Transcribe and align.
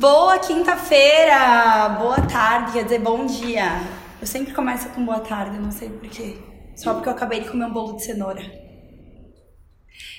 Boa 0.00 0.38
quinta-feira! 0.38 1.90
Boa 1.98 2.22
tarde, 2.22 2.72
quer 2.72 2.84
dizer, 2.84 3.00
bom 3.00 3.26
dia. 3.26 3.82
Eu 4.18 4.26
sempre 4.26 4.54
começo 4.54 4.88
com 4.88 5.04
boa 5.04 5.20
tarde, 5.20 5.58
não 5.58 5.70
sei 5.70 5.90
porquê. 5.90 6.38
Só 6.74 6.94
porque 6.94 7.10
eu 7.10 7.12
acabei 7.12 7.40
de 7.40 7.50
comer 7.50 7.66
um 7.66 7.70
bolo 7.70 7.96
de 7.96 8.06
cenoura. 8.06 8.40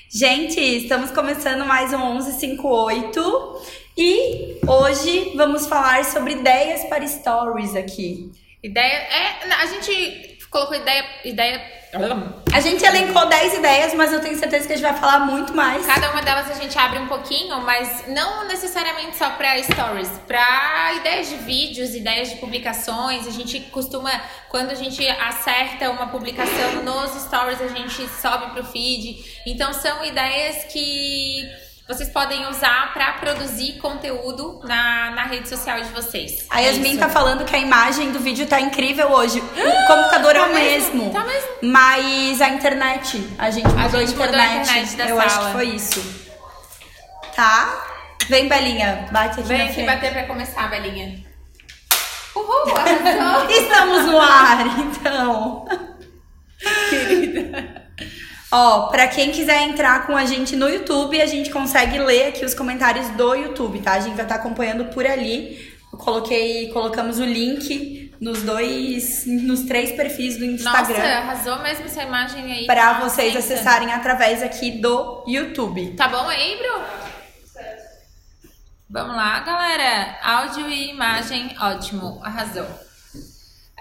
Gente, 0.08 0.60
estamos 0.60 1.10
começando 1.10 1.64
mais 1.64 1.92
um 1.92 2.12
1158 2.12 3.60
e 3.98 4.60
hoje 4.68 5.32
vamos 5.34 5.66
falar 5.66 6.04
sobre 6.04 6.34
ideias 6.34 6.84
para 6.84 7.04
stories 7.04 7.74
aqui. 7.74 8.30
Ideia. 8.62 8.86
É, 8.86 9.52
a 9.52 9.66
gente 9.66 10.31
colocou 10.52 10.76
ideia. 10.76 11.04
ideia 11.24 11.82
a 12.52 12.60
gente 12.60 12.82
elencou 12.84 13.28
10 13.28 13.54
ideias, 13.54 13.92
mas 13.94 14.12
eu 14.12 14.20
tenho 14.20 14.38
certeza 14.38 14.66
que 14.66 14.72
a 14.72 14.76
gente 14.76 14.84
vai 14.84 14.98
falar 14.98 15.20
muito 15.20 15.54
mais. 15.54 15.84
Cada 15.84 16.10
uma 16.10 16.22
delas 16.22 16.50
a 16.50 16.54
gente 16.54 16.78
abre 16.78 16.98
um 16.98 17.06
pouquinho, 17.06 17.60
mas 17.60 18.04
não 18.08 18.46
necessariamente 18.48 19.16
só 19.16 19.28
para 19.30 19.62
stories, 19.62 20.08
para 20.26 20.94
ideias 20.94 21.28
de 21.28 21.36
vídeos, 21.36 21.94
ideias 21.94 22.30
de 22.30 22.36
publicações. 22.36 23.26
A 23.26 23.30
gente 23.30 23.60
costuma, 23.70 24.10
quando 24.48 24.70
a 24.70 24.74
gente 24.74 25.06
acerta 25.06 25.90
uma 25.90 26.06
publicação 26.06 26.82
nos 26.82 27.10
stories, 27.24 27.60
a 27.60 27.68
gente 27.68 28.08
sobe 28.08 28.52
pro 28.52 28.64
feed. 28.64 29.42
Então 29.46 29.74
são 29.74 30.02
ideias 30.04 30.64
que 30.72 31.46
vocês 31.88 32.08
podem 32.10 32.46
usar 32.48 32.92
para 32.94 33.12
produzir 33.14 33.78
conteúdo 33.78 34.60
na, 34.64 35.10
na 35.10 35.24
rede 35.24 35.48
social 35.48 35.80
de 35.80 35.88
vocês. 35.90 36.46
A 36.48 36.60
Yasmin 36.60 36.96
tá 36.96 37.08
falando 37.08 37.44
que 37.44 37.54
a 37.54 37.58
imagem 37.58 38.12
do 38.12 38.20
vídeo 38.20 38.46
tá 38.46 38.60
incrível 38.60 39.10
hoje. 39.10 39.40
O 39.40 39.86
computador 39.86 40.32
tá 40.32 40.38
é 40.38 40.42
o 40.42 40.52
mesmo, 40.54 40.94
mesmo. 41.04 41.12
Tá 41.12 41.24
mesmo. 41.24 41.48
Mas 41.62 42.40
a 42.40 42.48
internet, 42.48 43.28
a 43.38 43.50
gente 43.50 43.68
mudou 43.68 43.82
a, 43.82 43.88
gente 43.88 43.98
a 43.98 44.02
internet. 44.02 44.16
Mudou 44.16 44.40
a 44.40 44.56
internet 44.56 44.96
da 44.96 45.08
Eu 45.08 45.16
sala. 45.16 45.24
acho 45.24 45.46
que 45.46 45.52
foi 45.52 45.66
isso. 45.66 46.22
Tá? 47.34 47.86
Vem, 48.28 48.48
Belinha, 48.48 49.08
bate 49.10 49.40
aqui 49.40 49.48
Vem 49.48 49.62
aqui 49.62 49.82
bater 49.84 50.12
pra 50.12 50.26
começar, 50.26 50.70
Belinha. 50.70 51.24
Uhul. 52.34 52.72
Estamos 53.50 54.06
no 54.06 54.20
ar, 54.20 54.78
então. 54.78 55.66
Querida. 56.88 57.81
Ó, 58.54 58.88
pra 58.88 59.08
quem 59.08 59.30
quiser 59.30 59.62
entrar 59.62 60.06
com 60.06 60.14
a 60.14 60.26
gente 60.26 60.54
no 60.54 60.68
YouTube, 60.68 61.18
a 61.18 61.26
gente 61.26 61.48
consegue 61.48 61.98
ler 61.98 62.26
aqui 62.26 62.44
os 62.44 62.52
comentários 62.52 63.08
do 63.10 63.34
YouTube, 63.34 63.80
tá? 63.80 63.92
A 63.92 64.00
gente 64.00 64.14
vai 64.14 64.26
estar 64.26 64.34
tá 64.34 64.40
acompanhando 64.42 64.84
por 64.92 65.06
ali. 65.06 65.72
Eu 65.90 65.98
coloquei, 65.98 66.70
colocamos 66.70 67.18
o 67.18 67.24
link 67.24 68.12
nos 68.20 68.42
dois, 68.42 69.24
nos 69.26 69.62
três 69.62 69.92
perfis 69.92 70.36
do 70.36 70.44
Instagram. 70.44 70.98
Nossa, 70.98 71.18
arrasou 71.18 71.62
mesmo 71.62 71.86
essa 71.86 72.02
imagem 72.02 72.52
aí. 72.52 72.66
Pra 72.66 73.00
vocês 73.00 73.34
acessarem 73.34 73.90
através 73.90 74.42
aqui 74.42 74.70
do 74.72 75.24
YouTube. 75.26 75.94
Tá 75.96 76.08
bom 76.08 76.28
aí, 76.28 76.58
Bru? 76.58 76.82
Vamos 78.90 79.16
lá, 79.16 79.40
galera. 79.40 80.18
Áudio 80.22 80.68
e 80.68 80.90
imagem, 80.90 81.56
ótimo, 81.58 82.20
arrasou. 82.22 82.66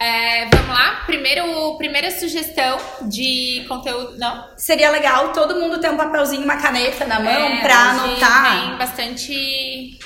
É, 0.02 0.46
vamos 0.46 0.70
lá, 0.70 1.04
primeiro, 1.06 1.78
primeira 1.78 2.10
sugestão 2.10 2.80
de 3.04 3.64
conteúdo, 3.68 4.18
não? 4.18 4.48
Seria 4.58 4.90
legal 4.90 5.32
todo 5.32 5.60
mundo 5.60 5.80
ter 5.80 5.92
um 5.92 5.96
papelzinho, 5.96 6.44
uma 6.44 6.58
caneta 6.58 7.06
na 7.06 7.20
mão 7.20 7.32
é, 7.32 7.62
pra 7.62 7.76
anotar. 7.92 8.62
Tem 8.62 8.78
bastante 8.78 10.00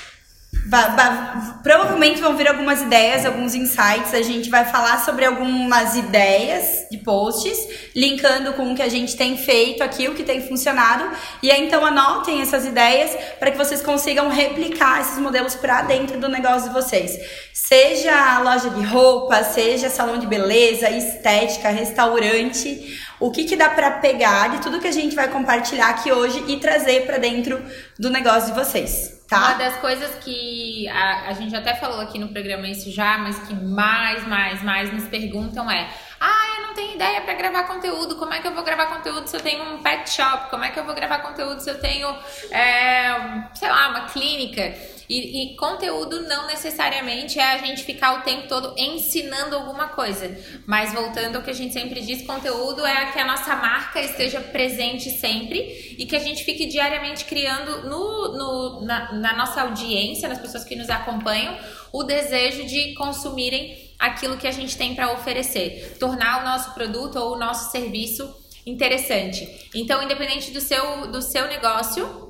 provavelmente 1.62 2.20
vão 2.20 2.36
vir 2.36 2.48
algumas 2.48 2.82
ideias, 2.82 3.24
alguns 3.24 3.54
insights. 3.54 4.12
A 4.12 4.22
gente 4.22 4.50
vai 4.50 4.64
falar 4.64 5.04
sobre 5.04 5.24
algumas 5.24 5.96
ideias 5.96 6.86
de 6.90 6.98
posts, 6.98 7.56
linkando 7.94 8.52
com 8.54 8.72
o 8.72 8.74
que 8.74 8.82
a 8.82 8.88
gente 8.88 9.16
tem 9.16 9.36
feito 9.36 9.82
aqui, 9.82 10.08
o 10.08 10.14
que 10.14 10.22
tem 10.22 10.46
funcionado. 10.46 11.08
E 11.42 11.50
aí, 11.50 11.66
então, 11.66 11.84
anotem 11.84 12.40
essas 12.40 12.64
ideias 12.64 13.10
para 13.38 13.50
que 13.50 13.58
vocês 13.58 13.82
consigam 13.82 14.28
replicar 14.28 15.00
esses 15.00 15.18
modelos 15.18 15.54
para 15.54 15.82
dentro 15.82 16.18
do 16.18 16.28
negócio 16.28 16.68
de 16.68 16.74
vocês. 16.74 17.16
Seja 17.52 18.40
loja 18.40 18.70
de 18.70 18.82
roupa, 18.82 19.42
seja 19.44 19.90
salão 19.90 20.18
de 20.18 20.26
beleza, 20.26 20.90
estética, 20.90 21.68
restaurante 21.68 22.96
o 23.18 23.30
que, 23.30 23.44
que 23.44 23.56
dá 23.56 23.70
para 23.70 23.92
pegar 23.92 24.50
de 24.50 24.62
tudo 24.62 24.80
que 24.80 24.86
a 24.86 24.92
gente 24.92 25.16
vai 25.16 25.28
compartilhar 25.28 25.88
aqui 25.88 26.12
hoje 26.12 26.44
e 26.48 26.58
trazer 26.58 27.06
para 27.06 27.18
dentro 27.18 27.62
do 27.98 28.10
negócio 28.10 28.52
de 28.52 28.58
vocês, 28.58 29.15
tá? 29.28 29.38
Uma 29.38 29.54
das 29.54 29.76
coisas 29.78 30.14
que 30.24 30.88
a, 30.88 31.28
a 31.28 31.32
gente 31.32 31.54
até 31.54 31.74
falou 31.74 32.00
aqui 32.00 32.18
no 32.18 32.28
programa 32.28 32.66
isso 32.68 32.90
já, 32.90 33.18
mas 33.18 33.38
que 33.40 33.54
mais, 33.54 34.26
mais, 34.26 34.62
mais 34.62 34.92
nos 34.92 35.04
perguntam 35.04 35.70
é: 35.70 35.88
ah, 36.20 36.56
eu 36.56 36.66
não 36.66 36.74
tenho 36.74 36.94
ideia 36.94 37.20
para 37.20 37.34
gravar 37.34 37.64
conteúdo. 37.64 38.16
Como 38.16 38.32
é 38.32 38.40
que 38.40 38.46
eu 38.46 38.54
vou 38.54 38.62
gravar 38.62 38.86
conteúdo 38.86 39.26
se 39.26 39.36
eu 39.36 39.40
tenho 39.40 39.62
um 39.64 39.82
pet 39.82 40.08
shop? 40.10 40.50
Como 40.50 40.64
é 40.64 40.70
que 40.70 40.78
eu 40.78 40.84
vou 40.84 40.94
gravar 40.94 41.18
conteúdo 41.18 41.60
se 41.60 41.70
eu 41.70 41.80
tenho, 41.80 42.08
é, 42.50 43.48
sei 43.54 43.68
lá, 43.68 43.88
uma 43.88 44.06
clínica? 44.06 44.95
E, 45.08 45.52
e, 45.52 45.56
conteúdo 45.56 46.22
não 46.22 46.46
necessariamente 46.46 47.38
é 47.38 47.52
a 47.54 47.58
gente 47.58 47.84
ficar 47.84 48.18
o 48.18 48.22
tempo 48.22 48.48
todo 48.48 48.74
ensinando 48.76 49.54
alguma 49.54 49.88
coisa. 49.88 50.36
Mas 50.66 50.92
voltando 50.92 51.36
ao 51.36 51.42
que 51.42 51.50
a 51.50 51.54
gente 51.54 51.72
sempre 51.72 52.00
diz, 52.00 52.26
conteúdo 52.26 52.84
é 52.84 53.12
que 53.12 53.18
a 53.18 53.26
nossa 53.26 53.54
marca 53.56 54.00
esteja 54.00 54.40
presente 54.40 55.10
sempre 55.10 55.94
e 55.98 56.06
que 56.06 56.16
a 56.16 56.20
gente 56.20 56.44
fique 56.44 56.66
diariamente 56.66 57.24
criando 57.24 57.88
no, 57.88 58.36
no 58.36 58.84
na, 58.84 59.12
na 59.12 59.36
nossa 59.36 59.62
audiência, 59.62 60.28
nas 60.28 60.38
pessoas 60.38 60.64
que 60.64 60.74
nos 60.74 60.90
acompanham, 60.90 61.56
o 61.92 62.02
desejo 62.02 62.64
de 62.64 62.94
consumirem 62.94 63.86
aquilo 63.98 64.36
que 64.36 64.46
a 64.46 64.52
gente 64.52 64.76
tem 64.76 64.94
para 64.94 65.12
oferecer, 65.12 65.96
tornar 65.98 66.40
o 66.40 66.44
nosso 66.44 66.74
produto 66.74 67.16
ou 67.16 67.34
o 67.34 67.38
nosso 67.38 67.70
serviço 67.70 68.28
interessante. 68.66 69.48
Então, 69.74 70.02
independente 70.02 70.50
do 70.50 70.60
seu, 70.60 71.06
do 71.06 71.22
seu 71.22 71.46
negócio, 71.46 72.25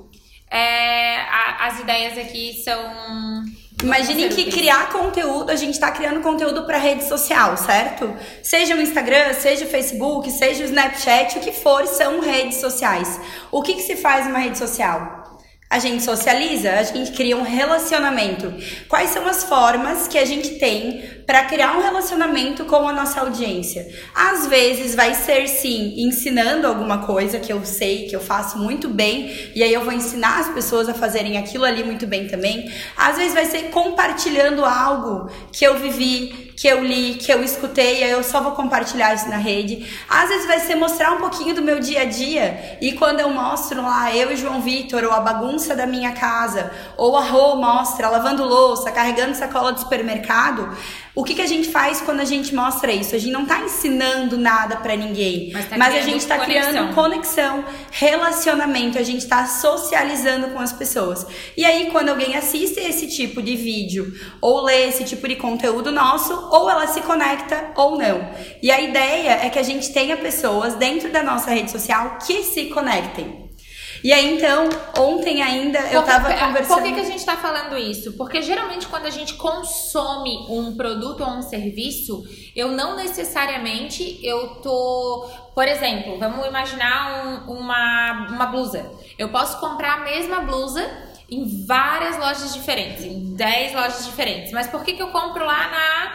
é, 0.49 1.17
a, 1.17 1.67
as 1.67 1.79
ideias 1.79 2.17
aqui 2.17 2.61
são. 2.63 3.45
Imagine 3.83 4.29
que 4.29 4.49
criar 4.49 4.89
conteúdo, 4.89 5.51
a 5.51 5.55
gente 5.55 5.73
está 5.73 5.91
criando 5.91 6.21
conteúdo 6.21 6.63
para 6.63 6.79
rede 6.79 7.03
social, 7.03 7.55
certo? 7.57 8.11
Seja 8.41 8.75
o 8.75 8.81
Instagram, 8.81 9.33
seja 9.33 9.65
o 9.65 9.67
Facebook, 9.67 10.31
seja 10.31 10.63
o 10.63 10.65
Snapchat, 10.65 11.37
o 11.37 11.41
que 11.41 11.51
for, 11.51 11.85
são 11.85 12.19
redes 12.19 12.57
sociais. 12.57 13.19
O 13.51 13.61
que, 13.61 13.75
que 13.75 13.83
se 13.83 13.95
faz 13.95 14.25
numa 14.25 14.39
rede 14.39 14.57
social? 14.57 15.16
A 15.69 15.79
gente 15.79 16.01
socializa, 16.01 16.71
a 16.71 16.83
gente 16.83 17.11
cria 17.11 17.35
um 17.35 17.41
relacionamento. 17.41 18.53
Quais 18.87 19.09
são 19.09 19.27
as 19.27 19.43
formas 19.43 20.07
que 20.07 20.17
a 20.17 20.23
gente 20.23 20.51
tem 20.51 21.03
para 21.25 21.43
criar 21.43 21.77
um 21.77 21.81
relacionamento 21.81 22.63
com 22.63 22.87
a 22.87 22.93
nossa 22.93 23.19
audiência? 23.19 23.85
Às 24.15 24.47
vezes 24.47 24.95
vai 24.95 25.13
ser 25.13 25.45
sim 25.49 25.95
ensinando 25.97 26.65
alguma 26.65 26.99
coisa 26.99 27.37
que 27.37 27.51
eu 27.51 27.65
sei, 27.65 28.07
que 28.07 28.15
eu 28.15 28.21
faço 28.21 28.57
muito 28.57 28.87
bem, 28.87 29.51
e 29.53 29.61
aí 29.61 29.73
eu 29.73 29.83
vou 29.83 29.91
ensinar 29.91 30.39
as 30.39 30.47
pessoas 30.53 30.87
a 30.87 30.93
fazerem 30.93 31.37
aquilo 31.37 31.65
ali 31.65 31.83
muito 31.83 32.07
bem 32.07 32.29
também. 32.29 32.71
Às 32.95 33.17
vezes 33.17 33.33
vai 33.33 33.45
ser 33.45 33.63
compartilhando 33.63 34.63
algo 34.63 35.29
que 35.51 35.67
eu 35.67 35.77
vivi, 35.77 36.46
que 36.57 36.67
eu 36.67 36.83
li, 36.83 37.13
que 37.13 37.31
eu 37.31 37.43
escutei, 37.43 38.03
aí 38.03 38.09
eu 38.09 38.23
só 38.23 38.41
vou 38.41 38.53
compartilhar 38.53 39.13
isso 39.13 39.29
na 39.29 39.37
rede. 39.37 39.87
Às 40.09 40.29
vezes 40.29 40.47
vai 40.47 40.59
ser 40.59 40.73
mostrar 40.73 41.11
um 41.11 41.17
pouquinho 41.17 41.53
do 41.53 41.61
meu 41.61 41.79
dia 41.79 42.01
a 42.01 42.05
dia, 42.05 42.79
e 42.81 42.93
quando 42.93 43.19
eu 43.19 43.29
mostro 43.29 43.79
lá 43.83 44.13
eu 44.15 44.31
e 44.31 44.35
João 44.35 44.59
Vitor, 44.59 45.03
ou 45.03 45.11
a 45.11 45.19
bagunça 45.19 45.75
da 45.75 45.85
minha 45.85 46.13
casa, 46.13 46.71
ou 46.97 47.15
a 47.15 47.21
Rô 47.21 47.57
mostra 47.57 48.09
lavando 48.09 48.43
louça, 48.43 48.91
carregando 48.91 49.35
sacola 49.35 49.71
do 49.71 49.79
supermercado, 49.79 50.75
o 51.17 51.23
que, 51.23 51.33
que 51.33 51.41
a 51.41 51.47
gente 51.47 51.69
faz 51.69 51.99
quando 51.99 52.19
a 52.19 52.25
gente 52.25 52.53
mostra 52.53 52.91
isso? 52.91 53.15
A 53.15 53.17
gente 53.17 53.33
não 53.33 53.41
está 53.41 53.59
ensinando 53.61 54.37
nada 54.37 54.75
para 54.75 54.95
ninguém, 54.95 55.49
mas, 55.51 55.67
tá 55.67 55.75
mas 55.75 55.95
a 55.95 56.01
gente 56.01 56.19
está 56.19 56.37
criando 56.37 56.93
conexão, 56.93 57.65
relacionamento, 57.89 58.99
a 58.99 59.03
gente 59.03 59.21
está 59.21 59.47
socializando 59.47 60.49
com 60.49 60.59
as 60.59 60.71
pessoas. 60.71 61.25
E 61.57 61.65
aí, 61.65 61.89
quando 61.91 62.09
alguém 62.09 62.35
assiste 62.35 62.79
esse 62.79 63.07
tipo 63.07 63.41
de 63.41 63.55
vídeo 63.55 64.13
ou 64.39 64.63
lê 64.63 64.89
esse 64.89 65.05
tipo 65.05 65.27
de 65.27 65.37
conteúdo 65.37 65.91
nosso, 65.91 66.33
ou 66.51 66.69
ela 66.69 66.85
se 66.85 67.01
conecta 67.01 67.71
ou 67.75 67.97
não. 67.97 68.29
E 68.61 68.69
a 68.69 68.79
ideia 68.79 69.39
é 69.43 69.49
que 69.49 69.57
a 69.57 69.63
gente 69.63 69.91
tenha 69.91 70.17
pessoas 70.17 70.75
dentro 70.75 71.11
da 71.11 71.23
nossa 71.23 71.49
rede 71.49 71.71
social 71.71 72.19
que 72.27 72.43
se 72.43 72.65
conectem. 72.65 73.46
E 74.03 74.13
aí, 74.13 74.35
então, 74.35 74.69
ontem 74.97 75.41
ainda 75.41 75.79
eu 75.91 76.03
tava 76.03 76.33
conversando. 76.33 76.67
Por 76.67 76.83
que, 76.83 76.93
que 76.93 76.99
a 76.99 77.05
gente 77.05 77.25
tá 77.25 77.37
falando 77.37 77.77
isso? 77.77 78.13
Porque 78.13 78.41
geralmente 78.41 78.87
quando 78.87 79.05
a 79.05 79.09
gente 79.09 79.33
consome 79.35 80.45
um 80.49 80.75
produto 80.75 81.21
ou 81.23 81.29
um 81.29 81.41
serviço, 81.41 82.23
eu 82.55 82.69
não 82.69 82.95
necessariamente 82.95 84.19
eu 84.23 84.55
tô. 84.61 85.29
Por 85.53 85.67
exemplo, 85.67 86.17
vamos 86.19 86.45
imaginar 86.45 87.25
um, 87.25 87.53
uma, 87.53 88.27
uma 88.29 88.45
blusa. 88.45 88.91
Eu 89.17 89.29
posso 89.29 89.59
comprar 89.59 89.95
a 89.95 90.03
mesma 90.03 90.41
blusa 90.41 90.87
em 91.29 91.65
várias 91.65 92.17
lojas 92.17 92.53
diferentes, 92.53 93.03
em 93.03 93.35
10 93.35 93.73
lojas 93.73 94.05
diferentes. 94.05 94.51
Mas 94.51 94.67
por 94.67 94.83
que, 94.83 94.93
que 94.93 95.01
eu 95.01 95.09
compro 95.09 95.45
lá 95.45 95.69
na, 95.69 96.13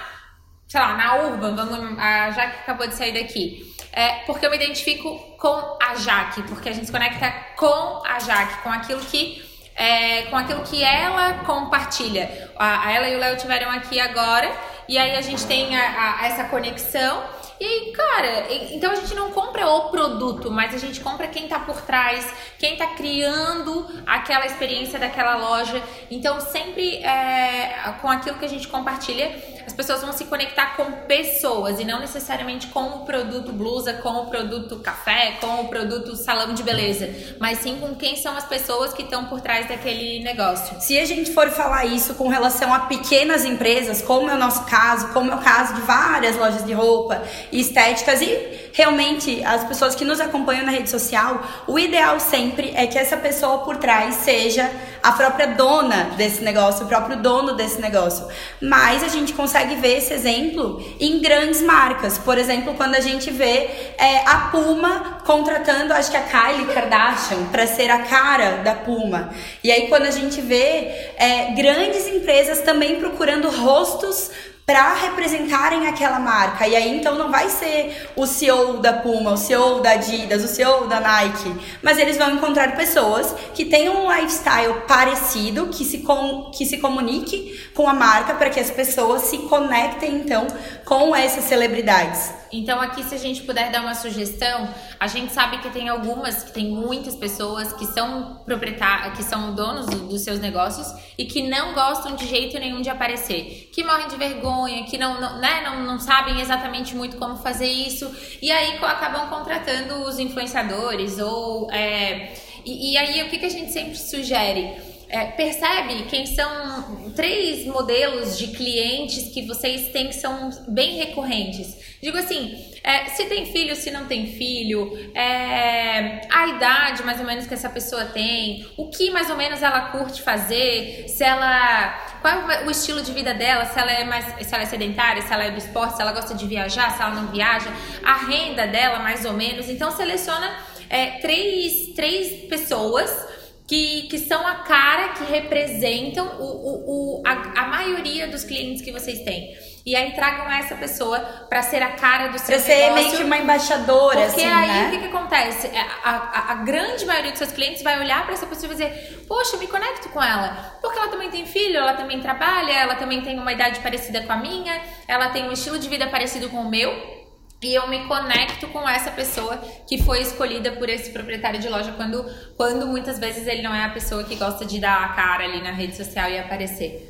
sei 0.73 0.81
lá, 0.81 0.95
na 0.95 1.17
Urban, 1.17 1.55
vamos, 1.55 1.99
a 1.99 2.31
Jaque 2.31 2.61
acabou 2.61 2.87
de 2.87 2.95
sair 2.95 3.13
daqui. 3.13 3.71
É 3.93 4.25
porque 4.25 4.47
eu 4.47 4.51
me 4.51 4.57
identifico 4.57 5.19
com 5.37 5.77
a 5.83 5.95
Jaque, 5.97 6.43
porque 6.45 6.71
a 6.71 6.73
gente 6.73 6.87
se 6.87 6.93
conecta 6.93 7.31
com 7.57 8.03
a 8.07 8.19
Jaque, 8.19 8.63
com 8.63 8.71
aquilo 8.71 9.01
que 9.01 9.45
é, 9.77 10.23
com 10.31 10.37
aquilo 10.37 10.63
que 10.63 10.83
ela 10.83 11.45
compartilha. 11.45 12.51
A, 12.57 12.89
a 12.89 12.93
ela 12.93 13.07
e 13.07 13.15
o 13.15 13.19
Léo 13.19 13.37
tiveram 13.37 13.71
aqui 13.71 14.01
agora 14.01 14.51
e 14.89 14.97
aí 14.97 15.15
a 15.15 15.21
gente 15.21 15.45
tem 15.47 15.77
a, 15.77 16.21
a, 16.21 16.27
essa 16.27 16.45
conexão 16.45 17.23
E 17.61 17.93
cara, 17.93 18.47
então 18.71 18.93
a 18.93 18.95
gente 18.95 19.15
não 19.15 19.31
compra 19.31 19.69
o 19.69 19.91
produto, 19.91 20.51
mas 20.51 20.75
a 20.75 20.79
gente 20.79 21.01
compra 21.01 21.29
quem 21.29 21.49
tá 21.49 21.59
por 21.59 21.81
trás, 21.83 22.33
quem 22.59 22.77
tá 22.77 22.87
criando 22.89 23.87
aquela 24.07 24.47
experiência 24.47 24.99
daquela 24.99 25.37
loja. 25.37 25.83
Então, 26.11 26.41
sempre 26.41 26.97
é, 26.97 27.95
com 28.01 28.09
aquilo 28.09 28.39
que 28.39 28.45
a 28.47 28.49
gente 28.49 28.69
compartilha, 28.69 29.31
as 29.73 29.77
pessoas 29.77 30.03
vão 30.03 30.13
se 30.13 30.27
conectar 30.27 30.77
com 30.77 30.85
pessoas 31.07 31.81
e 31.81 31.85
não 31.85 31.99
necessariamente 31.99 32.67
com 32.67 32.83
o 32.89 33.07
produto 33.07 33.53
blusa, 33.53 33.95
com 33.95 34.11
o 34.11 34.27
produto 34.27 34.77
café, 34.81 35.39
com 35.41 35.63
o 35.63 35.69
produto 35.69 36.15
salão 36.15 36.53
de 36.53 36.63
beleza, 36.63 37.09
mas 37.41 37.61
sim 37.61 37.79
com 37.81 37.95
quem 37.95 38.15
são 38.17 38.37
as 38.37 38.45
pessoas 38.45 38.93
que 38.93 39.01
estão 39.01 39.25
por 39.25 39.41
trás 39.41 39.67
daquele 39.67 40.23
negócio. 40.23 40.79
Se 40.79 40.99
a 40.99 41.07
gente 41.07 41.33
for 41.33 41.49
falar 41.49 41.87
isso 41.87 42.15
com 42.17 42.29
relação 42.29 42.73
a 42.73 42.81
pequenas 42.81 43.47
empresas, 43.47 44.03
como 44.03 44.29
é 44.29 44.35
o 44.35 44.39
nosso 44.39 44.67
caso, 44.67 45.09
como 45.15 45.33
é 45.33 45.35
o 45.37 45.41
caso 45.41 45.73
de 45.73 45.81
várias 45.81 46.37
lojas 46.37 46.67
de 46.67 46.75
roupa 46.75 47.23
e 47.51 47.59
estéticas 47.59 48.21
e 48.21 48.62
realmente 48.73 49.43
as 49.45 49.65
pessoas 49.65 49.95
que 49.95 50.05
nos 50.05 50.21
acompanham 50.21 50.65
na 50.65 50.73
rede 50.73 50.89
social, 50.89 51.43
o 51.67 51.79
ideal 51.79 52.19
sempre 52.19 52.73
é 52.75 52.87
que 52.87 52.99
essa 52.99 53.17
pessoa 53.17 53.59
por 53.59 53.77
trás 53.77 54.17
seja 54.17 54.71
a 55.03 55.13
própria 55.13 55.49
dona 55.49 56.11
desse 56.17 56.43
negócio, 56.43 56.85
o 56.85 56.89
próprio 56.89 57.17
dono 57.17 57.55
desse 57.55 57.81
negócio. 57.81 58.27
Mas 58.61 59.03
a 59.03 59.09
gente 59.09 59.33
consegue 59.33 59.77
ver 59.77 59.99
esse 59.99 60.13
exemplo 60.15 60.83
em 60.99 61.21
grandes 61.21 61.61
marcas. 61.61 62.19
Por 62.19 62.39
exemplo, 62.39 62.75
quando 62.75 62.95
a 62.95 63.01
gente 63.01 63.31
vê 63.31 63.69
é, 63.99 64.19
a 64.27 64.49
Puma 64.53 65.23
contratando, 65.27 65.93
acho 65.93 66.11
que 66.11 66.17
a 66.17 66.23
Kylie 66.23 66.67
Kardashian, 66.73 67.45
para 67.51 67.67
ser 67.67 67.91
a 67.91 68.03
cara 68.03 68.63
da 68.63 68.75
Puma. 68.75 69.31
E 69.63 69.71
aí, 69.71 69.89
quando 69.89 70.07
a 70.07 70.11
gente 70.11 70.41
vê 70.41 71.13
é, 71.17 71.53
grandes 71.57 72.07
empresas 72.07 72.61
também 72.61 73.01
procurando 73.01 73.51
rostos 73.51 74.31
para 74.64 74.94
representarem 74.94 75.87
aquela 75.87 76.19
marca. 76.19 76.67
E 76.67 76.76
aí 76.76 76.97
então 76.97 77.17
não 77.17 77.31
vai 77.31 77.49
ser 77.49 78.11
o 78.17 78.26
CEO 78.26 78.79
da 78.79 78.93
Puma, 78.93 79.32
o 79.32 79.37
CEO 79.37 79.81
da 79.81 79.93
Adidas, 79.93 80.44
o 80.44 80.49
CEO 80.49 80.87
da 80.87 81.00
Nike, 81.00 81.55
mas 81.82 81.99
eles 81.99 82.17
vão 82.17 82.31
encontrar 82.32 82.76
pessoas 82.76 83.35
que 83.55 83.64
tenham 83.64 84.05
um 84.05 84.12
lifestyle 84.12 84.82
parecido, 84.87 85.69
que 85.69 85.85
se, 85.85 85.99
com, 85.99 86.50
que 86.53 86.64
se 86.64 86.79
comunique 86.79 87.61
com 87.75 87.88
a 87.88 87.94
marca 87.94 88.35
para 88.35 88.50
que 88.50 88.61
as 88.61 88.70
pessoas 88.70 89.23
se 89.23 89.38
conectem 89.38 90.14
então 90.17 90.47
com 90.85 91.15
essas 91.15 91.44
celebridades. 91.44 92.42
Então, 92.53 92.81
aqui, 92.81 93.03
se 93.03 93.15
a 93.15 93.19
gente 93.19 93.43
puder 93.43 93.71
dar 93.71 93.81
uma 93.81 93.95
sugestão, 93.95 94.69
a 95.01 95.07
gente 95.07 95.33
sabe 95.33 95.59
que 95.59 95.71
tem 95.71 95.89
algumas, 95.89 96.43
que 96.43 96.53
tem 96.53 96.71
muitas 96.71 97.17
pessoas 97.17 97.73
que 97.73 97.87
são 97.87 98.43
proprietários, 98.45 99.17
que 99.17 99.23
são 99.23 99.55
donos 99.55 99.87
do, 99.87 100.09
dos 100.09 100.21
seus 100.21 100.39
negócios 100.39 100.87
e 101.17 101.25
que 101.25 101.49
não 101.49 101.73
gostam 101.73 102.15
de 102.15 102.27
jeito 102.27 102.59
nenhum 102.59 102.83
de 102.83 102.91
aparecer, 102.91 103.71
que 103.73 103.83
morrem 103.83 104.09
de 104.09 104.17
vergonha, 104.17 104.85
que 104.85 104.99
não, 104.99 105.19
não, 105.19 105.39
né, 105.39 105.63
não, 105.65 105.85
não 105.85 105.99
sabem 105.99 106.41
exatamente 106.41 106.95
muito 106.95 107.17
como 107.17 107.37
fazer 107.37 107.69
isso 107.69 108.15
e 108.43 108.51
aí 108.51 108.77
acabam 108.83 109.29
contratando 109.31 110.03
os 110.03 110.19
influenciadores 110.19 111.19
ou. 111.19 111.71
É, 111.71 112.35
e, 112.65 112.93
e 112.93 112.97
aí, 112.97 113.23
o 113.23 113.31
que, 113.31 113.39
que 113.39 113.47
a 113.47 113.51
gente 113.51 113.73
sempre 113.73 113.97
sugere? 113.97 114.93
É, 115.09 115.27
percebe 115.27 116.05
quem 116.05 116.25
são 116.25 117.02
três 117.14 117.67
modelos 117.67 118.38
de 118.38 118.49
clientes 118.49 119.32
que 119.32 119.47
vocês 119.47 119.88
têm 119.88 120.09
que 120.09 120.14
são 120.14 120.50
bem 120.69 120.97
recorrentes. 120.97 121.76
Digo 122.03 122.19
assim, 122.19 122.73
é, 122.82 123.05
se 123.11 123.26
tem 123.26 123.47
filho, 123.47 123.76
se 123.76 123.91
não 123.91 124.06
tem 124.06 124.26
filho, 124.26 124.93
é, 125.14 126.26
a 126.29 126.49
idade 126.49 127.05
mais 127.05 127.20
ou 127.20 127.25
menos 127.25 127.47
que 127.47 127.55
essa 127.55 127.69
pessoa 127.69 128.06
tem, 128.06 128.67
o 128.76 128.91
que 128.91 129.11
mais 129.11 129.31
ou 129.31 129.37
menos 129.37 129.62
ela 129.62 129.93
curte 129.93 130.20
fazer, 130.20 131.05
se 131.09 131.23
ela. 131.23 132.09
Qual 132.20 132.50
é 132.50 132.67
o 132.67 132.70
estilo 132.70 133.03
de 133.03 133.12
vida 133.12 133.32
dela, 133.35 133.67
se 133.67 133.79
ela 133.79 133.93
é 133.93 134.05
mais 134.05 134.25
se 134.47 134.53
ela 134.53 134.65
é 134.65 134.67
sedentária, 134.67 135.23
se 135.23 135.32
ela 135.32 135.44
é 135.44 135.50
do 135.50 135.58
esporte, 135.58 135.97
se 135.97 136.03
ela 136.03 136.12
gosta 136.12 136.35
de 136.35 136.47
viajar, 136.47 136.91
se 136.91 137.03
ela 137.03 137.15
não 137.15 137.29
viaja, 137.29 137.73
a 138.05 138.15
renda 138.26 138.67
dela 138.67 138.99
mais 138.99 139.25
ou 139.25 139.32
menos. 139.32 139.69
Então 139.69 139.91
seleciona 139.93 140.53
é, 140.91 141.19
três, 141.20 141.94
três 141.94 142.49
pessoas 142.49 143.31
que, 143.73 144.03
que 144.03 144.19
são 144.19 144.47
a 144.47 144.57
cara 144.57 145.15
que 145.15 145.25
representam 145.25 146.27
o, 146.39 146.45
o, 146.45 147.21
o 147.21 147.23
a, 147.27 147.63
a 147.63 147.69
maioria 147.69 148.29
dos 148.29 148.45
clientes 148.45 148.83
que 148.83 148.93
vocês 148.93 149.21
têm. 149.21 149.57
E 149.87 149.97
aí 149.97 150.13
tragam 150.13 150.53
essa 150.53 150.75
pessoa 150.75 151.19
para 151.49 151.63
ser 151.63 151.83
a 151.83 151.93
cara 151.93 152.29
do 152.29 152.39
seu 152.39 152.49
pra 152.49 152.59
negócio. 152.59 152.85
ser 152.85 152.93
meio 152.93 153.17
que 153.17 153.25
uma 153.25 153.39
embaixadora, 153.39 154.27
Porque 154.27 154.43
assim, 154.43 154.53
aí 154.53 154.69
né? 154.69 154.89
o 154.89 154.91
que, 154.91 154.99
que 154.99 155.17
acontece? 155.17 155.69
É, 155.69 155.81
a, 156.05 156.11
a, 156.11 156.53
a, 156.53 156.55
grande 156.57 157.07
maioria 157.07 157.31
dos 157.31 157.39
seus 157.39 157.53
clientes 157.53 157.83
vai 157.83 157.99
olhar 157.99 158.23
para 158.27 158.35
essa 158.35 158.47
pessoa 158.47 158.71
e 158.71 158.77
dizer: 158.77 159.25
Poxa, 159.27 159.57
eu 159.57 159.59
me 159.59 159.67
conecto 159.67 160.11
com 160.11 160.23
ela. 160.23 160.77
Porque 160.83 160.99
ela 160.99 161.09
também 161.09 161.31
tem 161.31 161.47
filho, 161.47 161.79
ela 161.79 161.95
também 161.95 162.21
trabalha, 162.21 162.73
ela 162.73 162.97
também 162.97 163.23
tem 163.23 163.39
uma 163.39 163.55
idade 163.55 163.81
parecida 163.81 164.21
com 164.21 164.33
a 164.33 164.37
minha, 164.37 164.83
ela 165.09 165.31
tem 165.31 165.49
um 165.49 165.53
estilo 165.53 165.79
de 165.79 165.89
vida 165.89 166.07
parecido 166.09 166.51
com 166.51 166.59
o 166.59 166.69
meu 166.69 167.22
e 167.62 167.75
eu 167.75 167.87
me 167.88 168.05
conecto 168.06 168.67
com 168.69 168.88
essa 168.88 169.11
pessoa 169.11 169.56
que 169.87 170.03
foi 170.03 170.20
escolhida 170.20 170.73
por 170.73 170.88
esse 170.88 171.11
proprietário 171.11 171.61
de 171.61 171.69
loja 171.69 171.93
quando, 171.93 172.25
quando 172.56 172.87
muitas 172.88 173.19
vezes 173.19 173.47
ele 173.47 173.62
não 173.62 173.73
é 173.73 173.85
a 173.85 173.91
pessoa 173.91 174.25
que 174.25 174.35
gosta 174.35 174.64
de 174.64 174.81
dar 174.81 175.05
a 175.05 175.09
cara 175.11 175.44
ali 175.44 175.62
na 175.62 175.70
rede 175.70 175.97
social 175.97 176.29
e 176.29 176.38
aparecer. 176.38 177.09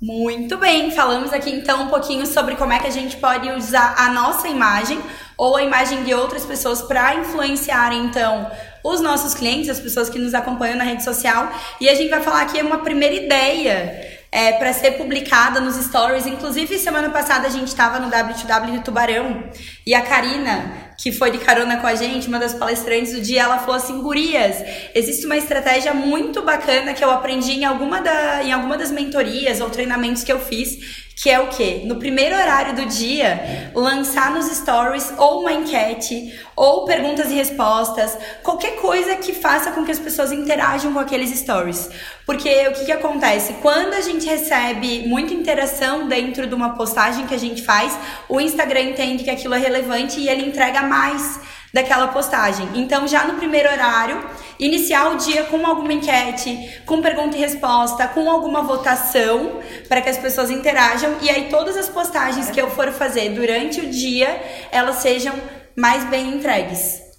Muito 0.00 0.56
bem, 0.56 0.90
falamos 0.92 1.32
aqui 1.32 1.50
então 1.50 1.82
um 1.82 1.88
pouquinho 1.88 2.26
sobre 2.26 2.56
como 2.56 2.72
é 2.72 2.78
que 2.78 2.86
a 2.86 2.92
gente 2.92 3.16
pode 3.16 3.50
usar 3.50 3.96
a 3.98 4.10
nossa 4.10 4.48
imagem 4.48 4.98
ou 5.36 5.56
a 5.56 5.62
imagem 5.62 6.04
de 6.04 6.14
outras 6.14 6.46
pessoas 6.46 6.80
para 6.80 7.16
influenciar 7.16 7.92
então 7.92 8.50
os 8.82 9.00
nossos 9.00 9.34
clientes, 9.34 9.68
as 9.68 9.80
pessoas 9.80 10.08
que 10.08 10.18
nos 10.18 10.32
acompanham 10.32 10.78
na 10.78 10.84
rede 10.84 11.04
social. 11.04 11.52
E 11.80 11.88
a 11.88 11.94
gente 11.94 12.08
vai 12.08 12.22
falar 12.22 12.42
aqui 12.42 12.62
uma 12.62 12.78
primeira 12.78 13.14
ideia 13.14 14.19
é, 14.32 14.52
para 14.52 14.72
ser 14.72 14.92
publicada 14.92 15.60
nos 15.60 15.76
stories. 15.76 16.26
Inclusive, 16.26 16.78
semana 16.78 17.10
passada 17.10 17.46
a 17.46 17.50
gente 17.50 17.68
estava 17.68 17.98
no 17.98 18.06
WTW 18.06 18.78
do 18.78 18.84
Tubarão 18.84 19.44
e 19.86 19.94
a 19.94 20.02
Karina, 20.02 20.92
que 20.98 21.10
foi 21.10 21.30
de 21.30 21.38
carona 21.38 21.78
com 21.78 21.86
a 21.86 21.94
gente, 21.94 22.28
uma 22.28 22.38
das 22.38 22.54
palestrantes 22.54 23.12
do 23.12 23.20
dia, 23.20 23.42
ela 23.42 23.58
falou 23.58 23.76
assim: 23.76 24.00
Gurias, 24.00 24.56
existe 24.94 25.26
uma 25.26 25.36
estratégia 25.36 25.92
muito 25.94 26.42
bacana 26.42 26.94
que 26.94 27.02
eu 27.02 27.10
aprendi 27.10 27.52
em 27.52 27.64
alguma, 27.64 28.00
da, 28.00 28.42
em 28.42 28.52
alguma 28.52 28.76
das 28.76 28.90
mentorias 28.90 29.60
ou 29.60 29.70
treinamentos 29.70 30.22
que 30.22 30.32
eu 30.32 30.38
fiz 30.38 31.09
que 31.20 31.28
é 31.28 31.38
o 31.38 31.48
que? 31.48 31.84
No 31.84 31.96
primeiro 31.96 32.34
horário 32.34 32.74
do 32.74 32.86
dia, 32.86 33.70
lançar 33.74 34.30
nos 34.30 34.46
stories 34.46 35.12
ou 35.18 35.42
uma 35.42 35.52
enquete, 35.52 36.34
ou 36.56 36.86
perguntas 36.86 37.30
e 37.30 37.34
respostas, 37.34 38.16
qualquer 38.42 38.76
coisa 38.76 39.14
que 39.16 39.34
faça 39.34 39.70
com 39.72 39.84
que 39.84 39.90
as 39.92 39.98
pessoas 39.98 40.32
interajam 40.32 40.94
com 40.94 40.98
aqueles 40.98 41.38
stories. 41.38 41.90
Porque 42.24 42.68
o 42.68 42.72
que, 42.72 42.86
que 42.86 42.92
acontece? 42.92 43.52
Quando 43.60 43.92
a 43.92 44.00
gente 44.00 44.26
recebe 44.26 45.06
muita 45.06 45.34
interação 45.34 46.08
dentro 46.08 46.46
de 46.46 46.54
uma 46.54 46.70
postagem 46.70 47.26
que 47.26 47.34
a 47.34 47.38
gente 47.38 47.62
faz, 47.62 47.98
o 48.26 48.40
Instagram 48.40 48.80
entende 48.80 49.22
que 49.22 49.30
aquilo 49.30 49.52
é 49.52 49.58
relevante 49.58 50.18
e 50.18 50.26
ele 50.26 50.46
entrega 50.46 50.80
mais 50.80 51.38
daquela 51.72 52.08
postagem. 52.08 52.66
Então, 52.74 53.06
já 53.06 53.24
no 53.24 53.34
primeiro 53.34 53.70
horário, 53.70 54.24
iniciar 54.60 55.12
o 55.12 55.16
dia 55.16 55.44
com 55.44 55.66
alguma 55.66 55.92
enquete, 55.92 56.82
com 56.86 57.00
pergunta 57.00 57.36
e 57.36 57.40
resposta, 57.40 58.06
com 58.08 58.30
alguma 58.30 58.62
votação, 58.62 59.60
para 59.88 60.00
que 60.00 60.08
as 60.08 60.18
pessoas 60.18 60.50
interajam 60.50 61.16
e 61.22 61.30
aí 61.30 61.48
todas 61.48 61.76
as 61.76 61.88
postagens 61.88 62.50
que 62.50 62.60
eu 62.60 62.70
for 62.70 62.92
fazer 62.92 63.30
durante 63.30 63.80
o 63.80 63.90
dia, 63.90 64.40
elas 64.70 64.96
sejam 64.96 65.34
mais 65.74 66.04
bem 66.10 66.34
entregues. 66.34 67.10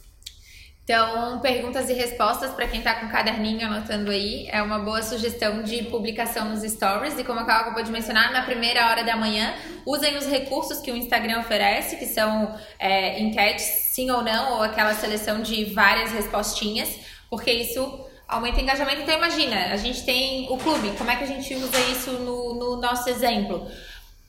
Então, 0.84 1.39
perguntas 1.39 1.89
e 1.89 1.94
respostas 1.94 2.51
para 2.51 2.68
quem 2.68 2.80
está 2.80 2.96
com 2.96 3.08
caderninho 3.08 3.65
anotando 3.65 4.12
aí 4.12 4.48
é 4.51 4.62
uma 4.62 4.80
boa 4.80 5.01
sugestão 5.01 5.63
de 5.63 5.84
publicação 5.84 6.50
nos 6.50 6.63
stories. 6.63 7.18
E 7.18 7.24
como 7.24 7.39
a 7.39 7.46
Carol 7.46 7.62
acabou 7.62 7.82
de 7.82 7.92
mencionar, 7.92 8.34
na 8.34 8.42
primeira 8.42 8.88
hora 8.89 9.01
da 9.01 9.15
manhã, 9.15 9.54
usem 9.86 10.18
os 10.18 10.25
recursos 10.25 10.80
que 10.80 10.92
o 10.92 10.98
Instagram 10.98 11.39
oferece, 11.39 11.96
que 11.96 12.06
são 12.06 12.54
é, 12.77 13.22
enquetes, 13.22 13.63
sim 13.94 14.12
ou 14.12 14.22
não, 14.22 14.56
ou 14.56 14.63
aquela 14.63 14.94
seleção 14.94 15.42
de 15.42 15.65
várias 15.65 16.12
respostinhas, 16.12 16.89
porque 17.32 17.50
isso 17.50 18.06
aumenta 18.28 18.58
o 18.58 18.62
engajamento. 18.62 19.02
Então, 19.02 19.18
imagina, 19.18 19.72
a 19.72 19.78
gente 19.78 20.04
tem 20.04 20.48
o 20.50 20.58
clube, 20.58 20.92
como 20.98 21.10
é 21.10 21.16
que 21.16 21.24
a 21.24 21.28
gente 21.28 21.56
usa 21.56 21.80
isso 21.90 22.12
no, 22.12 22.54
no 22.56 22.76
nosso 22.82 23.10
exemplo? 23.10 23.66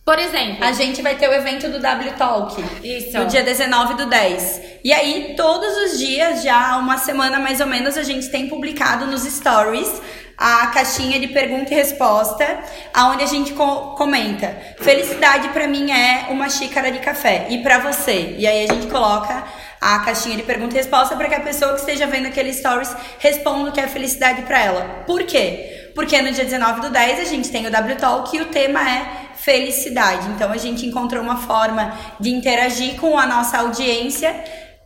Por 0.05 0.19
exemplo, 0.19 0.65
a 0.65 0.73
gente 0.73 1.03
vai 1.03 1.17
ter 1.17 1.29
o 1.29 1.33
evento 1.33 1.69
do 1.69 1.81
W 1.81 2.13
Talk. 2.15 2.63
Isso. 2.83 3.19
No 3.19 3.27
dia 3.27 3.43
19 3.43 3.95
do 3.95 4.07
10. 4.07 4.63
E 4.85 4.93
aí, 4.93 5.35
todos 5.37 5.77
os 5.79 5.99
dias, 5.99 6.43
já 6.43 6.77
uma 6.77 6.99
semana 6.99 7.39
mais 7.39 7.61
ou 7.61 7.67
menos, 7.67 7.97
a 7.97 8.03
gente 8.03 8.29
tem 8.29 8.49
publicado 8.49 9.07
nos 9.07 9.23
stories 9.23 10.01
a 10.37 10.67
caixinha 10.69 11.21
de 11.21 11.29
pergunta 11.29 11.73
e 11.73 11.77
resposta, 11.77 12.65
aonde 12.93 13.23
a 13.23 13.27
gente 13.27 13.53
co 13.53 13.95
comenta: 13.95 14.49
"Felicidade 14.81 15.51
para 15.51 15.69
mim 15.69 15.93
é 15.93 16.27
uma 16.31 16.49
xícara 16.49 16.91
de 16.91 16.99
café 16.99 17.47
e 17.49 17.63
para 17.63 17.79
você". 17.79 18.35
E 18.39 18.47
aí 18.47 18.65
a 18.69 18.75
gente 18.75 18.89
coloca 18.89 19.45
a 19.83 19.99
caixinha 19.99 20.37
de 20.37 20.45
pergunta 20.45 20.75
e 20.75 20.79
resposta 20.79 21.17
para 21.17 21.29
que 21.29 21.35
a 21.35 21.41
pessoa 21.41 21.73
que 21.75 21.81
esteja 21.81 22.07
vendo 22.07 22.27
aquele 22.27 22.53
stories 22.53 22.95
responda 23.19 23.71
o 23.71 23.73
que 23.73 23.81
é 23.81 23.89
felicidade 23.89 24.43
para 24.43 24.63
ela. 24.63 25.03
Por 25.05 25.25
quê? 25.25 25.91
Porque 25.93 26.23
no 26.23 26.31
dia 26.31 26.45
19 26.45 26.83
do 26.83 26.91
10 26.91 27.19
a 27.19 27.25
gente 27.25 27.51
tem 27.51 27.67
o 27.67 27.71
W 27.71 27.97
Talk 27.97 28.37
e 28.37 28.41
o 28.41 28.47
tema 28.47 28.81
é 28.81 29.35
felicidade. 29.35 30.29
Então 30.29 30.53
a 30.53 30.57
gente 30.57 30.87
encontrou 30.87 31.21
uma 31.21 31.37
forma 31.37 31.99
de 32.21 32.31
interagir 32.31 32.95
com 32.95 33.19
a 33.19 33.27
nossa 33.27 33.59
audiência 33.59 34.33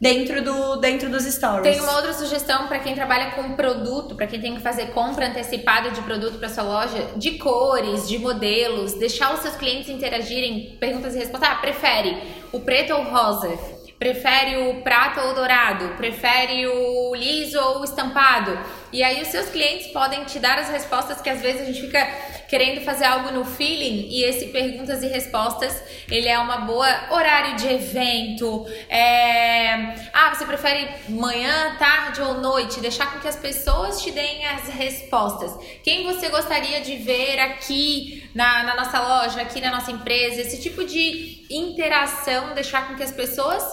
dentro, 0.00 0.43
do, 0.43 0.76
dentro 0.76 1.11
dos 1.11 1.25
stories. 1.25 1.76
Tem 1.76 1.81
uma 1.81 1.97
outra 1.97 2.15
sugestão 2.15 2.67
para 2.67 2.79
quem 2.79 2.95
trabalha 2.95 3.33
com 3.33 3.53
produto, 3.53 4.15
para 4.15 4.26
quem 4.26 4.41
tem 4.41 4.55
que 4.55 4.62
fazer 4.62 4.93
compra 4.93 5.29
antecipada 5.29 5.91
de 5.91 6.00
produto 6.00 6.38
para 6.38 6.49
sua 6.49 6.65
loja, 6.65 7.11
de 7.17 7.33
cores, 7.33 8.09
de 8.09 8.19
modelos, 8.19 8.95
deixar 8.95 9.35
os 9.35 9.41
seus 9.41 9.57
clientes 9.57 9.91
interagirem, 9.91 10.79
perguntas 10.81 11.15
e 11.15 11.19
respostas. 11.19 11.50
Ah, 11.50 11.57
prefere 11.57 12.17
o 12.50 12.61
preto 12.61 12.95
ou 12.95 13.00
o 13.00 13.11
rosa? 13.11 13.75
Prefere 13.99 14.59
o 14.59 14.83
prata 14.83 15.23
ou 15.23 15.35
dourado? 15.35 15.88
Prefere 15.97 16.67
o 16.67 17.15
liso 17.15 17.59
ou 17.59 17.83
estampado? 17.83 18.59
E 18.93 19.02
aí 19.02 19.21
os 19.21 19.28
seus 19.28 19.49
clientes 19.49 19.88
podem 19.88 20.25
te 20.25 20.38
dar 20.38 20.59
as 20.59 20.69
respostas 20.69 21.21
que 21.21 21.28
às 21.28 21.40
vezes 21.40 21.62
a 21.62 21.64
gente 21.64 21.81
fica 21.81 22.07
querendo 22.49 22.81
fazer 22.83 23.05
algo 23.05 23.33
no 23.33 23.45
feeling 23.45 24.09
e 24.09 24.23
esse 24.23 24.47
perguntas 24.47 25.02
e 25.02 25.09
respostas 25.09 25.83
ele 26.11 26.28
é 26.28 26.38
uma 26.38 26.59
boa 26.59 26.87
horário 27.11 27.57
de 27.57 27.66
evento. 27.69 28.66
É... 28.88 29.95
Ah, 30.12 30.33
você 30.33 30.45
prefere 30.45 30.88
manhã, 31.09 31.76
tarde 31.78 32.23
ou 32.23 32.35
noite? 32.35 32.81
Deixar 32.81 33.12
com 33.12 33.21
que 33.21 33.28
as 33.28 33.37
pessoas 33.37 34.00
te 34.00 34.12
deem 34.12 34.47
as 34.47 34.69
respostas. 34.69 35.52
Quem 35.83 36.05
você 36.05 36.28
gostaria 36.28 36.81
de 36.81 36.97
ver 36.97 37.40
aqui 37.40 38.31
na, 38.35 38.62
na 38.62 38.76
nossa 38.76 39.00
loja, 39.00 39.43
aqui 39.43 39.61
na 39.61 39.71
nossa 39.71 39.90
empresa? 39.90 40.40
Esse 40.40 40.62
tipo 40.62 40.85
de 40.85 41.47
interação, 41.50 42.55
deixar 42.55 42.88
com 42.88 42.95
que 42.95 43.02
as 43.02 43.12
pessoas 43.12 43.64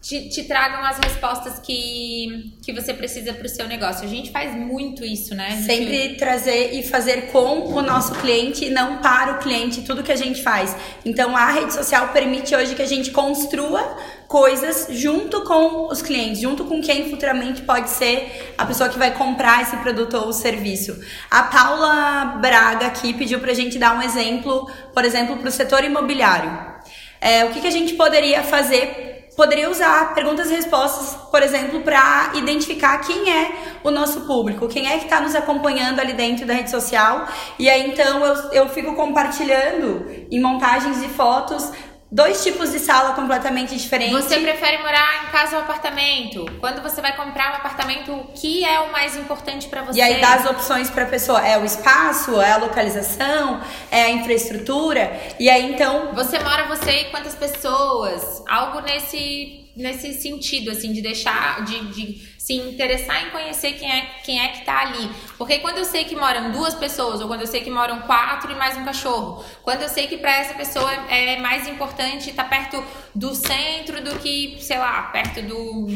te, 0.00 0.28
te, 0.28 0.44
tragam 0.44 0.84
as 0.84 0.98
respostas 0.98 1.58
que, 1.58 2.56
que 2.62 2.72
você 2.72 2.94
precisa 2.94 3.32
para 3.32 3.46
o 3.46 3.48
seu 3.48 3.66
negócio. 3.66 4.04
A 4.04 4.08
gente 4.08 4.30
faz 4.30 4.54
muito 4.54 5.04
isso, 5.04 5.34
né? 5.34 5.50
Gente... 5.50 5.66
Sempre 5.66 6.14
trazer 6.16 6.72
e 6.74 6.82
fazer 6.84 7.32
com 7.32 7.66
o 7.74 7.82
nosso 7.82 8.14
cliente 8.14 8.70
não 8.70 8.98
para 8.98 9.32
o 9.32 9.38
cliente 9.38 9.82
tudo 9.82 10.04
que 10.04 10.12
a 10.12 10.16
gente 10.16 10.42
faz. 10.42 10.74
Então 11.04 11.36
a 11.36 11.50
rede 11.50 11.74
social 11.74 12.08
permite 12.08 12.54
hoje 12.54 12.76
que 12.76 12.82
a 12.82 12.86
gente 12.86 13.10
construa 13.10 13.98
coisas 14.28 14.86
junto 14.90 15.42
com 15.42 15.88
os 15.88 16.00
clientes, 16.00 16.40
junto 16.40 16.64
com 16.64 16.80
quem 16.80 17.10
futuramente 17.10 17.62
pode 17.62 17.90
ser 17.90 18.54
a 18.56 18.64
pessoa 18.64 18.88
que 18.88 18.98
vai 18.98 19.10
comprar 19.12 19.62
esse 19.62 19.76
produto 19.78 20.14
ou 20.16 20.32
serviço. 20.32 20.96
A 21.28 21.42
Paula 21.44 22.36
Braga 22.40 22.86
aqui 22.86 23.12
pediu 23.14 23.40
para 23.40 23.50
a 23.50 23.54
gente 23.54 23.78
dar 23.78 23.98
um 23.98 24.02
exemplo, 24.02 24.70
por 24.94 25.04
exemplo, 25.04 25.38
para 25.38 25.48
o 25.48 25.52
setor 25.52 25.82
imobiliário. 25.82 26.78
É, 27.20 27.44
o 27.46 27.50
que, 27.50 27.60
que 27.60 27.66
a 27.66 27.72
gente 27.72 27.94
poderia 27.94 28.44
fazer 28.44 29.17
poderia 29.38 29.70
usar 29.70 30.14
perguntas 30.14 30.50
e 30.50 30.54
respostas, 30.56 31.14
por 31.30 31.40
exemplo, 31.44 31.82
para 31.82 32.32
identificar 32.34 32.98
quem 32.98 33.32
é 33.32 33.52
o 33.84 33.90
nosso 33.92 34.22
público, 34.22 34.66
quem 34.66 34.88
é 34.88 34.98
que 34.98 35.04
está 35.04 35.20
nos 35.20 35.32
acompanhando 35.36 36.00
ali 36.00 36.12
dentro 36.12 36.44
da 36.44 36.54
rede 36.54 36.72
social. 36.72 37.24
E 37.56 37.70
aí 37.70 37.88
então 37.88 38.26
eu, 38.26 38.34
eu 38.50 38.68
fico 38.68 38.96
compartilhando 38.96 40.04
em 40.28 40.40
montagens 40.40 41.00
de 41.00 41.06
fotos 41.06 41.70
dois 42.10 42.42
tipos 42.42 42.72
de 42.72 42.78
sala 42.78 43.14
completamente 43.14 43.76
diferentes. 43.76 44.24
Você 44.24 44.40
prefere 44.40 44.78
morar 44.78 45.24
em 45.24 45.30
casa 45.30 45.56
ou 45.56 45.62
apartamento? 45.62 46.46
Quando 46.58 46.82
você 46.82 47.00
vai 47.00 47.14
comprar 47.14 47.52
um 47.52 47.56
apartamento, 47.56 48.12
o 48.12 48.24
que 48.34 48.64
é 48.64 48.80
o 48.80 48.90
mais 48.90 49.16
importante 49.16 49.68
para 49.68 49.82
você? 49.82 49.98
E 49.98 50.02
aí 50.02 50.20
dá 50.20 50.34
as 50.34 50.46
opções 50.46 50.90
para 50.90 51.04
a 51.04 51.06
pessoa, 51.06 51.46
é 51.46 51.58
o 51.58 51.64
espaço, 51.64 52.40
é 52.40 52.52
a 52.52 52.56
localização, 52.56 53.60
é 53.90 54.04
a 54.04 54.10
infraestrutura. 54.10 55.20
E 55.38 55.50
aí 55.50 55.72
então, 55.72 56.12
você 56.14 56.38
mora 56.38 56.64
você 56.64 56.90
e 56.90 57.04
quantas 57.10 57.34
pessoas? 57.34 58.42
Algo 58.48 58.80
nesse 58.80 59.64
nesse 59.76 60.12
sentido 60.14 60.72
assim 60.72 60.92
de 60.92 61.00
deixar 61.00 61.64
de, 61.64 61.78
de 61.92 62.28
se 62.48 62.54
interessar 62.54 63.26
em 63.26 63.30
conhecer 63.30 63.72
quem 63.72 63.92
é, 63.92 64.06
quem 64.24 64.40
é 64.40 64.48
que 64.48 64.64
tá 64.64 64.80
ali. 64.80 65.10
Porque 65.36 65.58
quando 65.58 65.76
eu 65.76 65.84
sei 65.84 66.04
que 66.04 66.16
moram 66.16 66.50
duas 66.50 66.74
pessoas, 66.74 67.20
ou 67.20 67.28
quando 67.28 67.42
eu 67.42 67.46
sei 67.46 67.60
que 67.60 67.68
moram 67.68 68.00
quatro 68.00 68.50
e 68.50 68.54
mais 68.54 68.74
um 68.74 68.86
cachorro, 68.86 69.44
quando 69.62 69.82
eu 69.82 69.88
sei 69.90 70.06
que 70.06 70.16
para 70.16 70.34
essa 70.34 70.54
pessoa 70.54 70.90
é 71.10 71.38
mais 71.40 71.68
importante 71.68 72.30
estar 72.30 72.44
tá 72.44 72.48
perto 72.48 72.82
do 73.14 73.34
centro 73.34 74.02
do 74.02 74.18
que, 74.18 74.56
sei 74.62 74.78
lá, 74.78 75.02
perto 75.12 75.42
do. 75.42 75.88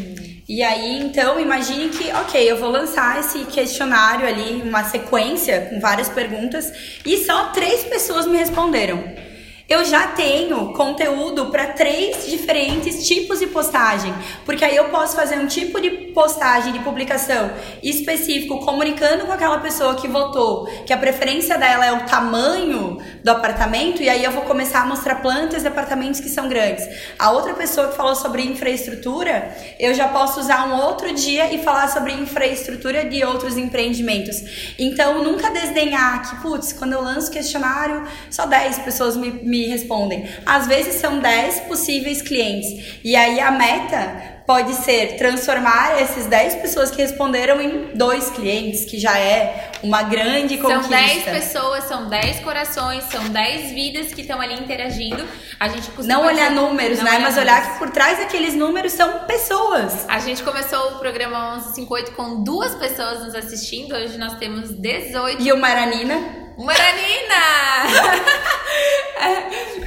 E 0.47 0.63
aí, 0.63 1.01
então, 1.01 1.41
imagine 1.41 1.89
que, 1.89 2.13
ok, 2.13 2.51
eu 2.51 2.59
vou 2.59 2.69
lançar 2.69 3.19
esse 3.19 3.47
questionário 3.47 4.29
ali, 4.29 4.61
uma 4.61 4.85
sequência 4.85 5.71
com 5.71 5.81
várias 5.81 6.11
perguntas, 6.11 6.71
e 7.03 7.17
só 7.25 7.45
três 7.45 7.85
pessoas 7.85 8.27
me 8.27 8.37
responderam 8.37 9.32
eu 9.73 9.85
já 9.87 10.09
tenho 10.09 10.73
conteúdo 10.75 11.47
para 11.47 11.69
três 11.69 12.27
diferentes 12.27 13.07
tipos 13.07 13.39
de 13.41 13.47
postagem, 13.47 14.13
porque 14.45 14.65
aí 14.65 14.77
eu 14.77 14.91
posso 14.91 15.17
fazer 15.17 15.39
um 15.39 15.47
tipo 15.47 15.81
de 15.81 15.91
postagem 16.13 16.75
de 16.75 16.81
publicação 16.81 17.51
específico 17.83 18.61
comunicando 18.61 19.25
com 19.25 19.33
aquela 19.33 19.59
pessoa 19.59 19.95
que 19.95 20.07
votou 20.07 20.67
que 20.85 20.93
a 20.93 20.99
preferência 20.99 21.57
dela 21.57 21.87
é 21.87 21.93
o 21.93 22.05
tamanho 22.05 22.99
do 23.25 23.31
apartamento 23.31 24.03
e 24.03 24.11
aí 24.11 24.23
eu 24.23 24.31
vou 24.31 24.43
começar 24.43 24.83
a 24.83 24.87
mostrar 24.87 25.17
plantas 25.17 25.63
de 25.63 25.69
apartamentos 25.69 26.21
que 26.21 26.29
são 26.29 26.49
grandes. 26.49 26.87
A 27.19 27.31
outra 27.31 27.55
pessoa 27.55 27.89
que 27.89 27.97
falou 27.97 28.15
sobre 28.15 28.43
infraestrutura, 28.43 29.57
eu 29.79 29.95
já 29.95 30.09
posso 30.09 30.41
usar 30.41 30.69
um 30.69 30.83
outro 30.83 31.15
dia 31.15 31.53
e 31.53 31.63
falar 31.63 31.89
sobre 31.89 32.13
infraestrutura 32.13 33.05
de 33.05 33.25
outros 33.25 33.57
empreendimentos. 33.57 34.75
Então, 34.79 35.25
nunca 35.25 35.51
desdenhar 35.51 36.29
que, 36.29 36.43
putz, 36.43 36.73
quando 36.73 36.93
eu 36.93 37.03
lanço 37.03 37.31
questionário, 37.31 38.03
só 38.31 38.45
10 38.45 38.81
pessoas 38.81 39.17
me, 39.17 39.31
me 39.31 39.62
respondem. 39.67 40.29
Às 40.45 40.67
vezes 40.67 40.95
são 40.95 41.19
10 41.19 41.61
possíveis 41.61 42.23
clientes. 42.23 42.99
E 43.05 43.17
aí 43.17 43.41
a 43.41 43.51
meta 43.51 44.33
pode 44.47 44.75
ser 44.75 45.17
transformar 45.17 46.01
essas 46.01 46.27
10 46.27 46.57
pessoas 46.57 46.91
que 46.91 47.01
responderam 47.01 47.61
em 47.61 47.95
dois 47.95 48.29
clientes, 48.31 48.85
que 48.85 48.99
já 48.99 49.17
é 49.19 49.71
uma 49.83 50.03
grande 50.03 50.59
conquista. 50.59 50.83
São 50.83 50.91
10 50.91 51.25
pessoas, 51.25 51.85
são 51.85 52.09
10 52.09 52.41
corações, 52.41 53.05
são 53.05 53.29
10 53.29 53.73
vidas 53.73 54.13
que 54.13 54.21
estão 54.23 54.41
ali 54.41 54.55
interagindo. 54.55 55.25
A 55.59 55.69
gente 55.69 55.91
Não 56.05 56.27
olhar 56.27 56.51
dizer, 56.51 56.61
números, 56.61 56.99
não 56.99 57.05
né? 57.05 57.11
Olhar 57.13 57.21
Mas 57.21 57.37
números. 57.37 57.53
olhar 57.53 57.73
que 57.73 57.79
por 57.79 57.91
trás 57.91 58.19
daqueles 58.19 58.55
números 58.55 58.93
são 58.93 59.21
pessoas. 59.21 60.05
A 60.09 60.19
gente 60.19 60.43
começou 60.43 60.93
o 60.93 60.99
programa 60.99 61.53
1158 61.57 62.13
com 62.13 62.43
duas 62.43 62.75
pessoas 62.75 63.25
nos 63.25 63.35
assistindo. 63.35 63.95
Hoje 63.95 64.19
nós 64.19 64.35
temos 64.39 64.71
18. 64.71 65.41
E 65.43 65.53
uma 65.53 65.71
era 65.71 65.87
Nina. 65.87 66.42
Uma 66.57 66.73
era 66.75 66.93
Nina! 66.97 67.45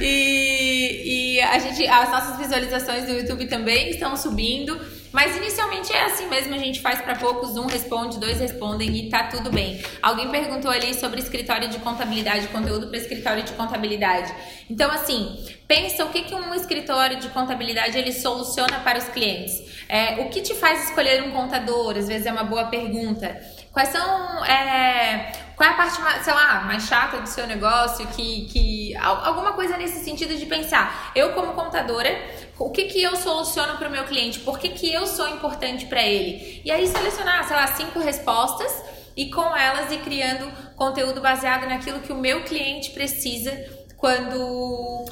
e, 0.00 1.36
e 1.36 1.40
a 1.40 1.58
gente, 1.58 1.86
as 1.86 2.10
nossas 2.10 2.38
visualizações 2.38 3.04
do 3.04 3.12
YouTube 3.12 3.46
também 3.46 3.90
estão 3.90 4.16
subindo. 4.16 4.78
Mas 5.16 5.34
inicialmente 5.34 5.90
é 5.94 6.04
assim 6.04 6.26
mesmo, 6.28 6.54
a 6.54 6.58
gente 6.58 6.82
faz 6.82 7.00
para 7.00 7.14
poucos, 7.14 7.56
um 7.56 7.64
responde, 7.64 8.18
dois 8.18 8.38
respondem 8.38 8.94
e 8.94 9.08
tá 9.08 9.24
tudo 9.24 9.50
bem. 9.50 9.82
Alguém 10.02 10.28
perguntou 10.28 10.70
ali 10.70 10.92
sobre 10.92 11.20
escritório 11.20 11.70
de 11.70 11.78
contabilidade, 11.78 12.48
conteúdo 12.48 12.88
para 12.88 12.98
escritório 12.98 13.42
de 13.42 13.52
contabilidade. 13.52 14.30
Então, 14.68 14.90
assim, 14.90 15.42
pensa 15.66 16.04
o 16.04 16.10
que, 16.10 16.20
que 16.22 16.34
um 16.34 16.54
escritório 16.54 17.18
de 17.18 17.30
contabilidade 17.30 17.96
ele 17.96 18.12
soluciona 18.12 18.80
para 18.80 18.98
os 18.98 19.08
clientes. 19.08 19.62
É, 19.88 20.20
o 20.20 20.28
que 20.28 20.42
te 20.42 20.54
faz 20.54 20.90
escolher 20.90 21.22
um 21.22 21.30
contador? 21.30 21.96
Às 21.96 22.08
vezes 22.08 22.26
é 22.26 22.32
uma 22.32 22.44
boa 22.44 22.66
pergunta. 22.66 23.40
Quais 23.72 23.88
são. 23.88 24.44
É, 24.44 25.32
qual 25.56 25.70
é 25.70 25.72
a 25.72 25.76
parte, 25.76 26.00
mais, 26.02 26.22
sei 26.22 26.34
lá, 26.34 26.60
mais 26.60 26.82
chata 26.82 27.18
do 27.18 27.26
seu 27.26 27.46
negócio? 27.46 28.06
Que, 28.08 28.44
que 28.44 28.96
alguma 28.96 29.54
coisa 29.54 29.78
nesse 29.78 30.04
sentido 30.04 30.36
de 30.36 30.44
pensar. 30.44 31.10
Eu, 31.14 31.32
como 31.32 31.54
contadora, 31.54 32.10
o 32.58 32.70
que, 32.70 32.84
que 32.84 33.02
eu 33.02 33.16
soluciono 33.16 33.78
para 33.78 33.88
o 33.88 33.90
meu 33.90 34.04
cliente? 34.04 34.40
Por 34.40 34.58
que, 34.58 34.68
que 34.68 34.92
eu 34.92 35.06
sou 35.06 35.26
importante 35.30 35.86
para 35.86 36.02
ele? 36.02 36.60
E 36.62 36.70
aí 36.70 36.86
selecionar, 36.86 37.46
sei 37.48 37.56
lá, 37.56 37.66
cinco 37.68 37.98
respostas 37.98 38.70
e 39.16 39.30
com 39.30 39.56
elas 39.56 39.90
ir 39.90 40.00
criando 40.00 40.46
conteúdo 40.76 41.22
baseado 41.22 41.66
naquilo 41.66 42.00
que 42.00 42.12
o 42.12 42.16
meu 42.16 42.44
cliente 42.44 42.90
precisa 42.90 43.50
quando 43.96 45.04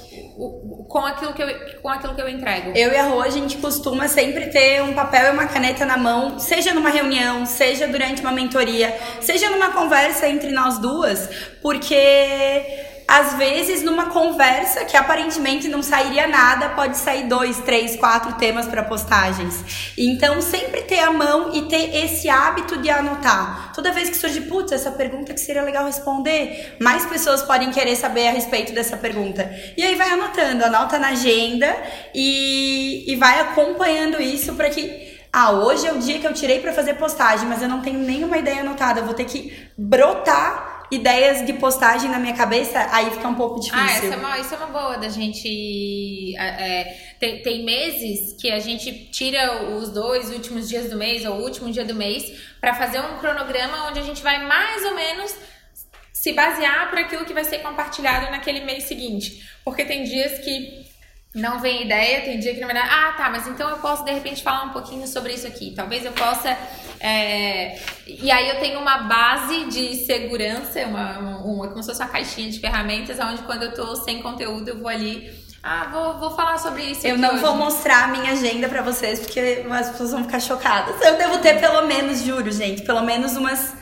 com 0.88 0.98
aquilo 0.98 1.32
que 1.32 1.42
eu 1.42 1.80
com 1.80 1.88
aquilo 1.88 2.14
que 2.14 2.20
eu 2.20 2.28
entrego. 2.28 2.72
Eu 2.74 2.92
e 2.92 2.96
a 2.96 3.04
Rô, 3.04 3.20
a 3.20 3.30
gente 3.30 3.56
costuma 3.58 4.08
sempre 4.08 4.46
ter 4.46 4.82
um 4.82 4.94
papel 4.94 5.26
e 5.26 5.30
uma 5.30 5.46
caneta 5.46 5.84
na 5.86 5.96
mão, 5.96 6.38
seja 6.38 6.74
numa 6.74 6.90
reunião, 6.90 7.46
seja 7.46 7.86
durante 7.86 8.20
uma 8.20 8.32
mentoria, 8.32 8.96
seja 9.20 9.50
numa 9.50 9.70
conversa 9.70 10.28
entre 10.28 10.50
nós 10.50 10.78
duas, 10.78 11.28
porque 11.62 12.93
às 13.06 13.34
vezes, 13.34 13.82
numa 13.82 14.06
conversa 14.06 14.84
que 14.84 14.96
aparentemente 14.96 15.68
não 15.68 15.82
sairia 15.82 16.26
nada, 16.26 16.70
pode 16.70 16.96
sair 16.96 17.24
dois, 17.24 17.58
três, 17.58 17.96
quatro 17.96 18.32
temas 18.34 18.66
para 18.66 18.82
postagens. 18.82 19.92
Então, 19.96 20.40
sempre 20.40 20.82
ter 20.82 21.00
a 21.00 21.12
mão 21.12 21.54
e 21.54 21.62
ter 21.62 21.94
esse 21.94 22.28
hábito 22.28 22.78
de 22.78 22.88
anotar. 22.88 23.72
Toda 23.74 23.92
vez 23.92 24.08
que 24.08 24.16
surge, 24.16 24.40
putz, 24.42 24.72
essa 24.72 24.90
pergunta 24.90 25.34
que 25.34 25.40
seria 25.40 25.62
legal 25.62 25.84
responder, 25.84 26.76
mais 26.80 27.04
pessoas 27.04 27.42
podem 27.42 27.70
querer 27.70 27.94
saber 27.96 28.28
a 28.28 28.32
respeito 28.32 28.72
dessa 28.72 28.96
pergunta. 28.96 29.50
E 29.76 29.82
aí 29.82 29.94
vai 29.96 30.10
anotando, 30.10 30.64
anota 30.64 30.98
na 30.98 31.08
agenda 31.08 31.76
e, 32.14 33.04
e 33.12 33.16
vai 33.16 33.40
acompanhando 33.40 34.20
isso 34.20 34.54
para 34.54 34.70
que 34.70 35.14
ah, 35.30 35.50
hoje 35.50 35.86
é 35.86 35.92
o 35.92 35.98
dia 35.98 36.20
que 36.20 36.26
eu 36.26 36.32
tirei 36.32 36.60
para 36.60 36.72
fazer 36.72 36.94
postagem, 36.94 37.48
mas 37.48 37.60
eu 37.60 37.68
não 37.68 37.80
tenho 37.82 37.98
nenhuma 37.98 38.38
ideia 38.38 38.60
anotada, 38.60 39.00
eu 39.00 39.04
vou 39.04 39.14
ter 39.14 39.24
que 39.24 39.52
brotar 39.76 40.73
ideias 40.94 41.44
de 41.44 41.52
postagem 41.54 42.10
na 42.10 42.18
minha 42.18 42.34
cabeça, 42.34 42.88
aí 42.92 43.10
fica 43.10 43.28
um 43.28 43.34
pouco 43.34 43.60
difícil. 43.60 44.12
Ah, 44.12 44.14
é 44.14 44.16
uma, 44.16 44.38
isso 44.38 44.54
é 44.54 44.56
uma 44.56 44.66
boa 44.66 44.96
da 44.96 45.08
gente. 45.08 46.36
É, 46.36 47.14
tem, 47.18 47.42
tem 47.42 47.64
meses 47.64 48.34
que 48.40 48.50
a 48.50 48.60
gente 48.60 49.10
tira 49.10 49.76
os 49.76 49.90
dois 49.90 50.30
últimos 50.30 50.68
dias 50.68 50.90
do 50.90 50.96
mês 50.96 51.24
ou 51.24 51.36
o 51.36 51.42
último 51.42 51.70
dia 51.70 51.84
do 51.84 51.94
mês 51.94 52.32
para 52.60 52.74
fazer 52.74 53.00
um 53.00 53.18
cronograma 53.18 53.88
onde 53.88 53.98
a 53.98 54.02
gente 54.02 54.22
vai 54.22 54.44
mais 54.46 54.84
ou 54.84 54.94
menos 54.94 55.34
se 56.12 56.32
basear 56.32 56.90
para 56.90 57.00
aquilo 57.00 57.24
que 57.24 57.34
vai 57.34 57.44
ser 57.44 57.58
compartilhado 57.58 58.30
naquele 58.30 58.60
mês 58.60 58.84
seguinte. 58.84 59.46
Porque 59.64 59.84
tem 59.84 60.04
dias 60.04 60.38
que 60.38 60.83
não 61.34 61.58
vem 61.58 61.82
ideia, 61.82 62.20
tem 62.20 62.38
dia 62.38 62.54
que 62.54 62.60
não 62.60 62.68
vai 62.68 62.76
dar. 62.76 62.86
Ah, 62.88 63.12
tá, 63.12 63.28
mas 63.28 63.46
então 63.48 63.68
eu 63.68 63.78
posso 63.78 64.04
de 64.04 64.12
repente 64.12 64.40
falar 64.40 64.64
um 64.64 64.70
pouquinho 64.70 65.04
sobre 65.08 65.32
isso 65.32 65.46
aqui. 65.46 65.72
Talvez 65.74 66.04
eu 66.04 66.12
possa. 66.12 66.56
É... 67.00 67.76
E 68.06 68.30
aí 68.30 68.48
eu 68.50 68.60
tenho 68.60 68.78
uma 68.78 68.98
base 68.98 69.64
de 69.64 70.06
segurança, 70.06 70.86
uma, 70.86 71.18
uma, 71.18 71.68
como 71.68 71.82
se 71.82 71.88
fosse 71.88 72.00
uma 72.00 72.08
caixinha 72.08 72.48
de 72.48 72.60
ferramentas, 72.60 73.18
onde 73.18 73.42
quando 73.42 73.64
eu 73.64 73.74
tô 73.74 73.96
sem 73.96 74.22
conteúdo 74.22 74.68
eu 74.68 74.78
vou 74.78 74.88
ali. 74.88 75.42
Ah, 75.60 75.88
vou, 75.90 76.18
vou 76.18 76.30
falar 76.36 76.58
sobre 76.58 76.84
isso. 76.84 77.04
Eu 77.04 77.18
não 77.18 77.30
hoje. 77.32 77.40
vou 77.40 77.56
mostrar 77.56 78.04
a 78.04 78.08
minha 78.08 78.32
agenda 78.32 78.68
para 78.68 78.82
vocês, 78.82 79.18
porque 79.18 79.64
as 79.70 79.90
pessoas 79.90 80.12
vão 80.12 80.22
ficar 80.22 80.38
chocadas. 80.38 81.00
Eu 81.02 81.16
devo 81.16 81.38
ter 81.38 81.58
pelo 81.58 81.86
menos, 81.86 82.20
juro, 82.20 82.52
gente, 82.52 82.82
pelo 82.82 83.00
menos 83.02 83.34
umas 83.34 83.74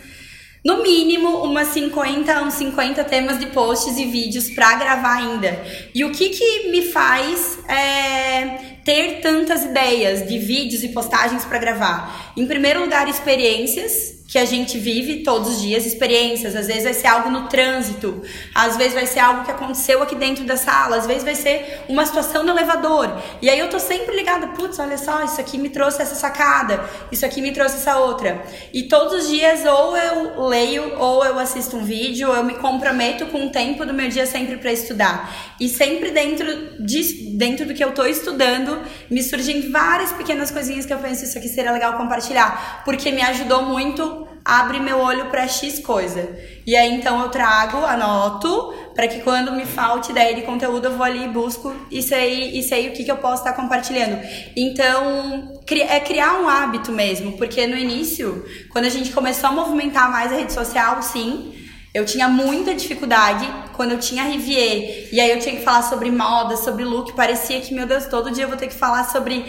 no 0.65 0.83
mínimo 0.83 1.43
umas 1.43 1.69
50, 1.69 2.43
uns 2.43 2.55
50 2.55 3.03
temas 3.05 3.39
de 3.39 3.47
posts 3.47 3.99
e 3.99 4.07
vídeos 4.07 4.51
para 4.51 4.77
gravar 4.77 5.17
ainda. 5.19 5.61
E 5.95 6.05
o 6.05 6.13
que 6.13 6.29
que 6.29 6.71
me 6.71 6.83
faz 6.83 7.59
é, 7.69 8.77
ter 8.85 9.21
tantas 9.21 9.65
ideias 9.65 10.27
de 10.27 10.39
vídeos 10.39 10.85
e 10.85 10.89
postagens 10.89 11.45
para 11.45 11.59
gravar? 11.59 12.33
Em 12.37 12.47
primeiro 12.47 12.81
lugar, 12.81 13.09
experiências 13.09 14.22
que 14.33 14.39
a 14.39 14.47
gente 14.47 14.79
vive 14.79 15.23
todos 15.23 15.57
os 15.57 15.61
dias, 15.61 15.85
experiências. 15.85 16.57
Às 16.57 16.67
vezes 16.67 16.85
vai 16.85 16.95
ser 16.95 17.07
algo 17.07 17.29
no 17.29 17.49
trânsito, 17.49 18.23
às 18.55 18.79
vezes 18.79 18.95
vai 18.95 19.05
ser 19.05 19.19
algo 19.19 19.45
que 19.45 19.51
aconteceu 19.51 20.03
aqui 20.03 20.15
dentro 20.15 20.43
da 20.45 20.57
sala, 20.57 20.97
às 20.97 21.07
vezes 21.07 21.23
vai 21.23 21.35
ser 21.35 21.83
uma 21.87 22.07
situação 22.07 22.43
no 22.43 22.49
elevador. 22.49 23.15
E 23.43 23.51
aí 23.51 23.59
eu 23.59 23.69
tô 23.69 23.79
sempre 23.79 24.17
ligada, 24.17 24.47
putz, 24.47 24.79
olha 24.79 24.97
só, 24.97 25.23
isso 25.23 25.39
aqui 25.39 25.59
me 25.59 25.69
trouxe 25.69 26.01
essa 26.01 26.15
sacada, 26.15 26.83
isso 27.13 27.27
aqui 27.27 27.43
me 27.43 27.53
trouxe 27.53 27.77
essa 27.77 27.99
outra. 27.99 28.43
E 28.73 28.85
todos 28.85 29.25
os 29.25 29.29
dias 29.29 29.67
ou 29.67 29.95
eu 29.99 30.47
leio, 30.47 30.99
ou 30.99 31.23
eu 31.23 31.39
assisto 31.39 31.77
um 31.77 31.85
vídeo, 31.85 32.31
ou 32.31 32.35
eu 32.35 32.43
me 32.43 32.55
comprometo 32.55 33.27
com 33.27 33.49
o 33.49 33.51
tempo 33.51 33.85
do 33.85 33.93
meu 33.93 34.09
dia 34.09 34.25
sempre 34.25 34.57
para 34.57 34.73
estudar. 34.73 35.55
E 35.61 35.69
sempre 35.69 36.11
dentro, 36.11 36.83
de, 36.83 37.37
dentro 37.37 37.67
do 37.67 37.75
que 37.75 37.85
eu 37.85 37.93
tô 37.93 38.07
estudando, 38.07 38.81
me 39.11 39.23
surgem 39.23 39.71
várias 39.71 40.11
pequenas 40.11 40.51
coisinhas 40.51 40.87
que 40.87 40.95
eu 40.95 40.99
penso, 41.01 41.23
isso 41.23 41.37
aqui 41.37 41.51
seria 41.51 41.71
legal 41.71 41.99
compartilhar, 41.99 42.81
porque 42.83 43.13
me 43.13 43.21
ajudou 43.21 43.61
muito 43.65 44.22
abre 44.45 44.81
meu 44.81 44.99
olho 44.99 45.27
para 45.27 45.47
X 45.47 45.79
coisa. 45.79 46.37
E 46.67 46.77
aí 46.77 46.95
então 46.95 47.21
eu 47.23 47.29
trago, 47.29 47.79
anoto, 47.79 48.75
para 48.95 49.09
que 49.09 49.21
quando 49.21 49.53
me 49.53 49.65
falte 49.65 50.11
ideia 50.11 50.35
de 50.35 50.43
conteúdo 50.43 50.87
eu 50.87 50.97
vou 50.97 51.05
ali 51.05 51.25
e 51.25 51.29
busco 51.29 51.75
e 51.91 52.03
sei, 52.03 52.59
e 52.59 52.63
sei 52.63 52.89
o 52.89 52.93
que, 52.93 53.05
que 53.05 53.11
eu 53.11 53.17
posso 53.17 53.43
estar 53.43 53.53
compartilhando. 53.55 54.19
Então, 54.57 55.61
é 55.89 56.01
criar 56.01 56.41
um 56.41 56.49
hábito 56.49 56.93
mesmo, 56.93 57.33
porque 57.33 57.67
no 57.67 57.77
início, 57.77 58.45
quando 58.71 58.85
a 58.85 58.91
gente 58.91 59.13
começou 59.13 59.49
a 59.49 59.53
movimentar 59.53 60.11
mais 60.11 60.33
a 60.33 60.37
rede 60.37 60.53
social, 60.53 61.03
sim, 61.03 61.53
eu 61.95 62.07
tinha 62.07 62.27
muita 62.27 62.75
dificuldade 62.75 63.47
quando 63.75 63.93
eu 63.93 63.99
tinha 63.99 64.25
Rivier. 64.25 65.09
E 65.13 65.21
aí 65.21 65.31
eu 65.31 65.39
tinha 65.39 65.55
que 65.55 65.63
falar 65.63 65.83
sobre 65.83 66.11
moda, 66.11 66.57
sobre 66.57 66.85
look. 66.85 67.13
Parecia 67.13 67.61
que, 67.61 67.75
meu 67.75 67.87
Deus, 67.87 68.07
todo 68.07 68.31
dia 68.31 68.45
eu 68.45 68.49
vou 68.49 68.57
ter 68.57 68.69
que 68.69 68.75
falar 68.75 69.05
sobre 69.05 69.45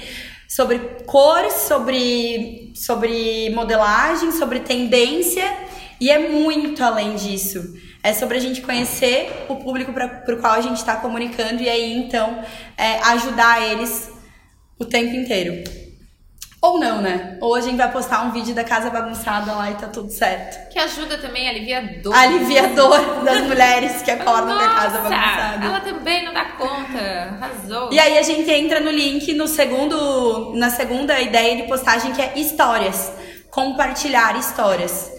sobre 0.55 0.77
cores, 1.07 1.53
sobre, 1.53 2.71
sobre 2.75 3.49
modelagem, 3.49 4.31
sobre 4.31 4.59
tendência 4.59 5.43
e 5.99 6.11
é 6.11 6.29
muito 6.29 6.83
além 6.83 7.15
disso. 7.15 7.73
É 8.03 8.13
sobre 8.13 8.37
a 8.37 8.39
gente 8.39 8.61
conhecer 8.61 9.45
o 9.49 9.55
público 9.55 9.91
para 9.91 10.23
o 10.27 10.39
qual 10.39 10.53
a 10.53 10.61
gente 10.61 10.77
está 10.77 10.97
comunicando 10.97 11.63
e 11.63 11.67
aí 11.67 11.97
então 11.97 12.43
é, 12.77 12.99
ajudar 12.99 13.63
eles 13.63 14.11
o 14.77 14.85
tempo 14.85 15.15
inteiro. 15.15 15.82
Ou 16.63 16.79
não, 16.79 17.01
né? 17.01 17.37
Ou 17.41 17.55
a 17.55 17.59
gente 17.59 17.75
vai 17.75 17.91
postar 17.91 18.21
um 18.21 18.31
vídeo 18.31 18.55
da 18.55 18.63
casa 18.63 18.89
bagunçada 18.89 19.51
lá 19.51 19.69
e 19.69 19.75
tá 19.75 19.87
tudo 19.87 20.09
certo. 20.09 20.69
Que 20.69 20.79
ajuda 20.79 21.17
também, 21.17 21.49
alivia 21.49 21.99
dor. 22.01 22.15
Alivia 22.15 22.69
dor 22.69 23.21
das 23.25 23.41
mulheres 23.45 24.01
que 24.01 24.09
acordam 24.09 24.55
Nossa, 24.55 24.63
com 24.63 24.71
a 24.71 24.73
casa 24.73 24.97
bagunçada. 24.99 25.65
Ela 25.65 25.79
também 25.81 26.23
não 26.23 26.33
dá 26.33 26.45
conta. 26.45 27.37
Arrasou. 27.41 27.91
E 27.91 27.99
aí 27.99 28.17
a 28.17 28.23
gente 28.23 28.49
entra 28.49 28.79
no 28.79 28.91
link 28.91 29.33
no 29.33 29.45
segundo, 29.45 30.53
na 30.55 30.69
segunda 30.69 31.19
ideia 31.19 31.57
de 31.57 31.63
postagem 31.63 32.13
que 32.13 32.21
é 32.21 32.31
histórias. 32.39 33.11
Compartilhar 33.51 34.39
histórias. 34.39 35.11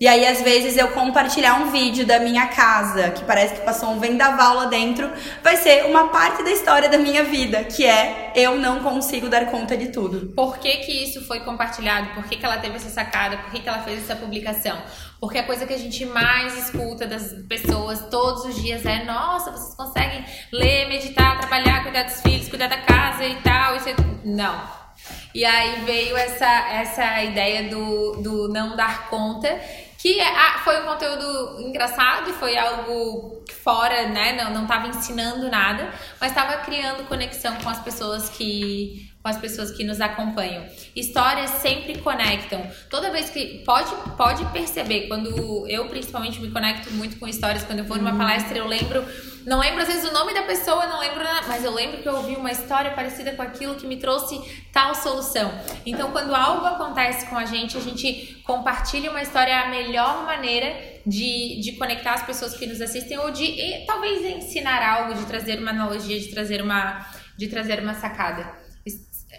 E 0.00 0.08
aí, 0.08 0.26
às 0.26 0.40
vezes, 0.40 0.78
eu 0.78 0.92
compartilhar 0.92 1.56
um 1.56 1.70
vídeo 1.70 2.06
da 2.06 2.18
minha 2.18 2.46
casa, 2.46 3.10
que 3.10 3.22
parece 3.22 3.56
que 3.56 3.60
passou 3.60 3.90
um 3.90 4.00
vendaval 4.00 4.54
lá 4.54 4.64
dentro, 4.64 5.12
vai 5.42 5.58
ser 5.58 5.84
uma 5.84 6.08
parte 6.08 6.42
da 6.42 6.50
história 6.50 6.88
da 6.88 6.96
minha 6.96 7.22
vida, 7.22 7.64
que 7.64 7.84
é 7.84 8.32
eu 8.34 8.56
não 8.56 8.82
consigo 8.82 9.28
dar 9.28 9.50
conta 9.50 9.76
de 9.76 9.88
tudo. 9.88 10.32
Por 10.34 10.56
que, 10.56 10.74
que 10.78 11.04
isso 11.04 11.22
foi 11.26 11.40
compartilhado? 11.40 12.14
Por 12.14 12.24
que, 12.24 12.38
que 12.38 12.46
ela 12.46 12.56
teve 12.56 12.76
essa 12.76 12.88
sacada? 12.88 13.36
Por 13.36 13.50
que, 13.50 13.60
que 13.60 13.68
ela 13.68 13.82
fez 13.82 14.02
essa 14.02 14.16
publicação? 14.16 14.80
Porque 15.20 15.36
a 15.36 15.42
coisa 15.42 15.66
que 15.66 15.74
a 15.74 15.78
gente 15.78 16.06
mais 16.06 16.56
escuta 16.56 17.06
das 17.06 17.34
pessoas 17.46 18.00
todos 18.10 18.46
os 18.46 18.62
dias 18.62 18.86
é: 18.86 19.04
nossa, 19.04 19.50
vocês 19.50 19.74
conseguem 19.74 20.24
ler, 20.50 20.88
meditar, 20.88 21.38
trabalhar, 21.40 21.82
cuidar 21.82 22.04
dos 22.04 22.22
filhos, 22.22 22.48
cuidar 22.48 22.68
da 22.68 22.78
casa 22.78 23.26
e 23.26 23.34
tal. 23.42 23.76
Isso 23.76 23.90
é... 23.90 23.94
Não. 24.24 24.80
E 25.34 25.44
aí 25.44 25.82
veio 25.84 26.16
essa, 26.16 26.46
essa 26.70 27.22
ideia 27.22 27.68
do, 27.68 28.12
do 28.22 28.48
não 28.48 28.76
dar 28.76 29.10
conta 29.10 29.60
que 30.00 30.18
é, 30.18 30.58
foi 30.64 30.80
um 30.82 30.86
conteúdo 30.86 31.60
engraçado 31.60 32.32
foi 32.32 32.56
algo 32.56 33.44
fora, 33.62 34.08
né? 34.08 34.32
Não, 34.32 34.50
não 34.54 34.66
tava 34.66 34.88
ensinando 34.88 35.50
nada, 35.50 35.92
mas 36.18 36.30
estava 36.30 36.56
criando 36.62 37.06
conexão 37.06 37.54
com 37.56 37.68
as 37.68 37.80
pessoas 37.80 38.30
que 38.30 39.09
com 39.22 39.28
as 39.28 39.36
pessoas 39.38 39.70
que 39.70 39.84
nos 39.84 40.00
acompanham. 40.00 40.64
Histórias 40.96 41.50
sempre 41.50 41.98
conectam. 41.98 42.66
Toda 42.88 43.10
vez 43.10 43.30
que 43.30 43.62
pode 43.64 43.90
pode 44.16 44.44
perceber 44.46 45.08
quando 45.08 45.66
eu 45.68 45.88
principalmente 45.88 46.40
me 46.40 46.50
conecto 46.50 46.90
muito 46.92 47.18
com 47.18 47.28
histórias, 47.28 47.62
quando 47.64 47.80
eu 47.80 47.84
vou 47.84 47.98
numa 47.98 48.12
uhum. 48.12 48.18
palestra, 48.18 48.56
eu 48.56 48.66
lembro 48.66 49.04
não 49.46 49.58
lembro 49.58 49.80
às 49.80 49.88
vezes 49.88 50.08
o 50.08 50.12
nome 50.12 50.34
da 50.34 50.42
pessoa, 50.42 50.86
não 50.86 51.00
lembro 51.00 51.24
nada, 51.24 51.46
mas 51.48 51.64
eu 51.64 51.72
lembro 51.72 52.02
que 52.02 52.08
eu 52.08 52.14
ouvi 52.14 52.36
uma 52.36 52.52
história 52.52 52.90
parecida 52.90 53.32
com 53.32 53.40
aquilo 53.40 53.74
que 53.74 53.86
me 53.86 53.96
trouxe 53.96 54.38
tal 54.70 54.94
solução. 54.94 55.50
Então, 55.86 56.12
quando 56.12 56.34
algo 56.34 56.66
acontece 56.66 57.26
com 57.26 57.38
a 57.38 57.46
gente, 57.46 57.76
a 57.76 57.80
gente 57.80 58.42
compartilha 58.44 59.10
uma 59.10 59.22
história, 59.22 59.50
é 59.50 59.58
a 59.58 59.70
melhor 59.70 60.26
maneira 60.26 60.76
de, 61.06 61.58
de 61.62 61.72
conectar 61.72 62.14
as 62.14 62.22
pessoas 62.22 62.54
que 62.54 62.66
nos 62.66 62.82
assistem 62.82 63.18
ou 63.18 63.30
de 63.30 63.44
e, 63.44 63.86
talvez 63.86 64.22
ensinar 64.24 64.82
algo, 64.82 65.14
de 65.14 65.24
trazer 65.24 65.58
uma 65.58 65.70
analogia, 65.70 66.20
de 66.20 66.28
trazer 66.28 66.60
uma, 66.60 67.06
de 67.36 67.48
trazer 67.48 67.80
uma 67.80 67.94
sacada. 67.94 68.59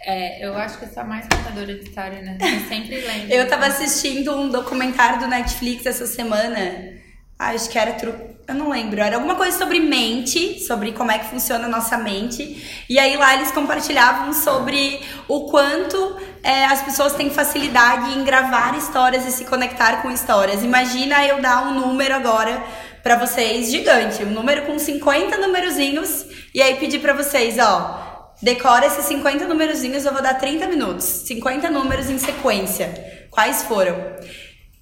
É, 0.04 0.44
eu 0.44 0.56
acho 0.56 0.78
que 0.78 0.84
eu 0.84 0.88
sou 0.88 1.02
a 1.02 1.06
mais 1.06 1.26
contadora 1.28 1.74
de 1.74 1.84
história, 1.84 2.20
né? 2.22 2.36
Eu 2.40 2.68
sempre 2.68 3.00
lembro. 3.00 3.32
eu 3.32 3.48
tava 3.48 3.66
assistindo 3.66 4.36
um 4.36 4.48
documentário 4.48 5.20
do 5.20 5.28
Netflix 5.28 5.86
essa 5.86 6.06
semana. 6.06 7.00
Ah, 7.38 7.50
acho 7.50 7.68
que 7.70 7.78
era 7.78 7.92
truco 7.92 8.32
eu 8.46 8.54
não 8.54 8.68
lembro, 8.68 9.00
era 9.00 9.16
alguma 9.16 9.36
coisa 9.36 9.56
sobre 9.56 9.78
mente, 9.78 10.60
sobre 10.60 10.92
como 10.92 11.10
é 11.10 11.18
que 11.18 11.26
funciona 11.26 11.66
a 11.66 11.68
nossa 11.68 11.96
mente. 11.96 12.84
E 12.88 12.98
aí 12.98 13.16
lá 13.16 13.34
eles 13.34 13.50
compartilhavam 13.50 14.32
sobre 14.32 15.00
o 15.28 15.46
quanto 15.46 16.16
é, 16.42 16.64
as 16.66 16.82
pessoas 16.82 17.14
têm 17.14 17.30
facilidade 17.30 18.18
em 18.18 18.24
gravar 18.24 18.76
histórias 18.76 19.24
e 19.26 19.30
se 19.30 19.44
conectar 19.44 20.02
com 20.02 20.10
histórias. 20.10 20.62
Imagina 20.62 21.24
eu 21.24 21.40
dar 21.40 21.66
um 21.68 21.74
número 21.74 22.14
agora 22.14 22.62
para 23.02 23.16
vocês 23.16 23.70
gigante, 23.70 24.22
um 24.24 24.30
número 24.30 24.62
com 24.62 24.78
50 24.78 25.36
numerozinhos, 25.38 26.26
e 26.54 26.62
aí 26.62 26.76
pedir 26.76 27.00
para 27.00 27.12
vocês, 27.12 27.58
ó, 27.58 28.11
decora 28.42 28.86
esses 28.86 29.04
50 29.04 29.46
numerozinhos, 29.46 30.04
eu 30.04 30.12
vou 30.12 30.20
dar 30.20 30.34
30 30.34 30.66
minutos. 30.66 31.04
50 31.04 31.70
números 31.70 32.10
em 32.10 32.18
sequência. 32.18 32.92
Quais 33.30 33.62
foram? 33.62 33.96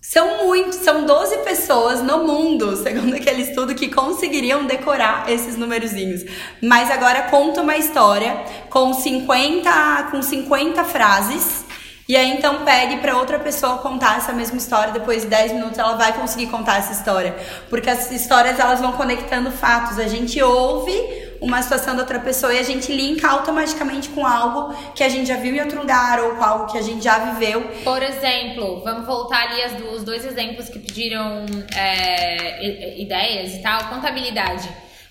São 0.00 0.44
muitos, 0.44 0.76
são 0.76 1.04
12 1.04 1.38
pessoas 1.38 2.02
no 2.02 2.24
mundo, 2.24 2.74
segundo 2.82 3.14
aquele 3.14 3.42
estudo, 3.42 3.74
que 3.74 3.88
conseguiriam 3.88 4.64
decorar 4.64 5.30
esses 5.30 5.56
numerozinhos. 5.56 6.24
Mas 6.62 6.90
agora 6.90 7.24
conta 7.24 7.60
uma 7.60 7.76
história 7.76 8.42
com 8.70 8.94
50, 8.94 10.08
com 10.10 10.22
50 10.22 10.82
frases. 10.84 11.64
E 12.08 12.16
aí 12.16 12.32
então 12.32 12.64
pede 12.64 12.96
para 12.96 13.16
outra 13.16 13.38
pessoa 13.38 13.78
contar 13.78 14.16
essa 14.16 14.32
mesma 14.32 14.56
história, 14.56 14.92
depois 14.92 15.22
de 15.22 15.28
10 15.28 15.52
minutos 15.52 15.78
ela 15.78 15.94
vai 15.94 16.12
conseguir 16.12 16.48
contar 16.48 16.78
essa 16.78 16.92
história, 16.92 17.36
porque 17.68 17.88
as 17.88 18.10
histórias 18.10 18.58
elas 18.58 18.80
vão 18.80 18.94
conectando 18.94 19.52
fatos. 19.52 19.96
A 19.96 20.08
gente 20.08 20.42
ouve 20.42 21.29
uma 21.40 21.62
situação 21.62 21.94
da 21.94 22.02
outra 22.02 22.20
pessoa 22.20 22.52
e 22.52 22.58
a 22.58 22.62
gente 22.62 22.92
linka 22.92 23.28
automaticamente 23.28 24.08
com 24.10 24.26
algo 24.26 24.74
que 24.94 25.02
a 25.02 25.08
gente 25.08 25.26
já 25.26 25.36
viu 25.36 25.54
em 25.54 25.60
outro 25.60 25.80
lugar 25.80 26.20
ou 26.20 26.36
com 26.36 26.44
algo 26.44 26.66
que 26.70 26.78
a 26.78 26.82
gente 26.82 27.02
já 27.02 27.18
viveu. 27.18 27.62
Por 27.82 28.02
exemplo, 28.02 28.82
vamos 28.84 29.06
voltar 29.06 29.48
ali 29.48 29.84
os 29.94 30.04
dois 30.04 30.24
exemplos 30.24 30.68
que 30.68 30.78
pediram 30.78 31.46
é, 31.74 33.00
ideias 33.00 33.54
e 33.54 33.62
tal, 33.62 33.84
contabilidade. 33.88 34.68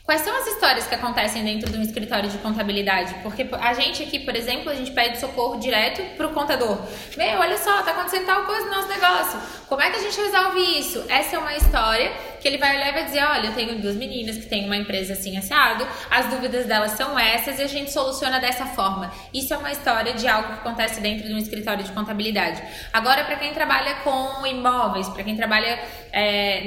Quais 0.09 0.21
são 0.21 0.35
as 0.35 0.47
histórias 0.47 0.87
que 0.87 0.95
acontecem 0.95 1.43
dentro 1.43 1.71
de 1.71 1.77
um 1.77 1.83
escritório 1.83 2.27
de 2.27 2.39
contabilidade? 2.39 3.13
Porque 3.21 3.47
a 3.61 3.73
gente 3.75 4.01
aqui, 4.01 4.17
por 4.17 4.35
exemplo, 4.35 4.71
a 4.71 4.73
gente 4.73 4.89
pede 4.89 5.19
socorro 5.19 5.59
direto 5.59 6.01
para 6.17 6.25
o 6.25 6.33
contador. 6.33 6.79
Meu, 7.15 7.37
olha 7.39 7.55
só, 7.59 7.83
tá 7.83 7.91
acontecendo 7.91 8.25
tal 8.25 8.43
coisa 8.43 8.65
no 8.65 8.71
nosso 8.71 8.87
negócio. 8.87 9.39
Como 9.67 9.79
é 9.79 9.91
que 9.91 9.97
a 9.97 10.01
gente 10.01 10.19
resolve 10.19 10.79
isso? 10.79 11.05
Essa 11.07 11.35
é 11.35 11.37
uma 11.37 11.55
história 11.55 12.11
que 12.39 12.47
ele 12.47 12.57
vai 12.57 12.75
olhar 12.75 12.89
e 12.89 12.91
vai 12.91 13.05
dizer: 13.05 13.23
olha, 13.23 13.47
eu 13.47 13.53
tenho 13.53 13.79
duas 13.79 13.95
meninas 13.95 14.37
que 14.37 14.45
têm 14.45 14.65
uma 14.65 14.77
empresa 14.77 15.13
assim 15.13 15.37
assado, 15.37 15.87
as 16.09 16.27
dúvidas 16.27 16.65
delas 16.65 16.91
são 16.91 17.17
essas 17.17 17.59
e 17.59 17.63
a 17.63 17.67
gente 17.67 17.91
soluciona 17.91 18.39
dessa 18.39 18.65
forma. 18.65 19.11
Isso 19.33 19.53
é 19.53 19.57
uma 19.57 19.71
história 19.71 20.13
de 20.13 20.27
algo 20.27 20.47
que 20.47 20.59
acontece 20.59 21.01
dentro 21.01 21.27
de 21.27 21.33
um 21.33 21.37
escritório 21.37 21.83
de 21.83 21.91
contabilidade. 21.91 22.61
Agora, 22.91 23.23
para 23.23 23.35
quem 23.35 23.53
trabalha 23.53 23.95
com 24.03 24.45
imóveis, 24.45 25.09
para 25.09 25.23
quem 25.23 25.35
trabalha, 25.35 25.79
é, 26.11 26.61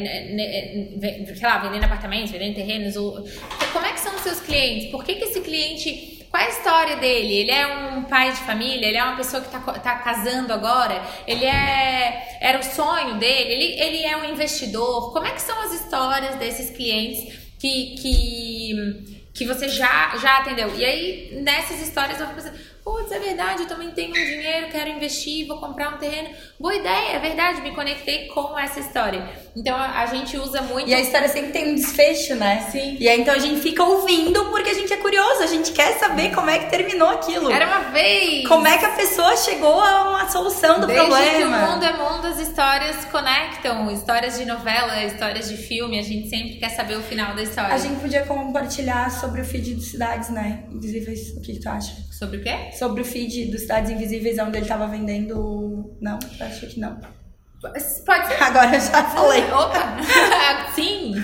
sei 1.35 1.48
lá, 1.48 1.58
vendendo 1.58 1.85
apartamentos, 1.85 2.30
vendendo 2.30 2.54
terrenos, 2.54 2.96
ou, 2.96 3.24
como 3.72 3.87
é 3.87 3.92
que 3.92 4.00
são 4.00 4.14
os 4.14 4.22
seus 4.22 4.40
clientes? 4.40 4.90
Por 4.90 5.04
que, 5.04 5.14
que 5.14 5.24
esse 5.24 5.40
cliente 5.40 6.12
qual 6.33 6.42
é 6.42 6.47
a 6.47 6.49
história 6.49 6.97
dele? 6.97 7.35
Ele 7.35 7.51
é 7.51 7.66
um 7.66 8.05
pai 8.05 8.33
de 8.33 8.38
família? 8.38 8.87
Ele 8.87 8.97
é 8.97 9.05
uma 9.05 9.16
pessoa 9.16 9.42
que 9.42 9.55
está 9.55 9.61
tá 9.61 9.97
casando 9.97 10.51
agora? 10.51 11.03
Ele 11.27 11.45
é 11.45 12.38
era 12.40 12.59
o 12.59 12.62
sonho 12.62 13.18
dele? 13.18 13.53
Ele, 13.53 13.81
ele 13.83 14.03
é 14.03 14.16
um 14.16 14.25
investidor? 14.25 15.12
Como 15.12 15.27
é 15.27 15.31
que 15.33 15.42
são 15.42 15.61
as 15.61 15.75
histórias 15.75 16.35
desses 16.37 16.71
clientes 16.71 17.38
que, 17.59 17.97
que, 18.01 19.21
que 19.35 19.45
você 19.45 19.68
já, 19.68 20.16
já 20.16 20.38
atendeu? 20.38 20.75
E 20.75 20.83
aí, 20.83 21.38
nessas 21.42 21.83
histórias, 21.83 22.18
eu 22.18 22.27
fico 22.27 22.40
pensando 22.40 22.73
Putz, 22.83 23.12
é 23.12 23.18
verdade, 23.18 23.62
eu 23.62 23.68
também 23.68 23.92
tenho 23.92 24.11
um 24.11 24.14
dinheiro, 24.14 24.66
quero 24.68 24.90
investir, 25.02 25.46
vou 25.46 25.58
comprar 25.58 25.94
um 25.94 25.98
terreno. 25.98 26.28
Boa 26.58 26.74
ideia, 26.74 27.16
é 27.16 27.18
verdade, 27.18 27.60
me 27.60 27.74
conectei 27.74 28.28
com 28.28 28.56
essa 28.58 28.78
história. 28.78 29.28
Então 29.56 29.76
a, 29.76 30.06
gente 30.06 30.36
usa 30.36 30.62
muito. 30.62 30.88
E 30.88 30.94
a 30.94 31.00
história 31.00 31.28
sempre 31.28 31.50
tem 31.50 31.72
um 31.72 31.74
desfecho, 31.74 32.34
né? 32.36 32.68
Sim. 32.70 32.96
E 32.98 33.08
aí 33.08 33.20
então 33.20 33.34
a 33.34 33.38
gente 33.38 33.60
fica 33.60 33.82
ouvindo 33.82 34.44
porque 34.46 34.70
a 34.70 34.74
gente 34.74 34.92
é 34.92 34.96
curioso, 34.96 35.42
a 35.42 35.46
gente 35.46 35.72
quer 35.72 35.98
saber 35.98 36.32
como 36.34 36.48
é 36.48 36.58
que 36.58 36.70
terminou 36.70 37.08
aquilo. 37.08 37.50
Era 37.50 37.66
uma 37.66 37.90
vez! 37.90 38.46
Como 38.46 38.66
é 38.66 38.78
que 38.78 38.84
a 38.84 38.92
pessoa 38.92 39.36
chegou 39.36 39.80
a 39.80 40.10
uma 40.10 40.28
solução 40.30 40.80
do 40.80 40.86
Desde 40.86 41.06
problema. 41.06 41.36
que 41.36 41.44
o 41.44 41.50
mundo 41.50 41.84
é 41.84 41.92
mundo, 41.92 42.26
as 42.28 42.40
histórias 42.40 43.04
conectam. 43.06 43.90
Histórias 43.90 44.38
de 44.38 44.44
novela, 44.44 45.02
histórias 45.04 45.48
de 45.48 45.56
filme, 45.56 45.98
a 45.98 46.02
gente 46.02 46.28
sempre 46.28 46.56
quer 46.56 46.70
saber 46.70 46.96
o 46.96 47.02
final 47.02 47.34
da 47.34 47.42
história. 47.42 47.74
A 47.74 47.78
gente 47.78 48.00
podia 48.00 48.24
compartilhar 48.24 49.10
sobre 49.10 49.40
o 49.40 49.44
feed 49.44 49.74
de 49.74 49.84
cidades, 49.84 50.30
né? 50.30 50.64
Invisíveis. 50.70 51.30
O 51.36 51.40
que, 51.40 51.54
que 51.54 51.60
tu 51.60 51.68
acha? 51.68 51.92
Sobre 52.22 52.36
o 52.36 52.42
quê? 52.42 52.70
Sobre 52.78 53.02
o 53.02 53.04
feed 53.04 53.50
dos 53.50 53.62
Cidades 53.62 53.90
Invisíveis, 53.90 54.38
onde 54.38 54.58
ele 54.58 54.66
tava 54.66 54.86
vendendo. 54.92 55.96
Não? 56.00 56.18
Acho 56.40 56.66
que 56.68 56.78
não. 56.78 57.00
Pode 57.61 57.81
ser. 57.81 58.42
Agora 58.42 58.74
eu 58.74 58.81
já 58.81 59.05
falei. 59.05 59.42
Opa! 59.50 59.96
Sim! 60.74 61.14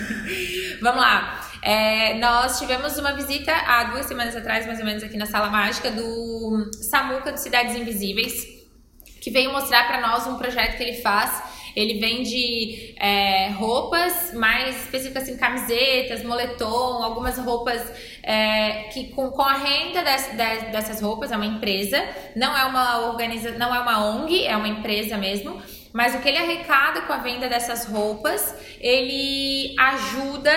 Vamos 0.81 1.01
lá. 1.01 1.41
É, 1.61 2.15
nós 2.15 2.59
tivemos 2.59 2.97
uma 2.99 3.13
visita 3.13 3.53
há 3.53 3.85
duas 3.85 4.07
semanas 4.07 4.35
atrás, 4.35 4.65
mais 4.67 4.79
ou 4.79 4.85
menos, 4.85 5.03
aqui 5.03 5.17
na 5.17 5.27
Sala 5.27 5.51
Mágica, 5.51 5.91
do 5.91 6.71
Samuca 6.73 7.33
do 7.33 7.39
Cidades 7.39 7.75
Invisíveis, 7.75 8.47
que 9.21 9.31
veio 9.31 9.53
mostrar 9.53 9.89
para 9.89 10.01
nós 10.01 10.27
um 10.27 10.39
projeto 10.39 10.77
que 10.77 10.83
ele 10.85 11.03
faz 11.03 11.43
ele 11.79 12.01
vende 12.01 12.95
é, 12.97 13.51
roupas, 13.51 14.33
mais 14.35 14.77
específicas 14.85 15.23
assim, 15.23 15.37
camisetas, 15.37 16.25
moletom, 16.25 17.05
algumas 17.05 17.39
roupas 17.39 17.81
é, 18.23 18.89
que 18.93 19.09
com, 19.13 19.31
com 19.31 19.43
a 19.43 19.55
renda 19.55 20.03
des, 20.03 20.27
des, 20.33 20.73
dessas 20.73 21.01
roupas, 21.01 21.31
é 21.31 21.37
uma 21.37 21.47
empresa, 21.47 22.03
não 22.35 22.57
é 22.57 22.65
uma 22.65 23.07
organiza, 23.09 23.53
não 23.53 23.73
é 23.73 23.79
uma 23.79 24.11
ONG, 24.11 24.45
é 24.45 24.57
uma 24.57 24.67
empresa 24.67 25.17
mesmo. 25.17 25.63
Mas 25.93 26.15
o 26.15 26.19
que 26.19 26.29
ele 26.29 26.39
arrecada 26.39 27.03
com 27.03 27.13
a 27.13 27.19
venda 27.19 27.49
dessas 27.49 27.87
roupas, 27.87 28.55
ele 28.81 29.75
ajuda 29.79 30.53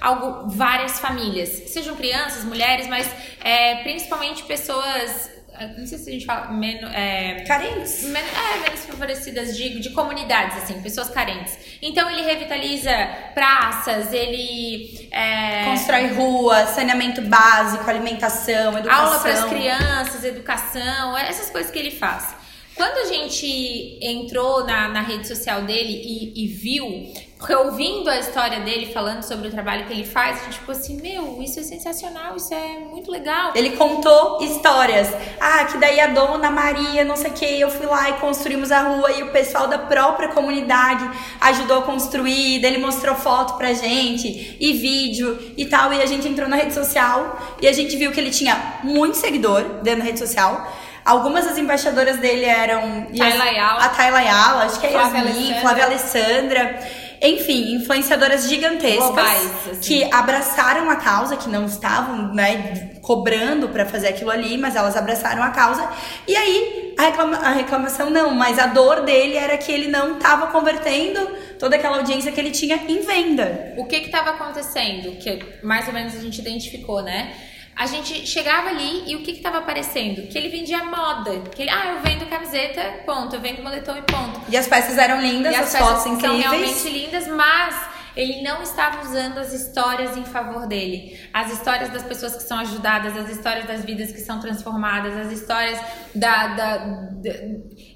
algo, 0.00 0.48
várias 0.48 0.98
famílias, 0.98 1.48
sejam 1.48 1.94
crianças, 1.94 2.44
mulheres, 2.44 2.88
mas 2.88 3.10
é, 3.42 3.76
principalmente 3.76 4.42
pessoas 4.42 5.33
não 5.76 5.86
sei 5.86 5.98
se 5.98 6.10
a 6.10 6.12
gente 6.12 6.26
fala 6.26 6.52
menos. 6.52 6.90
É, 6.92 7.44
carentes? 7.46 8.02
Men, 8.04 8.22
é, 8.22 8.60
menos 8.60 8.84
favorecidas 8.84 9.56
de, 9.56 9.80
de 9.80 9.90
comunidades, 9.90 10.62
assim, 10.62 10.80
pessoas 10.80 11.08
carentes. 11.10 11.56
Então 11.80 12.10
ele 12.10 12.22
revitaliza 12.22 12.90
praças, 13.34 14.12
ele. 14.12 15.08
É, 15.10 15.64
Constrói 15.64 16.06
rua, 16.08 16.66
saneamento 16.66 17.22
básico, 17.22 17.88
alimentação, 17.88 18.76
educação. 18.78 19.04
Aula 19.06 19.18
para 19.20 19.32
as 19.32 19.44
crianças, 19.44 20.24
educação, 20.24 21.16
essas 21.16 21.50
coisas 21.50 21.70
que 21.70 21.78
ele 21.78 21.90
faz. 21.90 22.34
Quando 22.74 22.98
a 22.98 23.04
gente 23.04 23.98
entrou 24.02 24.64
na, 24.64 24.88
na 24.88 25.00
rede 25.00 25.28
social 25.28 25.62
dele 25.62 25.92
e, 25.92 26.44
e, 26.44 26.48
viu, 26.48 27.12
porque 27.44 27.54
ouvindo 27.54 28.08
a 28.08 28.18
história 28.18 28.60
dele 28.60 28.90
falando 28.90 29.22
sobre 29.22 29.48
o 29.48 29.50
trabalho 29.50 29.84
que 29.84 29.92
ele 29.92 30.06
faz, 30.06 30.40
a 30.40 30.44
gente 30.44 30.60
ficou 30.60 30.74
assim, 30.74 30.98
meu, 30.98 31.42
isso 31.42 31.60
é 31.60 31.62
sensacional, 31.62 32.34
isso 32.36 32.54
é 32.54 32.78
muito 32.90 33.10
legal. 33.10 33.52
Ele 33.54 33.76
contou 33.76 34.42
histórias. 34.42 35.12
Ah, 35.38 35.66
que 35.66 35.76
daí 35.76 36.00
a 36.00 36.06
dona 36.06 36.50
Maria, 36.50 37.04
não 37.04 37.16
sei 37.16 37.30
o 37.30 37.34
que, 37.34 37.60
eu 37.60 37.68
fui 37.68 37.84
lá 37.84 38.08
e 38.08 38.14
construímos 38.14 38.72
a 38.72 38.80
rua 38.80 39.12
e 39.12 39.24
o 39.24 39.30
pessoal 39.30 39.68
da 39.68 39.76
própria 39.76 40.28
comunidade 40.28 41.06
ajudou 41.42 41.80
a 41.80 41.82
construir, 41.82 42.62
daí 42.62 42.72
ele 42.72 42.82
mostrou 42.82 43.14
foto 43.14 43.58
pra 43.58 43.74
gente 43.74 44.56
e 44.58 44.72
vídeo 44.72 45.38
e 45.54 45.66
tal. 45.66 45.92
E 45.92 46.00
a 46.00 46.06
gente 46.06 46.26
entrou 46.26 46.48
na 46.48 46.56
rede 46.56 46.72
social 46.72 47.38
e 47.60 47.68
a 47.68 47.72
gente 47.72 47.94
viu 47.94 48.10
que 48.10 48.18
ele 48.18 48.30
tinha 48.30 48.80
muito 48.82 49.18
seguidor 49.18 49.82
dentro 49.82 50.00
da 50.00 50.06
rede 50.06 50.18
social 50.18 50.66
Algumas 51.04 51.44
das 51.44 51.58
embaixadoras 51.58 52.16
dele 52.16 52.46
eram 52.46 53.06
Tayla 53.14 53.76
a 53.78 53.88
Tayla 53.90 54.18
Ayala, 54.18 54.64
acho 54.64 54.80
que 54.80 54.86
é 54.86 54.90
Flávia 54.90 55.18
Yasmin, 55.18 55.32
Alessandra. 55.32 55.60
Flávia 55.60 55.84
Alessandra. 55.84 57.03
Enfim, 57.22 57.74
influenciadoras 57.74 58.48
gigantescas 58.48 58.98
Globais, 59.06 59.50
assim. 59.70 59.80
que 59.80 60.04
abraçaram 60.14 60.90
a 60.90 60.96
causa, 60.96 61.36
que 61.36 61.48
não 61.48 61.66
estavam, 61.66 62.34
né, 62.34 62.90
cobrando 63.00 63.68
para 63.68 63.84
fazer 63.86 64.08
aquilo 64.08 64.30
ali, 64.30 64.56
mas 64.58 64.76
elas 64.76 64.96
abraçaram 64.96 65.42
a 65.42 65.50
causa. 65.50 65.88
E 66.26 66.36
aí, 66.36 66.94
a, 66.98 67.02
reclama- 67.02 67.36
a 67.38 67.50
reclamação 67.50 68.10
não, 68.10 68.34
mas 68.34 68.58
a 68.58 68.66
dor 68.66 69.02
dele 69.02 69.36
era 69.36 69.56
que 69.56 69.70
ele 69.72 69.88
não 69.88 70.16
estava 70.16 70.48
convertendo 70.48 71.20
toda 71.58 71.76
aquela 71.76 71.98
audiência 71.98 72.32
que 72.32 72.40
ele 72.40 72.50
tinha 72.50 72.76
em 72.88 73.00
venda. 73.00 73.74
O 73.76 73.84
que 73.86 74.00
que 74.00 74.06
estava 74.06 74.30
acontecendo? 74.30 75.12
Que 75.18 75.38
mais 75.62 75.86
ou 75.86 75.94
menos 75.94 76.14
a 76.16 76.20
gente 76.20 76.40
identificou, 76.40 77.02
né? 77.02 77.32
A 77.76 77.86
gente 77.86 78.26
chegava 78.26 78.68
ali 78.68 79.02
e 79.10 79.16
o 79.16 79.22
que 79.22 79.32
estava 79.32 79.58
aparecendo? 79.58 80.28
Que 80.28 80.38
ele 80.38 80.48
vendia 80.48 80.84
moda. 80.84 81.40
Que 81.54 81.62
ele, 81.62 81.70
ah, 81.70 81.96
eu 81.96 82.02
vendo 82.02 82.24
camiseta, 82.28 82.80
ponto. 83.04 83.34
Eu 83.34 83.40
vendo 83.40 83.62
moletom 83.62 83.96
e 83.96 84.02
ponto. 84.02 84.40
E 84.48 84.56
as 84.56 84.66
peças 84.68 84.96
eram 84.96 85.20
lindas, 85.20 85.52
E 85.52 85.56
as, 85.56 85.74
as 85.74 85.80
fotos 85.80 86.04
peças 86.04 86.20
são 86.20 86.36
incríveis. 86.38 86.60
realmente 86.60 86.88
lindas, 86.88 87.26
mas 87.28 87.94
ele 88.16 88.42
não 88.42 88.62
estava 88.62 89.02
usando 89.02 89.38
as 89.38 89.52
histórias 89.52 90.16
em 90.16 90.24
favor 90.24 90.68
dele. 90.68 91.18
As 91.32 91.52
histórias 91.52 91.90
das 91.90 92.04
pessoas 92.04 92.36
que 92.36 92.44
são 92.44 92.58
ajudadas, 92.60 93.16
as 93.16 93.28
histórias 93.28 93.66
das 93.66 93.84
vidas 93.84 94.12
que 94.12 94.20
são 94.20 94.38
transformadas, 94.40 95.16
as 95.16 95.32
histórias 95.32 95.78
da. 96.14 96.46
da- 96.48 96.76
da- 96.76 97.40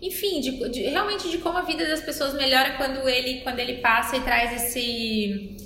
enfim, 0.02 0.40
de, 0.40 0.68
de- 0.70 0.82
realmente 0.88 1.28
de 1.30 1.38
como 1.38 1.56
a 1.56 1.62
vida 1.62 1.86
das 1.86 2.00
pessoas 2.00 2.34
melhora 2.34 2.72
quando 2.72 3.08
ele, 3.08 3.42
quando 3.42 3.60
ele 3.60 3.74
passa 3.74 4.16
e 4.16 4.20
traz 4.20 4.52
esse. 4.60 5.56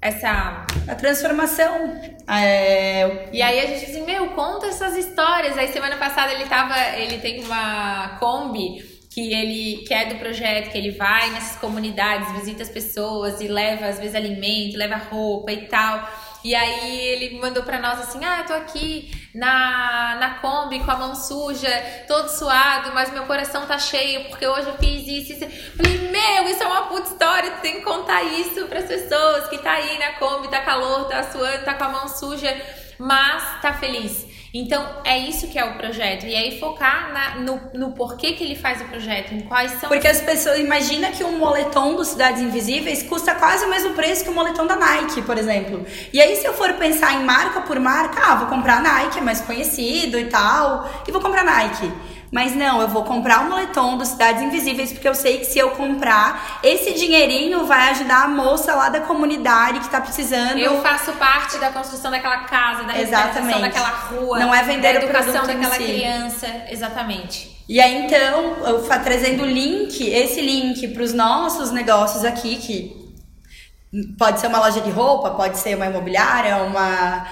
Essa. 0.00 0.66
A 0.88 0.94
transformação. 0.94 2.00
É, 2.28 3.28
E 3.32 3.42
aí 3.42 3.60
a 3.60 3.66
gente 3.66 3.84
assim, 3.84 4.04
meu, 4.04 4.28
conta 4.30 4.66
essas 4.66 4.96
histórias. 4.96 5.58
Aí 5.58 5.68
semana 5.68 5.96
passada 5.96 6.32
ele 6.32 6.46
tava. 6.46 6.74
Ele 6.96 7.18
tem 7.18 7.44
uma 7.44 8.16
Kombi 8.18 9.00
que 9.10 9.32
ele 9.34 9.84
que 9.84 9.92
é 9.92 10.06
do 10.06 10.14
projeto, 10.16 10.70
que 10.70 10.78
ele 10.78 10.92
vai 10.92 11.30
nessas 11.30 11.56
comunidades, 11.58 12.32
visita 12.32 12.62
as 12.62 12.70
pessoas 12.70 13.40
e 13.40 13.48
leva, 13.48 13.86
às 13.86 13.98
vezes, 13.98 14.14
alimento, 14.14 14.78
leva 14.78 14.96
roupa 14.96 15.52
e 15.52 15.66
tal. 15.66 16.08
E 16.42 16.54
aí 16.54 16.98
ele 16.98 17.38
mandou 17.38 17.62
pra 17.62 17.78
nós 17.78 18.00
assim, 18.00 18.24
ah, 18.24 18.38
eu 18.38 18.46
tô 18.46 18.52
aqui 18.54 19.10
na, 19.34 20.16
na 20.18 20.30
Kombi 20.40 20.80
com 20.80 20.90
a 20.90 20.96
mão 20.96 21.14
suja, 21.14 21.70
todo 22.08 22.28
suado, 22.28 22.92
mas 22.94 23.12
meu 23.12 23.24
coração 23.24 23.66
tá 23.66 23.78
cheio, 23.78 24.28
porque 24.28 24.46
hoje 24.46 24.68
eu 24.68 24.78
fiz 24.78 25.06
isso, 25.06 25.32
isso. 25.32 25.76
Falei, 25.76 25.98
meu, 26.10 26.48
isso 26.48 26.62
é 26.62 26.66
uma 26.66 26.82
puta 26.82 27.10
história, 27.10 27.50
tu 27.50 27.60
tem 27.60 27.74
que 27.74 27.82
contar 27.82 28.22
isso 28.22 28.66
pras 28.66 28.86
pessoas 28.86 29.48
que 29.48 29.58
tá 29.58 29.72
aí 29.72 29.98
na 29.98 30.12
Kombi, 30.12 30.48
tá 30.48 30.62
calor, 30.62 31.08
tá 31.08 31.30
suando, 31.30 31.64
tá 31.64 31.74
com 31.74 31.84
a 31.84 31.88
mão 31.88 32.08
suja, 32.08 32.56
mas 32.98 33.60
tá 33.60 33.74
feliz. 33.74 34.29
Então, 34.52 34.84
é 35.04 35.16
isso 35.18 35.46
que 35.48 35.58
é 35.58 35.64
o 35.64 35.74
projeto. 35.74 36.26
E 36.26 36.34
aí 36.34 36.58
focar 36.58 37.12
na- 37.12 37.34
no, 37.36 37.60
no 37.72 37.92
porquê 37.92 38.32
que 38.32 38.42
ele 38.42 38.56
faz 38.56 38.80
o 38.80 38.84
projeto, 38.84 39.32
em 39.32 39.40
quais 39.40 39.70
são 39.72 39.88
Porque 39.88 40.08
as 40.08 40.20
pessoas. 40.20 40.58
Imagina 40.58 41.10
que 41.12 41.22
um 41.22 41.38
moletom 41.38 41.94
do 41.94 42.04
Cidades 42.04 42.40
Invisíveis 42.42 43.02
custa 43.04 43.34
quase 43.34 43.64
o 43.64 43.70
mesmo 43.70 43.94
preço 43.94 44.24
que 44.24 44.30
o 44.30 44.34
moletom 44.34 44.66
da 44.66 44.74
Nike, 44.76 45.22
por 45.22 45.38
exemplo. 45.38 45.86
E 46.12 46.20
aí, 46.20 46.34
se 46.36 46.44
eu 46.46 46.52
for 46.52 46.72
pensar 46.74 47.14
em 47.14 47.24
marca 47.24 47.60
por 47.60 47.78
marca, 47.78 48.20
ah, 48.24 48.34
vou 48.34 48.48
comprar 48.48 48.82
Nike, 48.82 49.18
é 49.18 49.22
mais 49.22 49.40
conhecido 49.40 50.18
e 50.18 50.24
tal, 50.26 50.90
e 51.06 51.12
vou 51.12 51.20
comprar 51.20 51.44
Nike. 51.44 51.90
Mas 52.30 52.54
não, 52.54 52.80
eu 52.80 52.86
vou 52.86 53.02
comprar 53.02 53.40
o 53.40 53.50
moletom 53.50 53.96
do 53.98 54.06
Cidades 54.06 54.40
Invisíveis, 54.40 54.92
porque 54.92 55.08
eu 55.08 55.14
sei 55.14 55.38
que 55.38 55.46
se 55.46 55.58
eu 55.58 55.70
comprar, 55.70 56.60
esse 56.62 56.92
dinheirinho 56.94 57.66
vai 57.66 57.90
ajudar 57.90 58.24
a 58.24 58.28
moça 58.28 58.72
lá 58.74 58.88
da 58.88 59.00
comunidade 59.00 59.80
que 59.80 59.88
tá 59.88 60.00
precisando. 60.00 60.56
Eu 60.58 60.80
faço 60.80 61.12
parte 61.14 61.58
da 61.58 61.70
construção 61.70 62.08
daquela 62.10 62.44
casa, 62.44 62.84
da 62.84 62.96
Exatamente. 63.00 63.60
daquela 63.60 63.88
rua, 63.88 64.38
Não 64.38 64.54
é 64.54 64.62
vender 64.62 64.94
da 64.94 65.00
o 65.00 65.02
educação 65.02 65.44
daquela 65.44 65.74
si. 65.74 65.82
criança, 65.82 66.46
exatamente. 66.70 67.50
E 67.68 67.80
aí, 67.80 68.04
então, 68.04 68.56
eu 68.64 68.82
trazendo 69.02 69.42
o 69.42 69.46
link, 69.46 70.00
esse 70.08 70.40
link 70.40 70.86
para 70.88 71.02
os 71.02 71.12
nossos 71.12 71.72
negócios 71.72 72.24
aqui, 72.24 72.56
que 72.56 73.00
pode 74.16 74.38
ser 74.38 74.46
uma 74.46 74.60
loja 74.60 74.80
de 74.80 74.90
roupa, 74.90 75.30
pode 75.30 75.58
ser 75.58 75.74
uma 75.76 75.86
imobiliária, 75.86 76.58
uma 76.58 77.26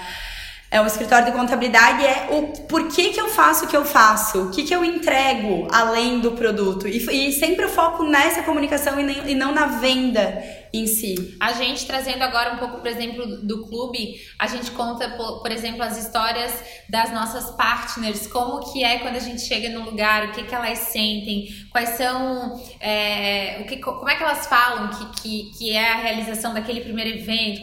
é 0.71 0.79
um 0.79 0.85
escritório 0.85 1.25
de 1.25 1.31
contabilidade, 1.31 2.05
é 2.05 2.27
o 2.31 2.43
por 2.67 2.87
que, 2.89 3.09
que 3.09 3.19
eu 3.19 3.27
faço 3.29 3.65
o 3.65 3.67
que 3.67 3.75
eu 3.75 3.83
faço, 3.83 4.43
o 4.43 4.49
que, 4.51 4.63
que 4.63 4.73
eu 4.75 4.85
entrego 4.85 5.67
além 5.71 6.19
do 6.19 6.31
produto. 6.33 6.87
E, 6.87 6.97
e 7.29 7.31
sempre 7.33 7.65
eu 7.65 7.69
foco 7.69 8.03
nessa 8.03 8.43
comunicação 8.43 8.99
e, 8.99 9.03
nem- 9.03 9.29
e 9.31 9.35
não 9.35 9.51
na 9.51 9.65
venda 9.65 10.43
em 10.73 10.85
si. 10.85 11.35
A 11.39 11.53
gente 11.53 11.85
trazendo 11.85 12.23
agora 12.23 12.53
um 12.53 12.57
pouco, 12.57 12.77
por 12.77 12.87
exemplo, 12.87 13.25
do 13.41 13.67
clube, 13.67 14.21
a 14.37 14.47
gente 14.47 14.71
conta, 14.71 15.09
por, 15.09 15.51
exemplo, 15.51 15.81
as 15.83 15.97
histórias 15.97 16.63
das 16.87 17.11
nossas 17.11 17.51
partners, 17.55 18.27
como 18.27 18.71
que 18.71 18.83
é 18.83 18.99
quando 18.99 19.15
a 19.15 19.19
gente 19.19 19.41
chega 19.41 19.69
no 19.69 19.85
lugar, 19.85 20.27
o 20.27 20.31
que, 20.31 20.43
que 20.43 20.53
elas 20.53 20.79
sentem, 20.79 21.47
quais 21.71 21.89
são, 21.89 22.61
é, 22.79 23.59
o 23.61 23.65
que, 23.65 23.77
como 23.77 24.09
é 24.09 24.15
que 24.15 24.23
elas 24.23 24.47
falam 24.47 24.89
que, 24.89 25.21
que, 25.21 25.51
que 25.57 25.71
é 25.71 25.91
a 25.91 25.97
realização 25.97 26.53
daquele 26.53 26.81
primeiro 26.81 27.17
evento, 27.17 27.61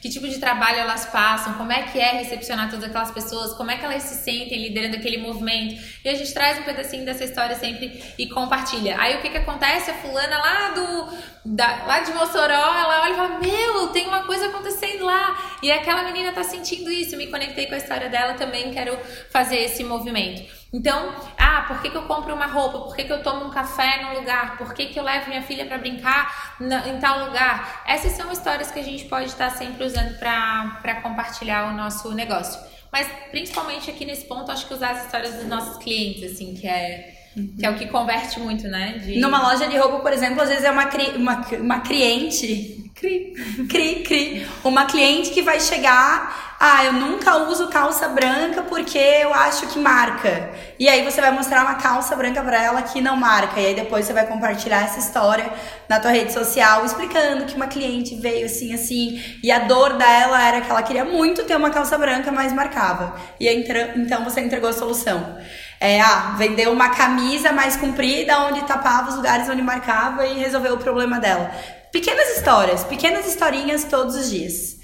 que 0.00 0.08
tipo 0.08 0.28
de 0.28 0.38
trabalho 0.38 0.78
elas 0.78 1.06
passam, 1.06 1.54
como 1.54 1.72
é 1.72 1.82
que 1.82 1.98
é 1.98 2.12
recepcionar 2.12 2.70
todas 2.70 2.84
aquelas 2.84 3.10
pessoas, 3.10 3.54
como 3.54 3.70
é 3.70 3.76
que 3.76 3.84
elas 3.84 4.02
se 4.02 4.24
sentem 4.24 4.60
liderando 4.62 4.96
aquele 4.96 5.18
movimento. 5.18 5.80
E 6.04 6.08
a 6.08 6.14
gente 6.14 6.32
traz 6.32 6.58
um 6.58 6.62
pedacinho 6.62 7.04
dessa 7.04 7.24
história 7.24 7.56
sempre 7.56 8.02
e 8.18 8.28
compartilha. 8.28 9.00
Aí 9.00 9.16
o 9.16 9.20
que, 9.20 9.28
que 9.28 9.38
acontece? 9.38 9.90
A 9.90 9.94
fulana 9.94 10.38
lá 10.38 10.68
do 10.70 11.40
da, 11.44 11.84
lá 11.86 12.00
de 12.00 12.12
Ela 12.44 13.02
olha 13.02 13.12
e 13.12 13.16
fala: 13.16 13.38
Meu, 13.38 13.88
tem 13.88 14.06
uma 14.06 14.24
coisa 14.24 14.46
acontecendo 14.46 15.04
lá. 15.04 15.36
E 15.62 15.70
aquela 15.70 16.02
menina 16.02 16.32
tá 16.32 16.42
sentindo 16.42 16.90
isso. 16.90 17.16
Me 17.16 17.26
conectei 17.26 17.66
com 17.66 17.74
a 17.74 17.78
história 17.78 18.08
dela 18.08 18.34
também, 18.34 18.72
quero 18.72 18.98
fazer 19.30 19.58
esse 19.58 19.84
movimento. 19.84 20.60
Então, 20.72 21.12
ah, 21.36 21.64
por 21.66 21.82
que, 21.82 21.90
que 21.90 21.96
eu 21.96 22.02
compro 22.02 22.32
uma 22.32 22.46
roupa? 22.46 22.78
Por 22.78 22.94
que, 22.94 23.04
que 23.04 23.12
eu 23.12 23.22
tomo 23.22 23.46
um 23.46 23.50
café 23.50 24.02
num 24.02 24.14
lugar? 24.14 24.56
Por 24.56 24.72
que, 24.72 24.86
que 24.86 24.98
eu 24.98 25.02
levo 25.02 25.28
minha 25.28 25.42
filha 25.42 25.66
para 25.66 25.78
brincar 25.78 26.56
na, 26.60 26.88
em 26.88 26.98
tal 27.00 27.26
lugar? 27.26 27.82
Essas 27.86 28.12
são 28.12 28.30
histórias 28.30 28.70
que 28.70 28.78
a 28.78 28.84
gente 28.84 29.04
pode 29.06 29.26
estar 29.26 29.50
sempre 29.50 29.84
usando 29.84 30.16
para 30.18 31.00
compartilhar 31.02 31.72
o 31.72 31.76
nosso 31.76 32.14
negócio. 32.14 32.60
Mas 32.92 33.08
principalmente 33.30 33.90
aqui 33.90 34.04
nesse 34.04 34.26
ponto, 34.26 34.50
acho 34.50 34.66
que 34.66 34.74
usar 34.74 34.90
as 34.90 35.04
histórias 35.06 35.34
dos 35.34 35.46
nossos 35.46 35.76
clientes, 35.76 36.32
assim, 36.32 36.54
que 36.54 36.66
é 36.66 37.19
que 37.34 37.64
é 37.64 37.70
o 37.70 37.76
que 37.76 37.86
converte 37.86 38.40
muito, 38.40 38.66
né? 38.66 38.98
De... 39.04 39.18
Numa 39.20 39.40
loja 39.40 39.68
de 39.68 39.76
roupa, 39.76 40.00
por 40.00 40.12
exemplo, 40.12 40.42
às 40.42 40.48
vezes 40.48 40.64
é 40.64 40.70
uma, 40.70 40.86
cri... 40.86 41.16
uma, 41.16 41.40
uma 41.60 41.80
cliente. 41.80 42.90
Cri. 42.94 43.32
Cri, 43.68 44.02
cri. 44.02 44.46
Uma 44.64 44.84
cliente 44.84 45.30
que 45.30 45.40
vai 45.40 45.60
chegar. 45.60 46.56
Ah, 46.60 46.84
eu 46.84 46.92
nunca 46.92 47.36
uso 47.48 47.68
calça 47.68 48.06
branca 48.08 48.62
porque 48.64 48.98
eu 48.98 49.32
acho 49.32 49.68
que 49.68 49.78
marca. 49.78 50.50
E 50.78 50.86
aí 50.88 51.02
você 51.02 51.18
vai 51.18 51.30
mostrar 51.30 51.62
uma 51.62 51.76
calça 51.76 52.14
branca 52.14 52.42
para 52.42 52.62
ela 52.62 52.82
que 52.82 53.00
não 53.00 53.16
marca. 53.16 53.58
E 53.58 53.66
aí 53.68 53.74
depois 53.74 54.04
você 54.04 54.12
vai 54.12 54.26
compartilhar 54.26 54.82
essa 54.82 54.98
história 54.98 55.50
na 55.88 55.98
tua 55.98 56.10
rede 56.10 56.32
social 56.32 56.84
explicando 56.84 57.46
que 57.46 57.54
uma 57.54 57.68
cliente 57.68 58.16
veio 58.16 58.44
assim, 58.44 58.74
assim. 58.74 59.22
E 59.42 59.50
a 59.50 59.60
dor 59.60 59.96
dela 59.96 60.42
era 60.42 60.60
que 60.60 60.70
ela 60.70 60.82
queria 60.82 61.04
muito 61.04 61.44
ter 61.44 61.56
uma 61.56 61.70
calça 61.70 61.96
branca, 61.96 62.30
mas 62.30 62.52
marcava. 62.52 63.14
E 63.38 63.48
aí, 63.48 63.64
então 63.96 64.22
você 64.24 64.42
entregou 64.42 64.68
a 64.68 64.74
solução. 64.74 65.38
É, 65.80 65.98
ah, 65.98 66.34
vendeu 66.36 66.70
uma 66.72 66.90
camisa 66.90 67.52
mais 67.52 67.74
comprida 67.74 68.38
onde 68.40 68.62
tapava 68.66 69.08
os 69.08 69.16
lugares 69.16 69.48
onde 69.48 69.62
marcava 69.62 70.26
e 70.26 70.38
resolveu 70.38 70.74
o 70.74 70.78
problema 70.78 71.18
dela. 71.18 71.50
Pequenas 71.90 72.36
histórias, 72.36 72.84
pequenas 72.84 73.26
historinhas 73.26 73.84
todos 73.84 74.14
os 74.14 74.30
dias. 74.30 74.78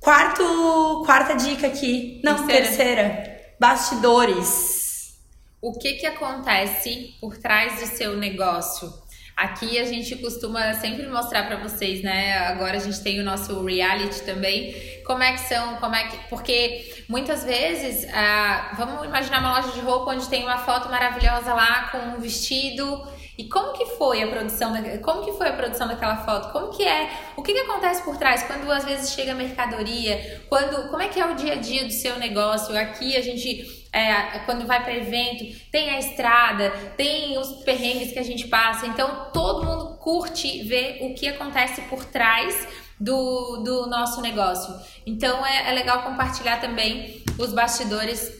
Quarto, 0.00 1.02
quarta 1.06 1.34
dica 1.34 1.68
aqui. 1.68 2.20
Não, 2.24 2.46
terceira. 2.46 2.66
terceira. 2.66 3.40
Bastidores. 3.60 5.18
O 5.60 5.72
que 5.72 5.94
que 5.94 6.06
acontece 6.06 7.14
por 7.20 7.36
trás 7.36 7.80
do 7.80 7.86
seu 7.86 8.16
negócio? 8.16 8.92
Aqui 9.38 9.78
a 9.78 9.84
gente 9.84 10.16
costuma 10.16 10.74
sempre 10.74 11.06
mostrar 11.06 11.46
para 11.46 11.58
vocês, 11.58 12.02
né? 12.02 12.36
Agora 12.38 12.76
a 12.76 12.80
gente 12.80 13.00
tem 13.00 13.20
o 13.20 13.24
nosso 13.24 13.64
reality 13.64 14.22
também. 14.22 14.74
Como 15.06 15.22
é 15.22 15.32
que 15.32 15.42
são, 15.42 15.76
como 15.76 15.94
é 15.94 16.08
que. 16.08 16.16
Porque 16.28 17.04
muitas 17.08 17.44
vezes, 17.44 18.04
ah, 18.12 18.74
vamos 18.76 19.06
imaginar 19.06 19.38
uma 19.38 19.60
loja 19.60 19.70
de 19.70 19.78
roupa 19.78 20.10
onde 20.10 20.28
tem 20.28 20.42
uma 20.42 20.58
foto 20.58 20.88
maravilhosa 20.90 21.54
lá 21.54 21.88
com 21.92 21.98
um 21.98 22.18
vestido. 22.18 23.06
E 23.38 23.48
como 23.48 23.74
que 23.74 23.86
foi 23.96 24.20
a 24.24 24.26
produção, 24.26 24.72
como 25.00 25.24
que 25.24 25.30
foi 25.34 25.50
a 25.50 25.52
produção 25.52 25.86
daquela 25.86 26.16
foto? 26.16 26.50
Como 26.50 26.70
que 26.70 26.82
é? 26.82 27.08
O 27.36 27.42
que, 27.42 27.52
que 27.52 27.60
acontece 27.60 28.02
por 28.02 28.16
trás 28.16 28.42
quando 28.42 28.68
às 28.72 28.84
vezes 28.84 29.12
chega 29.12 29.34
mercadoria? 29.34 30.42
Quando, 30.48 30.90
como 30.90 31.00
é 31.00 31.06
que 31.06 31.20
é 31.20 31.24
o 31.24 31.36
dia 31.36 31.52
a 31.52 31.56
dia 31.56 31.84
do 31.84 31.92
seu 31.92 32.18
negócio? 32.18 32.76
Aqui 32.76 33.16
a 33.16 33.22
gente 33.22 33.77
é, 33.92 34.40
quando 34.40 34.66
vai 34.66 34.82
para 34.82 34.94
evento, 34.94 35.44
tem 35.70 35.90
a 35.90 35.98
estrada, 35.98 36.70
tem 36.96 37.38
os 37.38 37.64
perrengues 37.64 38.12
que 38.12 38.18
a 38.18 38.24
gente 38.24 38.46
passa. 38.48 38.86
Então 38.86 39.30
todo 39.32 39.64
mundo 39.64 39.96
curte 39.98 40.62
ver 40.64 40.98
o 41.02 41.14
que 41.14 41.28
acontece 41.28 41.80
por 41.82 42.04
trás 42.04 42.68
do, 43.00 43.62
do 43.64 43.86
nosso 43.86 44.20
negócio. 44.20 44.74
Então 45.06 45.44
é, 45.44 45.70
é 45.70 45.72
legal 45.72 46.02
compartilhar 46.02 46.60
também 46.60 47.22
os 47.38 47.52
bastidores 47.52 48.36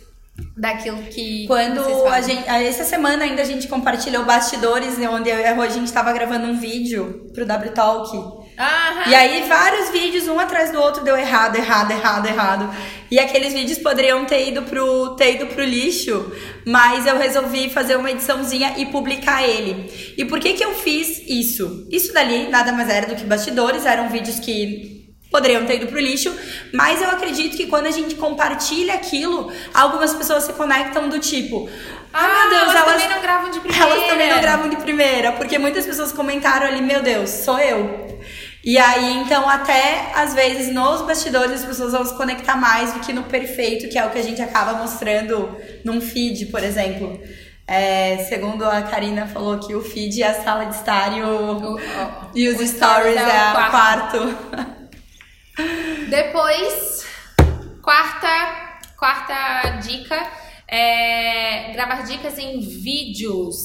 daquilo 0.57 1.03
que 1.05 1.47
quando 1.49 1.81
a 2.07 2.21
gente 2.21 2.49
essa 2.49 2.85
semana 2.85 3.25
ainda 3.25 3.43
a 3.43 3.45
gente 3.45 3.67
compartilhou 3.67 4.25
bastidores 4.25 4.97
né, 4.97 5.09
onde 5.09 5.33
a 5.33 5.69
gente 5.69 5.87
estava 5.87 6.13
gravando 6.13 6.47
um 6.47 6.57
vídeo 6.57 7.29
pro 7.35 7.45
W 7.45 7.73
Talk 7.73 8.48
Aham. 8.59 9.09
E 9.09 9.15
aí 9.15 9.43
vários 9.49 9.91
vídeos, 9.91 10.27
um 10.27 10.39
atrás 10.39 10.73
do 10.73 10.81
outro, 10.81 11.05
deu 11.05 11.17
errado, 11.17 11.57
errado, 11.57 11.93
errado, 11.93 12.27
errado. 12.27 12.75
E 13.09 13.19
aqueles 13.19 13.53
vídeos 13.53 13.79
poderiam 13.79 14.25
ter 14.25 14.49
ido 14.49 14.63
pro, 14.63 15.15
ter 15.15 15.37
ido 15.37 15.47
pro 15.47 15.63
lixo, 15.63 16.33
mas 16.67 17.07
eu 17.07 17.17
resolvi 17.17 17.71
fazer 17.71 17.97
uma 17.97 18.11
ediçãozinha 18.11 18.75
e 18.77 18.87
publicar 18.87 19.47
ele. 19.47 20.15
E 20.19 20.25
por 20.25 20.41
que 20.41 20.55
que 20.55 20.65
eu 20.65 20.75
fiz 20.75 21.23
isso? 21.29 21.87
Isso 21.89 22.13
dali 22.13 22.49
nada 22.49 22.73
mais 22.73 22.89
era 22.89 23.07
do 23.07 23.15
que 23.15 23.25
bastidores, 23.25 23.87
eram 23.87 24.09
vídeos 24.09 24.41
que 24.41 24.99
poderiam 25.31 25.65
ter 25.65 25.77
ido 25.77 25.87
pro 25.87 26.01
lixo, 26.01 26.35
mas 26.73 27.01
eu 27.01 27.11
acredito 27.11 27.57
que 27.57 27.67
quando 27.67 27.87
a 27.87 27.91
gente 27.91 28.15
compartilha 28.15 28.95
aquilo, 28.95 29.53
algumas 29.75 30.15
pessoas 30.15 30.45
se 30.45 30.53
conectam 30.55 31.09
do 31.09 31.19
tipo, 31.19 31.69
ah, 32.13 32.25
ah 32.25 32.49
meu 32.49 32.59
Deus, 32.61 32.75
elas, 32.75 32.77
elas 32.77 32.93
também 32.93 33.09
não 33.09 33.23
gravam 33.23 33.51
de 33.51 33.61
primeira. 33.61 33.85
Elas 33.89 34.07
também 34.07 34.31
não 34.31 34.41
gravam 34.41 34.69
de 34.71 34.77
primeira, 34.77 35.33
porque 35.33 35.59
muitas 35.59 35.85
pessoas 35.85 36.13
comentaram 36.13 36.67
ali, 36.67 36.81
meu 36.81 37.03
Deus, 37.03 37.29
sou 37.31 37.59
eu. 37.59 38.19
E 38.69 38.77
aí, 38.77 39.17
então, 39.17 39.49
até 39.49 40.13
às 40.15 40.35
vezes 40.35 40.71
nos 40.71 41.01
bastidores 41.01 41.63
as 41.63 41.65
pessoas 41.65 41.93
vão 41.93 42.05
se 42.05 42.15
conectar 42.15 42.55
mais 42.55 42.93
do 42.93 43.01
que 43.01 43.15
no 43.15 43.23
perfeito, 43.23 43.89
que 43.89 43.99
é 43.99 44.05
o 44.05 44.11
que 44.11 44.19
a 44.19 44.23
gente 44.23 44.43
acaba 44.43 44.75
mostrando 44.75 45.57
num 45.83 46.03
feed, 46.03 46.45
por 46.51 46.63
exemplo. 46.63 47.19
É, 47.67 48.19
segundo 48.29 48.67
a 48.67 48.83
Karina 48.83 49.27
falou 49.27 49.59
que 49.59 49.75
o 49.75 49.81
feed 49.81 50.23
é 50.23 50.27
a 50.27 50.43
sala 50.43 50.67
de 50.67 50.75
estar 50.75 51.17
e, 51.17 51.23
o, 51.23 51.27
o, 51.27 51.77
o 51.77 51.81
e 52.35 52.47
os 52.51 52.61
stories, 52.69 53.17
é, 53.17 53.21
é 53.21 53.51
o 53.51 53.55
quarto. 53.55 54.19
quarto. 54.51 54.91
Depois, 56.11 57.07
quarta, 57.81 58.83
quarta 58.99 59.79
dica 59.81 60.29
é 60.69 61.73
gravar 61.73 62.03
dicas 62.03 62.39
em 62.39 62.61
vídeos. 62.61 63.57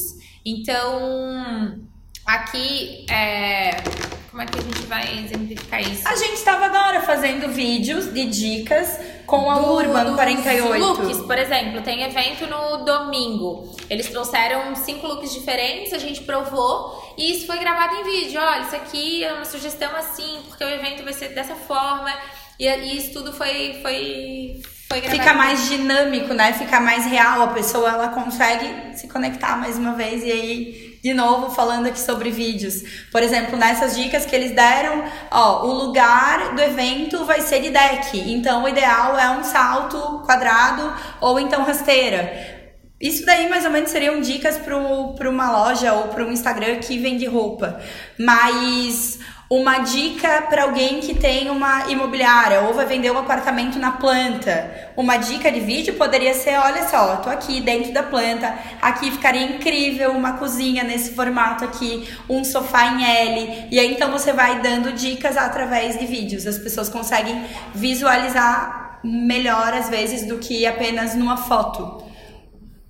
Então, 0.46 1.84
aqui 2.26 3.06
é 3.12 4.13
como 4.34 4.42
é 4.42 4.48
que 4.48 4.58
a 4.58 4.62
gente 4.64 4.82
vai 4.88 5.26
exemplificar 5.26 5.80
isso? 5.80 6.08
A 6.08 6.16
gente 6.16 6.34
estava 6.34 6.66
agora 6.66 7.02
fazendo 7.02 7.50
vídeos 7.50 8.12
de 8.12 8.26
dicas 8.26 9.00
com 9.28 9.48
a 9.48 9.60
do, 9.60 9.74
Urban 9.74 10.16
48. 10.16 10.80
Looks, 10.80 11.18
por 11.20 11.38
exemplo, 11.38 11.84
tem 11.84 12.02
evento 12.02 12.48
no 12.48 12.84
domingo. 12.84 13.72
Eles 13.88 14.10
trouxeram 14.10 14.76
cinco 14.76 15.06
looks 15.06 15.32
diferentes, 15.32 15.94
a 15.94 16.00
gente 16.00 16.22
provou 16.22 17.14
e 17.16 17.32
isso 17.32 17.46
foi 17.46 17.60
gravado 17.60 17.94
em 17.94 18.04
vídeo. 18.04 18.42
Olha, 18.42 18.64
isso 18.64 18.76
aqui 18.76 19.24
é 19.24 19.34
uma 19.34 19.46
sugestão 19.46 19.96
assim, 19.96 20.40
porque 20.48 20.64
o 20.64 20.70
evento 20.70 21.04
vai 21.04 21.14
ser 21.14 21.30
dessa 21.30 21.54
forma. 21.54 22.12
E, 22.60 22.68
e 22.68 22.98
isso 22.98 23.14
tudo 23.14 23.32
foi, 23.34 23.78
foi. 23.84 24.64
Fica 25.12 25.36
mais 25.36 25.70
dinâmico, 25.70 26.34
né? 26.34 26.54
Fica 26.54 26.80
mais 26.80 27.06
real. 27.06 27.44
A 27.44 27.48
pessoa 27.50 27.88
ela 27.88 28.08
consegue 28.08 28.98
se 28.98 29.08
conectar 29.08 29.58
mais 29.58 29.78
uma 29.78 29.94
vez 29.94 30.24
e 30.24 30.32
aí 30.32 30.93
de 31.04 31.14
novo 31.14 31.54
falando 31.54 31.88
aqui 31.88 32.00
sobre 32.00 32.32
vídeos. 32.32 32.82
Por 33.12 33.22
exemplo, 33.22 33.58
nessas 33.58 33.94
dicas 33.94 34.26
que 34.26 34.34
eles 34.34 34.56
deram, 34.56 35.04
ó, 35.30 35.66
o 35.66 35.74
lugar 35.74 36.56
do 36.56 36.62
evento 36.62 37.26
vai 37.26 37.42
ser 37.42 37.62
de 37.62 37.70
deck. 37.70 38.18
Então, 38.32 38.64
o 38.64 38.70
ideal 38.70 39.20
é 39.20 39.30
um 39.32 39.44
salto 39.44 40.24
quadrado 40.26 40.94
ou 41.20 41.38
então 41.38 41.64
rasteira. 41.64 42.54
Isso 43.02 43.26
daí 43.26 43.50
mais 43.50 43.66
ou 43.66 43.72
menos 43.72 43.90
seriam 43.90 44.22
dicas 44.22 44.58
para 44.58 45.30
uma 45.30 45.52
loja 45.52 45.92
ou 45.92 46.08
para 46.08 46.24
um 46.24 46.32
Instagram 46.32 46.78
que 46.78 46.98
vende 46.98 47.26
roupa. 47.26 47.82
Mas 48.18 49.20
uma 49.50 49.80
dica 49.80 50.44
para 50.44 50.64
alguém 50.64 51.00
que 51.00 51.14
tem 51.14 51.50
uma 51.50 51.90
imobiliária 51.90 52.62
ou 52.62 52.74
vai 52.74 52.86
vender 52.86 53.12
um 53.12 53.18
apartamento 53.18 53.78
na 53.78 53.92
planta. 53.92 54.92
Uma 54.96 55.18
dica 55.18 55.52
de 55.52 55.60
vídeo 55.60 55.96
poderia 55.96 56.34
ser: 56.34 56.58
olha 56.58 56.88
só, 56.88 57.18
tô 57.18 57.30
aqui 57.30 57.62
dentro 57.62 57.94
da 57.94 58.04
planta, 58.04 58.58
aqui 58.82 59.12
ficaria 59.12 59.44
incrível 59.44 60.12
uma 60.12 60.38
cozinha 60.38 60.84
nesse 60.84 61.14
formato 61.14 61.64
aqui, 61.64 62.10
um 62.30 62.44
sofá 62.44 62.88
em 62.88 63.06
L. 63.06 63.68
E 63.72 63.80
aí 63.80 63.94
então 63.94 64.12
você 64.12 64.34
vai 64.34 64.62
dando 64.62 64.94
dicas 64.94 65.38
através 65.38 66.00
de 66.00 66.06
vídeos. 66.06 66.48
As 66.48 66.58
pessoas 66.58 66.90
conseguem 66.90 67.44
visualizar 67.76 69.00
melhor 69.04 69.74
às 69.74 69.90
vezes 69.90 70.26
do 70.26 70.38
que 70.40 70.66
apenas 70.66 71.14
numa 71.16 71.38
foto. 71.38 72.04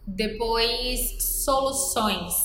Depois, 0.06 1.18
soluções. 1.44 2.43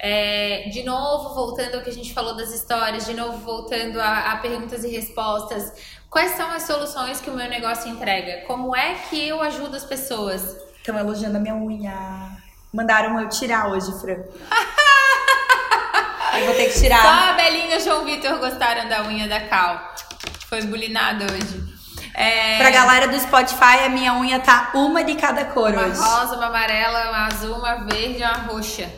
É, 0.00 0.68
de 0.70 0.84
novo, 0.84 1.34
voltando 1.34 1.74
ao 1.74 1.82
que 1.82 1.90
a 1.90 1.92
gente 1.92 2.14
falou 2.14 2.36
das 2.36 2.52
histórias, 2.52 3.04
de 3.04 3.14
novo, 3.14 3.38
voltando 3.38 4.00
a, 4.00 4.32
a, 4.32 4.36
perguntas 4.36 4.84
e 4.84 4.88
respostas. 4.88 5.72
Quais 6.08 6.32
são 6.36 6.48
as 6.52 6.62
soluções 6.62 7.20
que 7.20 7.28
o 7.28 7.34
meu 7.34 7.48
negócio 7.48 7.90
entrega? 7.90 8.46
Como 8.46 8.76
é 8.76 8.94
que 8.94 9.26
eu 9.26 9.42
ajudo 9.42 9.76
as 9.76 9.84
pessoas? 9.84 10.56
Estão 10.76 10.96
elogiando 10.96 11.36
a 11.36 11.40
minha 11.40 11.56
unha. 11.56 11.92
Mandaram 12.72 13.20
eu 13.20 13.28
tirar 13.28 13.68
hoje, 13.68 13.92
Fran. 14.00 14.22
Eu 16.38 16.46
vou 16.46 16.54
ter 16.54 16.66
que 16.66 16.78
tirar. 16.78 17.02
Só 17.02 17.30
a 17.30 17.32
Belinha 17.32 17.74
e 17.74 17.78
o 17.78 17.80
João 17.80 18.04
Vitor 18.04 18.38
gostaram 18.38 18.88
da 18.88 19.02
unha 19.02 19.26
da 19.26 19.40
Cal. 19.40 19.92
Foi 20.48 20.62
bulinado 20.62 21.24
hoje. 21.24 21.78
É... 22.14 22.58
Pra 22.58 22.70
galera 22.70 23.08
do 23.08 23.18
Spotify, 23.18 23.86
a 23.86 23.88
minha 23.88 24.14
unha 24.14 24.38
tá 24.38 24.70
uma 24.74 25.02
de 25.02 25.16
cada 25.16 25.46
cor 25.46 25.72
uma 25.72 25.82
hoje. 25.82 25.98
Uma 25.98 26.06
rosa, 26.06 26.36
uma 26.36 26.46
amarela, 26.46 27.08
uma 27.08 27.26
azul, 27.26 27.56
uma 27.56 27.74
verde 27.86 28.20
e 28.20 28.24
uma 28.24 28.34
roxa. 28.34 28.88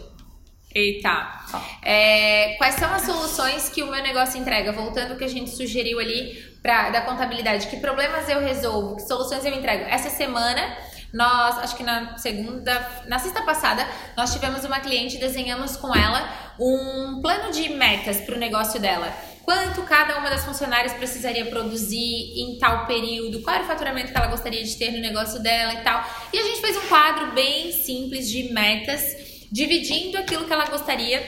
Eita. 0.74 1.40
É, 1.82 2.54
quais 2.56 2.76
são 2.76 2.92
as 2.92 3.02
soluções 3.02 3.68
que 3.68 3.82
o 3.82 3.90
meu 3.90 4.02
negócio 4.02 4.38
entrega? 4.40 4.72
Voltando 4.72 5.12
ao 5.12 5.16
que 5.16 5.24
a 5.24 5.28
gente 5.28 5.50
sugeriu 5.50 5.98
ali 5.98 6.34
pra, 6.62 6.90
da 6.90 7.00
contabilidade. 7.00 7.66
Que 7.66 7.78
problemas 7.78 8.28
eu 8.28 8.40
resolvo? 8.40 8.96
Que 8.96 9.02
soluções 9.02 9.44
eu 9.44 9.52
entrego? 9.52 9.84
Essa 9.84 10.10
semana, 10.10 10.76
nós, 11.12 11.58
acho 11.58 11.76
que 11.76 11.82
na 11.82 12.16
segunda, 12.18 13.04
na 13.06 13.18
sexta 13.18 13.42
passada, 13.42 13.86
nós 14.16 14.32
tivemos 14.32 14.64
uma 14.64 14.78
cliente, 14.78 15.18
desenhamos 15.18 15.76
com 15.76 15.94
ela 15.94 16.52
um 16.58 17.20
plano 17.20 17.50
de 17.50 17.68
metas 17.70 18.20
para 18.20 18.36
o 18.36 18.38
negócio 18.38 18.78
dela 18.78 19.12
quanto 19.50 19.82
cada 19.82 20.16
uma 20.16 20.30
das 20.30 20.44
funcionárias 20.44 20.92
precisaria 20.92 21.46
produzir 21.46 22.38
em 22.38 22.56
tal 22.60 22.86
período, 22.86 23.42
qual 23.42 23.56
era 23.56 23.64
o 23.64 23.66
faturamento 23.66 24.12
que 24.12 24.16
ela 24.16 24.28
gostaria 24.28 24.62
de 24.62 24.76
ter 24.76 24.92
no 24.92 25.00
negócio 25.00 25.42
dela 25.42 25.74
e 25.74 25.82
tal. 25.82 26.04
E 26.32 26.38
a 26.38 26.42
gente 26.42 26.60
fez 26.60 26.76
um 26.76 26.86
quadro 26.86 27.32
bem 27.32 27.72
simples 27.72 28.30
de 28.30 28.52
metas, 28.52 29.02
dividindo 29.50 30.16
aquilo 30.18 30.44
que 30.44 30.52
ela 30.52 30.66
gostaria 30.66 31.22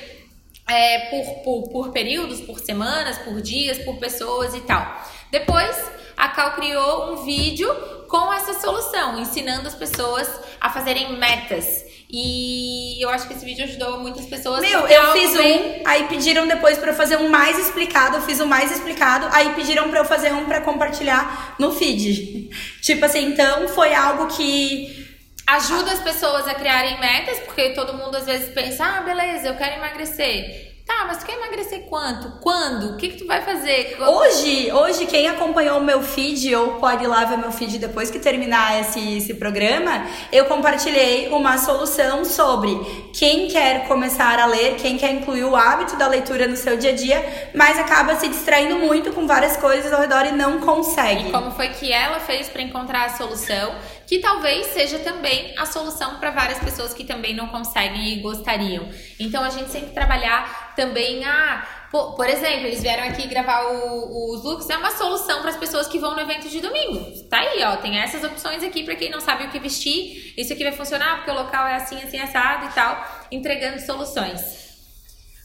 é, 0.69 1.11
por, 1.11 1.43
por, 1.43 1.69
por 1.71 1.93
períodos, 1.93 2.41
por 2.41 2.59
semanas, 2.61 3.19
por 3.19 3.41
dias, 3.41 3.79
por 3.79 3.97
pessoas 3.99 4.55
e 4.55 4.61
tal. 4.61 5.05
Depois, 5.31 5.77
a 6.17 6.29
Cal 6.29 6.53
criou 6.53 7.13
um 7.13 7.25
vídeo 7.25 7.69
com 8.09 8.33
essa 8.33 8.55
solução, 8.55 9.19
ensinando 9.21 9.67
as 9.67 9.75
pessoas 9.75 10.29
a 10.61 10.71
fazerem 10.71 11.19
metas. 11.19 11.85
E 12.15 13.03
eu 13.03 13.09
acho 13.09 13.27
que 13.27 13.33
esse 13.33 13.45
vídeo 13.45 13.65
ajudou 13.65 13.99
muitas 14.01 14.27
pessoas. 14.27 14.61
Meu, 14.61 14.87
eu 14.87 15.13
fiz 15.15 15.35
bem... 15.35 15.81
um, 15.81 15.83
aí 15.87 16.07
pediram 16.09 16.47
depois 16.47 16.77
para 16.77 16.91
eu 16.91 16.95
fazer 16.95 17.17
um 17.17 17.31
mais 17.31 17.59
explicado, 17.59 18.19
eu 18.19 18.23
fiz 18.23 18.39
um 18.39 18.45
mais 18.45 18.71
explicado, 18.71 19.27
aí 19.33 19.55
pediram 19.55 19.89
para 19.89 20.01
eu 20.01 20.05
fazer 20.05 20.31
um 20.33 20.45
para 20.45 20.61
compartilhar 20.61 21.57
no 21.59 21.73
feed. 21.73 22.51
Tipo 22.83 23.07
assim, 23.07 23.29
então 23.29 23.67
foi 23.69 23.95
algo 23.95 24.27
que 24.27 25.02
ajuda 25.47 25.93
as 25.93 26.01
pessoas 26.01 26.47
a 26.49 26.55
criarem 26.55 26.99
metas, 27.01 27.39
porque 27.41 27.71
todo 27.71 27.95
mundo 27.95 28.17
às 28.17 28.27
vezes 28.27 28.53
pensa: 28.53 28.85
"Ah, 28.85 29.01
beleza, 29.03 29.49
eu 29.49 29.57
quero 29.57 29.77
emagrecer". 29.77 30.73
Tá, 30.85 31.05
mas 31.07 31.19
tu 31.19 31.27
quer 31.27 31.37
emagrecer 31.37 31.83
quanto? 31.89 32.41
Quando? 32.41 32.91
O 32.91 32.97
que, 32.97 33.11
que 33.11 33.19
tu 33.19 33.27
vai 33.27 33.41
fazer? 33.41 33.97
Hoje, 34.01 34.73
hoje, 34.73 35.07
quem 35.07 35.29
acompanhou 35.29 35.79
o 35.79 35.85
meu 35.85 36.03
feed, 36.03 36.55
ou 36.57 36.75
pode 36.75 37.05
ir 37.05 37.07
lá 37.07 37.25
ver 37.25 37.39
meu 37.39 37.53
feed 37.53 37.79
depois 37.79 38.11
que 38.11 38.19
terminar 38.19 38.81
esse, 38.81 39.17
esse 39.17 39.35
programa, 39.35 40.05
eu 40.33 40.47
compartilhei 40.47 41.29
uma 41.29 41.57
solução 41.57 42.25
sobre 42.25 42.75
quem 43.15 43.47
quer 43.47 43.87
começar 43.87 44.41
a 44.41 44.47
ler, 44.47 44.75
quem 44.75 44.99
quer 44.99 45.13
incluir 45.13 45.45
o 45.45 45.55
hábito 45.55 45.97
da 45.97 46.09
leitura 46.09 46.49
no 46.49 46.57
seu 46.57 46.77
dia 46.77 46.91
a 46.91 46.95
dia, 46.95 47.51
mas 47.55 47.79
acaba 47.79 48.17
se 48.17 48.27
distraindo 48.27 48.77
muito 48.77 49.13
com 49.13 49.25
várias 49.25 49.57
coisas 49.57 49.93
ao 49.93 50.01
redor 50.01 50.27
e 50.27 50.33
não 50.33 50.61
consegue. 50.61 51.29
E 51.29 51.33
como 51.33 51.53
foi 51.53 51.69
que 51.69 51.93
ela 51.93 52.19
fez 52.19 52.49
para 52.49 52.61
encontrar 52.61 53.05
a 53.07 53.11
solução? 53.11 53.73
Que 54.07 54.19
talvez 54.19 54.67
seja 54.69 54.99
também 54.99 55.55
a 55.59 55.67
solução 55.67 56.19
para 56.19 56.31
várias 56.31 56.59
pessoas 56.59 56.93
que 56.95 57.05
também 57.05 57.35
não 57.35 57.49
conseguem 57.49 58.13
e 58.13 58.21
gostariam. 58.21 58.89
Então 59.19 59.43
a 59.43 59.51
gente 59.51 59.71
sempre 59.71 59.91
trabalhar 59.91 60.75
também 60.75 61.25
a 61.25 61.81
por, 61.93 62.27
exemplo, 62.27 62.67
eles 62.69 62.81
vieram 62.81 63.05
aqui 63.05 63.27
gravar 63.27 63.67
o, 63.67 64.33
os 64.33 64.43
looks, 64.43 64.71
é 64.71 64.79
uma 64.79 64.93
solução 64.93 65.43
para 65.43 65.51
as 65.51 65.59
pessoas 65.59 65.87
que 65.87 65.99
vão 65.99 66.15
no 66.15 66.23
evento 66.23 66.49
de 66.49 66.59
domingo. 66.59 67.05
Tá 67.29 67.41
aí, 67.41 67.63
ó, 67.65 67.77
tem 67.77 67.99
essas 67.99 68.25
opções 68.25 68.65
aqui 68.65 68.83
para 68.83 68.97
quem 68.97 69.11
não 69.11 69.21
sabe 69.21 69.45
o 69.45 69.51
que 69.51 69.59
vestir. 69.59 70.33
Isso 70.35 70.55
aqui 70.55 70.65
vai 70.65 70.73
funcionar 70.73 71.17
porque 71.17 71.31
o 71.31 71.35
local 71.35 71.67
é 71.67 71.75
assim, 71.75 72.03
assim, 72.03 72.19
assado 72.19 72.65
e 72.65 72.69
tal, 72.71 73.27
entregando 73.31 73.79
soluções. 73.79 74.41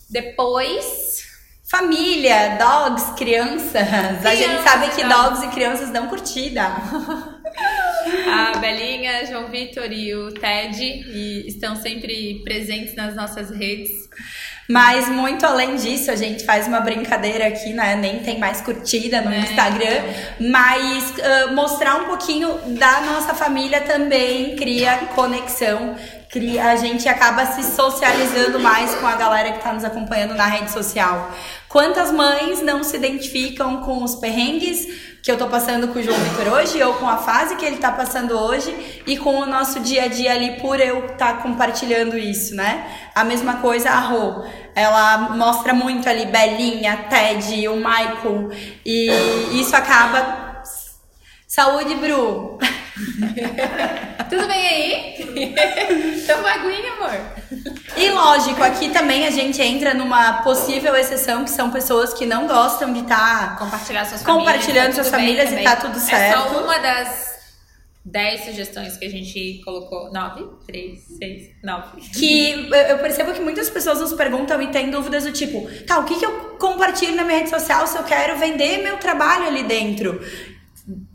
Depois, 0.10 1.28
Família, 1.70 2.58
dogs, 2.58 3.12
crianças. 3.18 4.26
A 4.26 4.34
gente 4.34 4.64
sabe 4.64 4.90
que 4.96 5.04
dogs 5.04 5.44
e 5.44 5.50
crianças 5.50 5.90
dão 5.90 6.08
curtida. 6.08 6.64
A 8.28 8.58
Belinha, 8.58 9.26
João 9.26 9.50
Vitor 9.50 9.92
e 9.92 10.16
o 10.16 10.32
Ted 10.32 10.82
e 10.82 11.48
estão 11.48 11.76
sempre 11.76 12.42
presentes 12.44 12.96
nas 12.96 13.16
nossas 13.16 13.50
redes. 13.50 14.08
Mas 14.70 15.08
muito 15.08 15.46
além 15.46 15.78
disso, 15.78 16.12
a 16.12 16.16
gente 16.16 16.44
faz 16.44 16.68
uma 16.68 16.82
brincadeira 16.82 17.48
aqui, 17.48 17.72
né? 17.72 17.96
Nem 17.96 18.20
tem 18.20 18.38
mais 18.38 18.60
curtida 18.60 19.22
no 19.22 19.32
é, 19.32 19.40
Instagram, 19.40 20.02
então. 20.38 20.50
mas 20.52 21.14
uh, 21.18 21.56
mostrar 21.56 21.96
um 21.96 22.06
pouquinho 22.06 22.54
da 22.78 23.02
nossa 23.02 23.34
família 23.34 23.80
também 23.80 24.58
cria 24.58 24.98
conexão, 25.16 25.96
cria, 26.30 26.66
a 26.66 26.76
gente 26.76 27.08
acaba 27.08 27.46
se 27.46 27.64
socializando 27.64 28.60
mais 28.60 28.94
com 28.96 29.08
a 29.08 29.16
galera 29.16 29.52
que 29.52 29.60
está 29.60 29.72
nos 29.72 29.86
acompanhando 29.86 30.36
na 30.36 30.48
rede 30.48 30.70
social. 30.72 31.34
Quantas 31.70 32.12
mães 32.12 32.62
não 32.62 32.84
se 32.84 32.98
identificam 32.98 33.82
com 33.84 34.04
os 34.04 34.16
perrengues 34.16 35.17
que 35.28 35.32
eu 35.34 35.38
tô 35.38 35.48
passando 35.48 35.90
com 35.90 36.00
o 36.00 36.02
João 36.02 36.18
Vitor 36.18 36.54
hoje, 36.54 36.82
ou 36.82 36.94
com 36.94 37.06
a 37.06 37.18
fase 37.18 37.58
que 37.58 37.66
ele 37.66 37.76
tá 37.76 37.92
passando 37.92 38.32
hoje, 38.32 38.74
e 39.06 39.18
com 39.18 39.40
o 39.40 39.46
nosso 39.46 39.82
dia 39.82 40.04
a 40.04 40.08
dia 40.08 40.32
ali 40.32 40.52
por 40.62 40.80
eu 40.80 41.00
estar 41.00 41.34
tá 41.34 41.42
compartilhando 41.42 42.18
isso, 42.18 42.56
né? 42.56 42.88
A 43.14 43.26
mesma 43.26 43.56
coisa 43.56 43.90
a 43.90 44.00
Rô. 44.00 44.46
Ela 44.74 45.32
mostra 45.36 45.74
muito 45.74 46.08
ali 46.08 46.28
Belinha, 46.28 47.08
Ted, 47.10 47.68
o 47.68 47.76
Michael, 47.76 48.52
e 48.86 49.10
isso 49.60 49.76
acaba. 49.76 50.47
Saúde, 51.48 51.96
Bru! 51.96 52.60
Tudo 54.30 54.48
bem 54.48 54.68
aí? 54.68 56.26
Toma 56.28 56.52
aguinha, 56.52 56.92
amor. 56.94 57.18
E 57.96 58.10
lógico, 58.10 58.62
aqui 58.62 58.90
também 58.90 59.26
a 59.26 59.32
gente 59.32 59.62
entra 59.62 59.94
numa 59.94 60.42
possível 60.44 60.94
exceção, 60.94 61.46
que 61.46 61.50
são 61.50 61.72
pessoas 61.72 62.14
que 62.14 62.26
não 62.26 62.48
gostam 62.48 62.92
de 62.92 63.00
estar 63.00 63.52
tá 63.52 63.56
compartilhando 63.56 64.08
suas 64.08 64.24
compartilhando 64.24 64.94
suas 64.94 65.10
famílias 65.10 65.50
e 65.54 65.64
tá 65.64 65.78
tudo 65.78 65.98
certo. 65.98 66.22
É 66.22 66.34
só 66.34 66.62
uma 66.62 66.78
das 66.80 67.38
10 68.04 68.46
sugestões 68.46 68.98
que 68.98 69.06
a 69.06 69.10
gente 69.10 69.62
colocou. 69.64 70.12
9? 70.12 70.44
3, 70.68 71.00
6, 71.18 71.50
9. 71.64 72.02
Que 72.14 72.70
eu 72.90 72.98
percebo 73.00 73.32
que 73.32 73.40
muitas 73.40 73.70
pessoas 73.70 74.02
nos 74.02 74.12
perguntam 74.12 74.62
e 74.62 74.68
têm 74.68 74.92
dúvidas 74.92 75.24
do 75.24 75.32
tipo, 75.32 75.66
tá, 75.86 75.98
o 76.00 76.04
que, 76.04 76.20
que 76.20 76.26
eu 76.26 76.58
compartilho 76.60 77.16
na 77.16 77.24
minha 77.24 77.38
rede 77.38 77.52
social 77.52 77.88
se 77.88 77.98
eu 77.98 78.04
quero 78.04 78.38
vender 78.38 78.84
meu 78.84 78.98
trabalho 78.98 79.48
ali 79.48 79.64
dentro? 79.64 80.22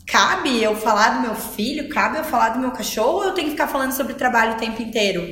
Cabe 0.06 0.62
eu 0.62 0.76
falar 0.76 1.16
do 1.16 1.20
meu 1.22 1.34
filho? 1.34 1.88
Cabe 1.88 2.18
eu 2.18 2.24
falar 2.24 2.50
do 2.50 2.58
meu 2.58 2.70
cachorro 2.70 3.18
ou 3.18 3.24
eu 3.24 3.32
tenho 3.32 3.46
que 3.46 3.52
ficar 3.52 3.68
falando 3.68 3.92
sobre 3.92 4.14
trabalho 4.14 4.54
o 4.54 4.58
tempo 4.58 4.82
inteiro? 4.82 5.22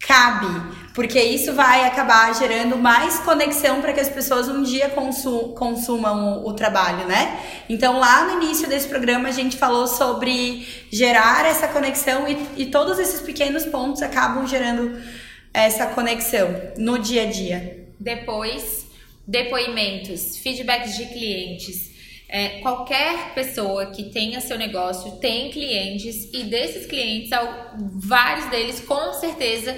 Cabe, 0.00 0.46
porque 0.94 1.20
isso 1.20 1.52
vai 1.52 1.84
acabar 1.84 2.34
gerando 2.34 2.76
mais 2.76 3.18
conexão 3.18 3.82
para 3.82 3.92
que 3.92 4.00
as 4.00 4.08
pessoas 4.08 4.48
um 4.48 4.62
dia 4.62 4.88
consum 4.88 5.54
consumam 5.54 6.38
o, 6.38 6.48
o, 6.48 6.52
trabalho, 6.54 7.06
né? 7.06 7.38
Então, 7.68 7.98
lá 7.98 8.24
no 8.24 8.42
início 8.42 8.66
desse 8.66 8.88
programa, 8.88 9.28
a 9.28 9.32
gente 9.32 9.58
falou 9.58 9.86
sobre 9.86 10.66
gerar 10.90 11.44
essa 11.44 11.68
conexão 11.68 12.26
e, 12.26 12.62
e 12.62 12.66
todos 12.66 12.98
esses 12.98 13.20
pequenos 13.20 13.66
pontos 13.66 14.00
acabam 14.00 14.46
gerando 14.46 14.98
essa 15.52 15.86
conexão 15.86 16.48
no 16.78 16.98
dia 16.98 17.24
a 17.24 17.26
dia. 17.26 17.86
Depois, 18.00 18.86
depoimentos, 19.26 20.38
feedbacks 20.38 20.96
de 20.96 21.06
clientes. 21.06 21.89
É, 22.32 22.60
qualquer 22.60 23.34
pessoa 23.34 23.86
que 23.86 24.04
tenha 24.04 24.40
seu 24.40 24.56
negócio 24.56 25.18
tem 25.18 25.50
clientes 25.50 26.32
e 26.32 26.44
desses 26.44 26.86
clientes, 26.86 27.30
vários 27.98 28.48
deles 28.50 28.78
com 28.78 29.12
certeza 29.14 29.76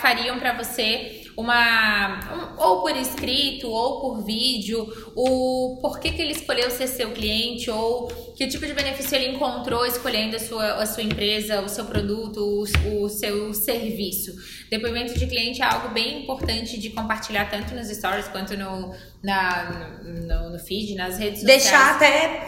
fariam 0.00 0.38
para 0.38 0.56
você 0.56 1.24
uma 1.36 2.18
um, 2.34 2.60
ou 2.60 2.80
por 2.80 2.96
escrito 2.96 3.68
ou 3.68 4.00
por 4.00 4.24
vídeo 4.24 4.88
o 5.14 5.78
porquê 5.80 6.10
que 6.10 6.20
ele 6.20 6.32
escolheu 6.32 6.68
ser 6.68 6.88
seu 6.88 7.12
cliente 7.12 7.70
ou 7.70 8.08
que 8.36 8.48
tipo 8.48 8.66
de 8.66 8.72
benefício 8.72 9.14
ele 9.14 9.36
encontrou 9.36 9.86
escolhendo 9.86 10.34
a 10.34 10.38
sua, 10.40 10.74
a 10.74 10.86
sua 10.86 11.02
empresa, 11.02 11.60
o 11.60 11.68
seu 11.68 11.84
produto, 11.84 12.40
o, 12.40 13.04
o 13.04 13.08
seu 13.08 13.54
serviço. 13.54 14.32
Depoimento 14.70 15.18
de 15.18 15.26
cliente 15.26 15.62
é 15.62 15.64
algo 15.64 15.90
bem 15.90 16.22
importante 16.22 16.78
de 16.78 16.90
compartilhar 16.90 17.48
tanto 17.50 17.74
nos 17.74 17.88
stories 17.88 18.28
quanto 18.28 18.56
no, 18.56 18.92
na, 19.22 20.00
no, 20.02 20.50
no 20.50 20.58
feed, 20.58 20.94
nas 20.94 21.18
redes 21.18 21.40
sociais. 21.40 21.62
Deixar 21.62 21.94
até 21.96 22.46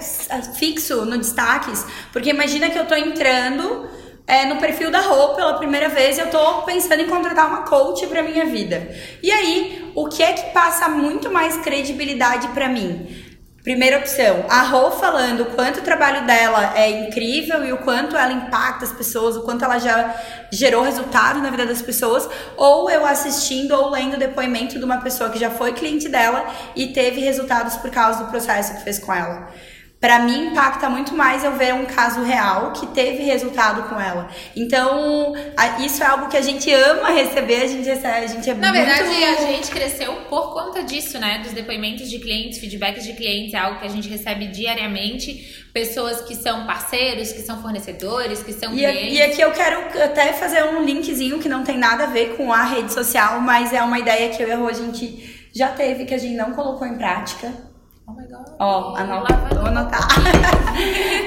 fixo 0.55 1.05
no 1.05 1.19
destaques, 1.19 1.85
porque 2.13 2.31
imagina 2.31 2.71
que 2.71 2.79
eu 2.79 2.87
tô 2.87 2.95
entrando 2.95 3.89
é, 4.27 4.47
no 4.47 4.59
perfil 4.59 4.91
da 4.91 5.01
roupa 5.01 5.35
pela 5.35 5.59
primeira 5.59 5.89
vez 5.89 6.17
eu 6.17 6.31
tô 6.31 6.63
pensando 6.63 7.03
em 7.03 7.09
contratar 7.09 7.49
uma 7.49 7.63
coach 7.63 8.07
para 8.07 8.23
minha 8.23 8.47
vida. 8.47 8.95
E 9.21 9.31
aí, 9.31 9.91
o 9.95 10.09
que 10.09 10.23
é 10.23 10.33
que 10.33 10.53
passa 10.53 10.89
muito 10.89 11.31
mais 11.33 11.57
credibilidade 11.57 12.47
para 12.49 12.69
mim? 12.69 13.20
Primeira 13.63 13.99
opção, 13.99 14.47
a 14.49 14.63
Rô 14.63 14.91
falando 14.91 15.43
o 15.43 15.47
quanto 15.55 15.81
o 15.81 15.83
trabalho 15.83 16.27
dela 16.27 16.73
é 16.75 16.89
incrível 16.89 17.63
e 17.63 17.71
o 17.75 17.77
quanto 17.77 18.17
ela 18.17 18.33
impacta 18.33 18.87
as 18.87 18.93
pessoas, 18.93 19.37
o 19.37 19.43
quanto 19.43 19.63
ela 19.63 19.79
já 19.79 20.19
gerou 20.51 20.83
resultado 20.83 21.43
na 21.43 21.51
vida 21.51 21.67
das 21.67 21.83
pessoas, 21.83 22.27
ou 22.57 22.91
eu 22.91 23.05
assistindo 23.05 23.73
ou 23.73 23.91
lendo 23.91 24.17
depoimento 24.17 24.79
de 24.79 24.85
uma 24.85 25.03
pessoa 25.03 25.29
que 25.29 25.39
já 25.39 25.51
foi 25.51 25.75
cliente 25.75 26.09
dela 26.09 26.47
e 26.75 26.87
teve 26.87 27.21
resultados 27.21 27.77
por 27.77 27.91
causa 27.91 28.25
do 28.25 28.31
processo 28.31 28.77
que 28.77 28.83
fez 28.83 28.99
com 28.99 29.13
ela. 29.13 29.51
Para 30.01 30.21
mim 30.21 30.47
impacta 30.47 30.89
muito 30.89 31.15
mais 31.15 31.45
eu 31.45 31.53
ver 31.59 31.75
um 31.75 31.85
caso 31.85 32.23
real 32.23 32.73
que 32.73 32.87
teve 32.87 33.23
resultado 33.23 33.87
com 33.91 34.01
ela. 34.01 34.31
Então, 34.57 35.35
a, 35.55 35.81
isso 35.81 36.03
é 36.03 36.07
algo 36.07 36.29
que 36.29 36.39
a 36.39 36.41
gente 36.41 36.73
ama 36.73 37.11
receber, 37.11 37.63
a 37.63 37.67
gente 37.67 37.87
recebe, 37.87 38.25
a 38.25 38.27
gente 38.27 38.49
é 38.49 38.55
Na 38.55 38.73
muito... 38.73 38.87
verdade, 38.87 39.25
a 39.25 39.47
gente 39.47 39.71
cresceu 39.71 40.11
por 40.31 40.55
conta 40.55 40.83
disso, 40.83 41.19
né? 41.19 41.41
Dos 41.41 41.53
depoimentos 41.53 42.09
de 42.09 42.19
clientes, 42.19 42.59
feedbacks 42.59 43.05
de 43.05 43.13
clientes, 43.13 43.53
é 43.53 43.59
algo 43.59 43.79
que 43.79 43.87
a 43.87 43.91
gente 43.91 44.09
recebe 44.09 44.47
diariamente. 44.47 45.67
Pessoas 45.75 46.23
que 46.23 46.35
são 46.35 46.67
parceiros, 46.67 47.31
que 47.33 47.43
são 47.43 47.61
fornecedores, 47.61 48.43
que 48.43 48.55
são 48.55 48.73
E, 48.73 48.79
clientes. 48.79 49.19
e 49.19 49.23
aqui 49.23 49.41
eu 49.43 49.53
quero 49.53 50.03
até 50.03 50.33
fazer 50.33 50.65
um 50.65 50.83
linkzinho 50.83 51.39
que 51.39 51.49
não 51.49 51.63
tem 51.63 51.77
nada 51.77 52.05
a 52.05 52.07
ver 52.07 52.37
com 52.37 52.51
a 52.53 52.65
rede 52.65 52.91
social, 52.93 53.39
mas 53.41 53.73
é 53.73 53.83
uma 53.83 53.99
ideia 53.99 54.31
que 54.31 54.43
eu 54.43 54.49
e 54.49 54.53
a 54.53 54.57
Rô, 54.57 54.67
a 54.67 54.73
gente 54.73 55.49
já 55.55 55.69
teve, 55.69 56.07
que 56.07 56.15
a 56.15 56.19
gente 56.19 56.35
não 56.37 56.53
colocou 56.53 56.87
em 56.87 56.97
prática. 56.97 57.70
Oh 58.11 58.21
my 58.21 58.27
God. 58.27 58.57
Ó, 58.59 58.93
Lá 58.93 59.01
anota, 59.01 59.55
vou 59.55 59.67
anotar. 59.67 60.09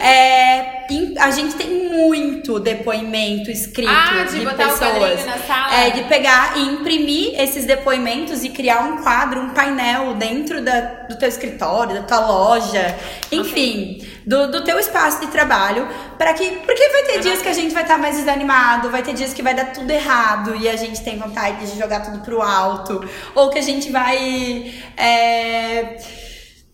é, 0.03 0.83
a 1.19 1.31
gente 1.31 1.55
tem 1.55 1.89
muito 1.89 2.59
depoimento 2.59 3.49
escrito 3.49 3.89
Ah, 3.89 4.25
de 4.25 4.39
de, 4.39 4.45
pessoas. 4.45 5.25
É, 5.71 5.91
de 5.91 6.03
pegar 6.03 6.57
e 6.57 6.61
imprimir 6.61 7.39
esses 7.39 7.65
depoimentos 7.65 8.43
e 8.43 8.49
criar 8.49 8.81
um 8.81 9.01
quadro, 9.01 9.39
um 9.39 9.49
painel 9.51 10.13
dentro 10.15 10.61
da, 10.61 10.81
do 11.07 11.17
teu 11.17 11.29
escritório, 11.29 11.95
da 11.95 12.01
tua 12.03 12.19
loja, 12.27 12.95
enfim, 13.31 14.05
do, 14.25 14.51
do 14.51 14.63
teu 14.63 14.77
espaço 14.77 15.21
de 15.21 15.27
trabalho, 15.27 15.87
para 16.17 16.33
que 16.33 16.51
porque 16.65 16.89
vai 16.89 17.03
ter 17.03 17.19
dias 17.19 17.41
que 17.41 17.49
a 17.49 17.53
gente 17.53 17.73
vai 17.73 17.83
estar 17.83 17.97
mais 17.97 18.17
desanimado, 18.17 18.89
vai 18.89 19.03
ter 19.03 19.13
dias 19.13 19.33
que 19.33 19.41
vai 19.41 19.53
dar 19.53 19.67
tudo 19.67 19.89
errado 19.89 20.55
e 20.55 20.67
a 20.67 20.75
gente 20.75 21.01
tem 21.01 21.17
vontade 21.17 21.65
de 21.65 21.79
jogar 21.79 22.01
tudo 22.01 22.19
pro 22.19 22.41
alto, 22.41 23.07
ou 23.33 23.49
que 23.49 23.59
a 23.59 23.63
gente 23.63 23.89
vai 23.91 24.73
é, 24.97 25.97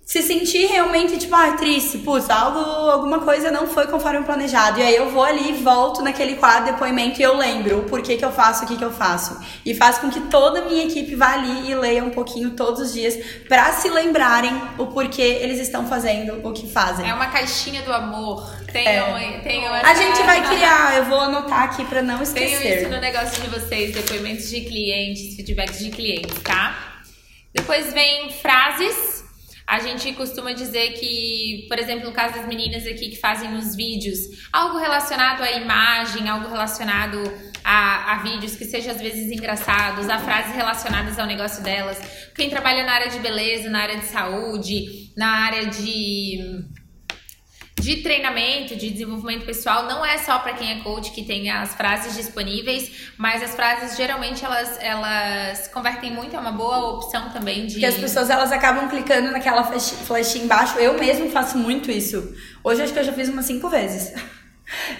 se 0.09 0.23
sentir 0.23 0.65
realmente, 0.65 1.19
tipo, 1.19 1.35
ah, 1.35 1.51
triste, 1.51 1.99
putz, 1.99 2.31
algo, 2.31 2.57
alguma 2.57 3.19
coisa 3.19 3.51
não 3.51 3.67
foi 3.67 3.85
conforme 3.85 4.23
planejado. 4.23 4.79
E 4.79 4.81
aí 4.81 4.95
eu 4.95 5.11
vou 5.11 5.23
ali, 5.23 5.53
volto 5.61 6.01
naquele 6.01 6.33
quadro 6.33 6.65
de 6.65 6.71
depoimento 6.71 7.19
e 7.19 7.23
eu 7.23 7.37
lembro 7.37 7.81
o 7.81 7.83
porquê 7.83 8.17
que 8.17 8.25
eu 8.25 8.31
faço, 8.31 8.65
o 8.65 8.67
que 8.67 8.75
que 8.75 8.83
eu 8.83 8.91
faço. 8.91 9.39
E 9.63 9.75
faz 9.75 9.99
com 9.99 10.09
que 10.09 10.19
toda 10.21 10.61
a 10.61 10.65
minha 10.65 10.83
equipe 10.85 11.13
vá 11.13 11.33
ali 11.33 11.69
e 11.69 11.75
leia 11.75 12.03
um 12.03 12.09
pouquinho 12.09 12.49
todos 12.55 12.81
os 12.81 12.91
dias 12.91 13.19
pra 13.47 13.71
se 13.73 13.87
lembrarem 13.87 14.59
o 14.79 14.87
porquê 14.87 15.21
eles 15.21 15.59
estão 15.59 15.87
fazendo 15.87 16.41
o 16.43 16.53
que 16.53 16.67
fazem. 16.67 17.07
É 17.07 17.13
uma 17.13 17.27
caixinha 17.27 17.83
do 17.83 17.93
amor. 17.93 18.51
Tenham, 18.73 19.41
tenham 19.43 19.71
A 19.71 19.93
gente 19.93 20.23
vai 20.23 20.41
criar, 20.41 20.97
eu 20.97 21.05
vou 21.05 21.19
anotar 21.19 21.65
aqui 21.65 21.85
pra 21.85 22.01
não 22.01 22.17
Tenham 22.17 22.49
esquecer. 22.49 22.81
isso 22.81 22.89
no 22.89 22.99
negócio 22.99 23.43
de 23.43 23.47
vocês, 23.47 23.93
depoimentos 23.93 24.49
de 24.49 24.61
clientes, 24.61 25.35
feedbacks 25.35 25.77
de 25.77 25.91
clientes, 25.91 26.35
tá? 26.41 26.95
Depois 27.53 27.93
vem 27.93 28.31
frases. 28.31 29.18
A 29.69 29.77
gente 29.77 30.11
costuma 30.13 30.51
dizer 30.51 30.93
que, 30.93 31.67
por 31.69 31.77
exemplo, 31.77 32.09
no 32.09 32.11
caso 32.11 32.33
das 32.33 32.47
meninas 32.47 32.87
aqui 32.87 33.09
que 33.09 33.17
fazem 33.17 33.55
os 33.55 33.75
vídeos, 33.75 34.17
algo 34.51 34.79
relacionado 34.79 35.43
à 35.43 35.51
imagem, 35.51 36.27
algo 36.27 36.49
relacionado 36.49 37.21
a, 37.63 38.13
a 38.13 38.23
vídeos 38.23 38.55
que 38.55 38.65
sejam 38.65 38.95
às 38.95 38.99
vezes 38.99 39.31
engraçados, 39.31 40.09
a 40.09 40.17
frases 40.17 40.55
relacionadas 40.55 41.19
ao 41.19 41.27
negócio 41.27 41.61
delas. 41.61 41.99
Quem 42.33 42.49
trabalha 42.49 42.83
na 42.83 42.93
área 42.93 43.09
de 43.09 43.19
beleza, 43.19 43.69
na 43.69 43.83
área 43.83 43.97
de 43.97 44.05
saúde, 44.05 45.11
na 45.15 45.45
área 45.45 45.67
de 45.67 46.65
de 47.79 47.97
treinamento, 47.97 48.75
de 48.75 48.89
desenvolvimento 48.89 49.45
pessoal, 49.45 49.85
não 49.85 50.05
é 50.05 50.17
só 50.17 50.39
para 50.39 50.53
quem 50.53 50.71
é 50.71 50.83
coach 50.83 51.11
que 51.11 51.23
tem 51.23 51.49
as 51.49 51.73
frases 51.75 52.15
disponíveis, 52.15 53.09
mas 53.17 53.41
as 53.41 53.55
frases 53.55 53.97
geralmente 53.97 54.43
elas, 54.43 54.77
elas 54.81 55.67
convertem 55.69 56.11
muito, 56.11 56.35
é 56.35 56.39
uma 56.39 56.51
boa 56.51 56.89
opção 56.91 57.29
também 57.29 57.65
de. 57.65 57.73
Porque 57.73 57.85
as 57.85 57.95
pessoas 57.95 58.29
elas 58.29 58.51
acabam 58.51 58.89
clicando 58.89 59.31
naquela 59.31 59.63
flechinha 59.63 60.43
embaixo. 60.43 60.77
Eu 60.77 60.99
mesmo 60.99 61.29
faço 61.29 61.57
muito 61.57 61.89
isso. 61.91 62.35
Hoje 62.63 62.81
acho 62.81 62.93
que 62.93 62.99
eu 62.99 63.03
já 63.03 63.13
fiz 63.13 63.29
umas 63.29 63.45
cinco 63.45 63.69
vezes. 63.69 64.13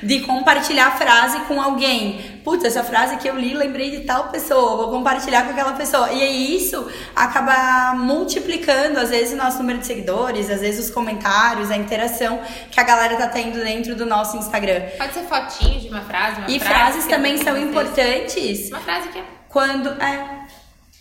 De 0.02 0.22
compartilhar 0.22 0.88
a 0.88 0.92
frase 0.92 1.40
com 1.42 1.62
alguém. 1.62 2.42
Putz, 2.44 2.66
essa 2.66 2.84
frase 2.84 3.18
que 3.18 3.28
eu 3.28 3.36
li, 3.36 3.54
lembrei 3.54 3.92
de 3.92 4.00
tal 4.02 4.30
pessoa, 4.30 4.78
vou 4.78 4.90
compartilhar 4.90 5.44
com 5.44 5.52
aquela 5.52 5.74
pessoa. 5.74 6.12
E 6.12 6.22
aí 6.24 6.58
isso 6.58 6.88
acaba 7.16 7.94
multiplicando, 7.96 9.00
às 9.00 9.10
vezes, 9.10 9.34
o 9.34 9.38
nosso 9.38 9.60
número 9.60 9.80
de 9.80 9.86
seguidores, 9.86 10.50
às 10.50 10.62
vezes 10.62 10.88
os 10.88 10.92
comentários, 10.92 11.70
a 11.70 11.78
interação 11.78 12.42
que 12.72 12.80
a 12.80 12.84
galera 12.84 13.16
tá 13.16 13.28
tendo 13.28 13.64
dentro 13.64 13.96
do 13.96 14.06
nosso 14.06 14.38
Instagram. 14.38 14.82
Pode 14.98 15.14
ser 15.14 15.24
fotinho 15.24 15.80
de 15.80 15.90
uma 15.90 16.02
frase, 16.02 16.40
uma 16.40 16.50
E 16.50 16.60
frase 16.60 16.80
frases 16.80 17.06
também 17.08 17.38
são 17.38 17.58
importantes 17.58 18.70
Uma 18.70 18.80
frase 18.80 19.10
que 19.10 19.20
é. 19.20 19.24
quando 19.48 19.90
é 20.02 20.40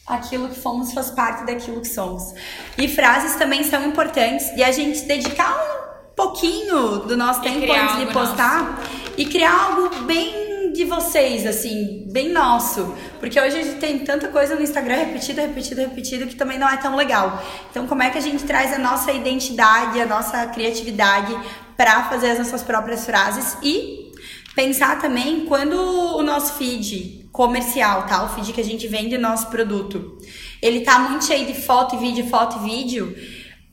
aquilo 0.07 0.49
que 0.49 0.59
fomos 0.59 0.93
faz 0.93 1.11
parte 1.11 1.45
daquilo 1.47 1.81
que 1.81 1.89
somos. 1.89 2.35
E 2.77 2.89
frases 2.89 3.37
também 3.37 3.62
são 3.64 3.85
importantes 3.85 4.51
e 4.57 4.62
a 4.62 4.73
gente 4.73 5.03
dedicar 5.03 5.55
um 5.55 5.88
pouquinho 6.19 6.99
do 7.07 7.16
nosso 7.16 7.41
E 7.41 7.43
tempo 7.45 7.73
antes 7.73 7.97
de 7.99 8.12
postar 8.12 8.83
e 9.16 9.25
criar 9.25 9.66
algo 9.66 10.03
bem 10.03 10.73
de 10.73 10.85
vocês, 10.85 11.47
assim, 11.47 12.05
bem 12.11 12.31
nosso. 12.33 12.93
Porque 13.21 13.41
hoje 13.41 13.57
a 13.57 13.62
gente 13.62 13.79
tem 13.79 14.01
tanta 14.01 14.27
coisa 14.27 14.57
no 14.57 14.62
Instagram 14.62 14.97
repetido, 14.97 15.41
repetido, 15.41 15.81
repetido, 15.81 16.27
que 16.27 16.35
também 16.35 16.59
não 16.59 16.69
é 16.69 16.77
tão 16.77 16.97
legal. 16.97 17.41
Então, 17.71 17.87
como 17.87 18.03
é 18.03 18.11
que 18.11 18.19
a 18.19 18.21
gente 18.21 18.43
traz 18.43 18.75
a 18.75 18.79
nossa 18.79 19.12
identidade, 19.12 20.01
a 20.01 20.07
nossa 20.07 20.45
criatividade 20.47 21.39
para 21.77 22.03
fazer 22.05 22.31
as 22.31 22.39
nossas 22.39 22.62
próprias 22.64 23.07
frases 23.07 23.57
e 23.62 24.12
pensar 24.57 25.01
também 25.01 25.47
quando 25.47 25.77
o 25.77 26.23
nosso 26.25 26.55
feed 26.55 27.29
comercial, 27.31 28.07
tá? 28.07 28.25
O 28.25 28.29
feed 28.31 28.53
que 28.53 28.61
a 28.61 28.64
gente 28.64 28.89
vende 28.89 29.14
o 29.14 29.21
nosso 29.21 29.47
produto, 29.47 30.19
ele 30.61 30.81
tá 30.81 30.99
muito 30.99 31.25
cheio 31.25 31.47
de 31.47 31.55
foto 31.55 31.95
e 31.95 31.99
vídeo, 31.99 32.27
foto 32.29 32.59
e 32.59 32.69
vídeo. 32.69 33.16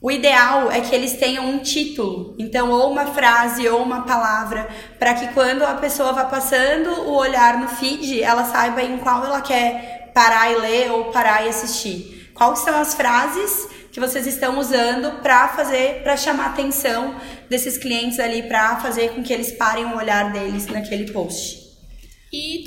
O 0.06 0.10
ideal 0.12 0.70
é 0.70 0.80
que 0.80 0.94
eles 0.94 1.14
tenham 1.14 1.44
um 1.50 1.58
título, 1.58 2.36
então 2.38 2.70
ou 2.70 2.92
uma 2.92 3.06
frase 3.06 3.68
ou 3.68 3.82
uma 3.82 4.02
palavra, 4.02 4.68
para 5.00 5.14
que 5.14 5.26
quando 5.34 5.64
a 5.64 5.74
pessoa 5.74 6.12
vá 6.12 6.26
passando 6.26 7.08
o 7.08 7.14
olhar 7.16 7.58
no 7.58 7.66
feed, 7.66 8.22
ela 8.22 8.44
saiba 8.44 8.84
em 8.84 8.98
qual 8.98 9.24
ela 9.24 9.40
quer 9.40 10.12
parar 10.14 10.52
e 10.52 10.60
ler 10.60 10.92
ou 10.92 11.06
parar 11.06 11.44
e 11.44 11.48
assistir. 11.48 12.30
Quais 12.32 12.60
são 12.60 12.80
as 12.80 12.94
frases 12.94 13.68
que 13.90 13.98
vocês 13.98 14.28
estão 14.28 14.60
usando 14.60 15.20
para 15.22 15.48
fazer, 15.48 16.04
para 16.04 16.16
chamar 16.16 16.44
a 16.44 16.50
atenção 16.50 17.16
desses 17.50 17.76
clientes 17.76 18.20
ali, 18.20 18.44
para 18.44 18.76
fazer 18.76 19.10
com 19.10 19.24
que 19.24 19.32
eles 19.32 19.50
parem 19.50 19.86
o 19.86 19.96
olhar 19.96 20.30
deles 20.30 20.68
naquele 20.68 21.10
post. 21.10 21.66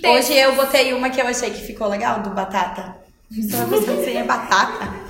Hoje 0.06 0.34
eu 0.34 0.58
botei 0.58 0.92
uma 0.92 1.10
que 1.10 1.22
eu 1.22 1.28
achei 1.28 1.52
que 1.52 1.62
ficou 1.62 1.88
legal, 1.88 2.22
do 2.22 2.32
batata. 2.32 2.98
Você 3.32 3.56
pensando 3.66 4.02
assim, 4.02 4.18
é 4.18 4.24
batata? 4.26 5.09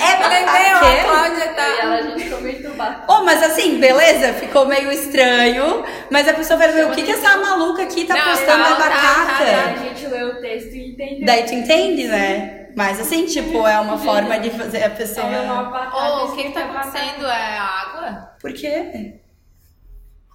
É 0.00 0.14
Eu 0.24 0.28
lembrei, 0.28 0.44
batata 0.44 0.86
a? 0.86 1.04
Cláudia 1.04 1.44
Eu 1.44 1.50
e 1.50 1.54
tá. 1.54 1.62
ela, 1.82 1.94
a 1.94 2.02
gente 2.02 2.30
comentou 2.30 2.74
bastante. 2.74 3.04
Oh, 3.08 3.24
mas 3.24 3.42
assim, 3.42 3.78
beleza? 3.80 4.32
Ficou 4.34 4.66
meio 4.66 4.90
estranho. 4.92 5.84
Mas 6.10 6.28
a 6.28 6.34
pessoa 6.34 6.58
vai 6.58 6.68
ver 6.72 6.86
o 6.86 6.90
que, 6.92 7.02
que 7.02 7.10
essa 7.12 7.36
maluca 7.36 7.82
aqui 7.82 8.04
tá 8.04 8.14
Não, 8.14 8.24
postando 8.24 8.46
tá, 8.64 8.70
é 8.70 8.74
tá, 8.74 8.88
batata. 8.88 9.44
tá, 9.44 9.70
A 9.70 9.76
gente 9.76 10.06
leu 10.06 10.28
o 10.28 10.40
texto 10.40 10.74
e 10.74 10.92
entendeu. 10.92 11.26
Daí 11.26 11.44
tu 11.44 11.54
entende, 11.54 12.06
né? 12.08 12.68
Mas 12.74 12.98
assim, 13.00 13.26
tipo, 13.26 13.66
é 13.66 13.78
uma 13.80 13.98
forma 13.98 14.38
de 14.38 14.50
fazer 14.50 14.84
a 14.84 14.90
pessoa. 14.90 15.26
É 15.26 15.40
uma 15.42 15.64
batata. 15.64 15.96
Ô, 15.96 16.24
o 16.26 16.32
que, 16.36 16.44
que 16.44 16.50
tá 16.52 16.64
batata. 16.64 16.88
acontecendo? 16.88 17.26
É 17.26 17.58
água? 17.58 18.30
Por 18.40 18.52
quê? 18.52 19.20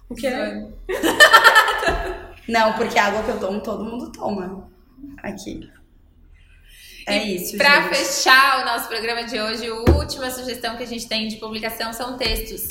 O 0.08 0.14
quê? 0.14 0.30
Não, 2.48 2.72
porque 2.74 2.98
a 2.98 3.06
água 3.06 3.22
que 3.24 3.28
eu 3.30 3.38
tomo, 3.40 3.60
todo 3.60 3.84
mundo 3.84 4.10
toma. 4.12 4.68
Aqui. 5.22 5.68
É 7.08 7.24
E 7.24 7.36
isso, 7.36 7.56
gente. 7.82 7.94
fechar 7.96 8.62
o 8.62 8.64
nosso 8.64 8.88
programa 8.88 9.24
de 9.24 9.40
hoje, 9.40 9.66
a 9.68 9.74
última 9.92 10.30
sugestão 10.30 10.76
que 10.76 10.82
a 10.82 10.86
gente 10.86 11.08
tem 11.08 11.28
de 11.28 11.36
publicação 11.36 11.92
são 11.92 12.16
textos. 12.16 12.68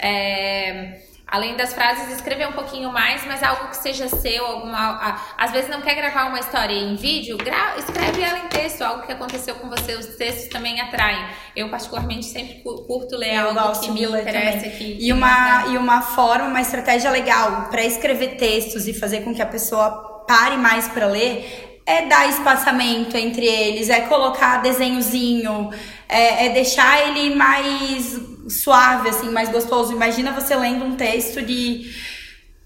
É, 0.00 1.00
além 1.26 1.56
das 1.56 1.74
frases, 1.74 2.08
escrever 2.14 2.48
um 2.48 2.52
pouquinho 2.52 2.90
mais, 2.92 3.24
mas 3.26 3.42
algo 3.42 3.68
que 3.68 3.76
seja 3.76 4.08
seu, 4.08 4.46
alguma. 4.46 5.20
às 5.36 5.50
vezes 5.50 5.68
não 5.68 5.80
quer 5.82 5.94
gravar 5.94 6.26
uma 6.28 6.38
história 6.38 6.72
em 6.74 6.94
vídeo, 6.96 7.36
gra- 7.36 7.74
escreve 7.76 8.22
ela 8.22 8.38
em 8.38 8.48
texto, 8.48 8.82
algo 8.82 9.04
que 9.06 9.12
aconteceu 9.12 9.56
com 9.56 9.68
você. 9.68 9.94
Os 9.96 10.06
textos 10.16 10.48
também 10.48 10.80
atraem. 10.80 11.18
Eu, 11.56 11.68
particularmente, 11.68 12.26
sempre 12.26 12.62
cu- 12.62 12.84
curto 12.86 13.16
ler 13.16 13.34
Eu 13.34 13.58
algo 13.58 13.80
que 13.80 13.90
me 13.90 14.04
interessa. 14.04 14.68
Que, 14.68 14.96
E 15.00 15.12
uma, 15.12 15.66
e 15.68 15.76
uma 15.76 16.00
forma, 16.00 16.46
uma 16.46 16.60
estratégia 16.60 17.10
legal 17.10 17.68
para 17.70 17.84
escrever 17.84 18.36
textos 18.36 18.86
e 18.86 18.94
fazer 18.94 19.22
com 19.22 19.34
que 19.34 19.42
a 19.42 19.46
pessoa 19.46 20.24
pare 20.28 20.56
mais 20.56 20.86
para 20.88 21.06
ler 21.06 21.77
é 21.88 22.04
dar 22.04 22.28
espaçamento 22.28 23.16
entre 23.16 23.46
eles, 23.46 23.88
é 23.88 24.02
colocar 24.02 24.58
desenhozinho, 24.58 25.70
é, 26.06 26.44
é 26.44 26.48
deixar 26.50 27.08
ele 27.08 27.34
mais 27.34 28.20
suave, 28.46 29.08
assim, 29.08 29.30
mais 29.30 29.48
gostoso. 29.48 29.94
Imagina 29.94 30.30
você 30.32 30.54
lendo 30.54 30.84
um 30.84 30.96
texto 30.96 31.40
de 31.40 31.90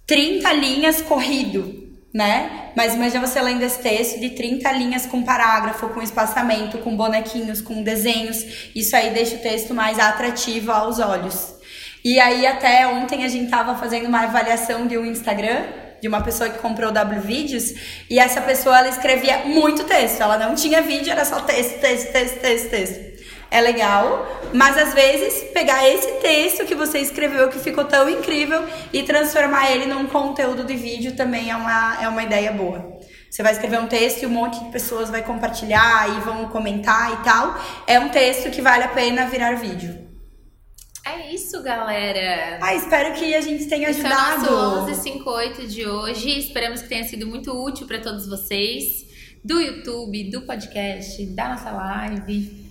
30 0.09 0.53
linhas 0.55 1.01
corrido, 1.03 1.89
né? 2.13 2.73
Mas 2.77 2.95
imagina 2.95 3.25
você 3.25 3.41
lendo 3.41 3.63
esse 3.63 3.79
texto 3.79 4.19
de 4.19 4.31
30 4.31 4.73
linhas 4.73 5.07
com 5.07 5.23
parágrafo, 5.23 5.89
com 5.91 6.03
espaçamento, 6.03 6.79
com 6.79 6.97
bonequinhos, 6.97 7.61
com 7.61 7.81
desenhos. 7.81 8.45
Isso 8.75 8.97
aí 8.97 9.11
deixa 9.11 9.37
o 9.37 9.39
texto 9.39 9.73
mais 9.73 10.01
atrativo 10.01 10.73
aos 10.73 10.99
olhos. 10.99 11.55
E 12.05 12.19
aí 12.19 12.45
até 12.45 12.89
ontem 12.89 13.25
a 13.25 13.29
gente 13.29 13.49
tava 13.49 13.77
fazendo 13.77 14.09
uma 14.09 14.23
avaliação 14.23 14.89
de 14.89 14.99
um 14.99 15.07
Instagram 15.07 15.82
de 16.03 16.09
uma 16.09 16.21
pessoa 16.21 16.51
que 16.51 16.59
comprou 16.59 16.91
W 16.91 17.21
Vídeos 17.21 17.75
e 18.11 18.19
essa 18.19 18.41
pessoa 18.41 18.77
ela 18.77 18.89
escrevia 18.89 19.43
muito 19.45 19.85
texto. 19.85 20.21
Ela 20.21 20.37
não 20.37 20.57
tinha 20.57 20.83
vídeo, 20.83 21.13
era 21.13 21.25
só 21.25 21.39
texto, 21.43 21.79
texto, 21.79 22.11
texto, 22.11 22.41
texto, 22.41 22.71
texto. 22.71 23.23
é 23.49 23.61
legal, 23.61 24.27
mas 24.53 24.77
às 24.77 24.93
vezes 24.95 25.45
pegar 25.53 25.89
esse 25.89 26.11
texto 26.21 26.65
que 26.65 26.75
você 26.75 26.99
escreveu 26.99 27.49
que 27.51 27.59
ficou 27.61 27.85
tão 27.85 28.11
incrível 28.11 28.65
e 28.93 29.05
transformar 29.05 29.71
ele 29.71 29.87
num 29.87 30.09
conteúdo 30.09 30.65
de 30.65 30.75
vídeo 30.75 31.15
também 31.15 31.51
é 31.51 31.55
uma, 31.55 32.03
é 32.03 32.09
uma 32.09 32.23
ideia 32.25 32.51
boa. 32.51 32.99
Você 33.31 33.45
vai 33.45 33.53
escrever 33.53 33.79
um 33.79 33.87
texto 33.87 34.25
e 34.25 34.27
um 34.27 34.31
monte 34.31 34.59
de 34.59 34.73
pessoas 34.73 35.09
vai 35.09 35.23
compartilhar 35.23 36.09
e 36.17 36.21
vão 36.21 36.49
comentar 36.49 37.13
e 37.13 37.17
tal. 37.25 37.57
É 37.87 38.01
um 38.01 38.09
texto 38.09 38.51
que 38.51 38.61
vale 38.61 38.83
a 38.83 38.89
pena 38.89 39.27
virar 39.27 39.55
vídeo. 39.55 40.02
É 41.05 41.33
isso, 41.35 41.61
galera. 41.63 42.59
Ah, 42.61 42.75
espero 42.75 43.13
que 43.15 43.35
a 43.35 43.41
gente 43.41 43.67
tenha 43.67 43.91
Esse 43.91 44.01
ajudado. 44.01 44.47
é 44.47 44.51
o 44.51 44.53
nosso 44.53 44.87
1158 44.87 45.67
de 45.67 45.87
hoje. 45.87 46.39
Esperamos 46.39 46.81
que 46.83 46.89
tenha 46.89 47.05
sido 47.05 47.27
muito 47.27 47.51
útil 47.53 47.87
para 47.89 47.99
todos 47.99 48.27
vocês. 48.29 49.05
Do 49.45 49.61
YouTube, 49.61 50.31
do 50.31 50.43
podcast, 50.43 51.27
da 51.35 51.49
nossa 51.49 51.73
live. 51.73 52.71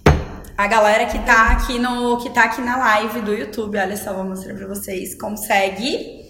A 0.57 0.67
galera 0.67 1.05
que 1.07 1.19
tá 1.19 1.51
aqui 1.51 1.77
no 1.77 2.17
que 2.21 2.29
tá 2.29 2.43
aqui 2.45 2.61
na 2.61 2.77
live 2.77 3.19
do 3.21 3.33
YouTube, 3.33 3.77
olha 3.77 3.97
só, 3.97 4.13
vou 4.13 4.23
mostrar 4.23 4.53
pra 4.53 4.67
vocês, 4.67 5.19
consegue 5.19 6.21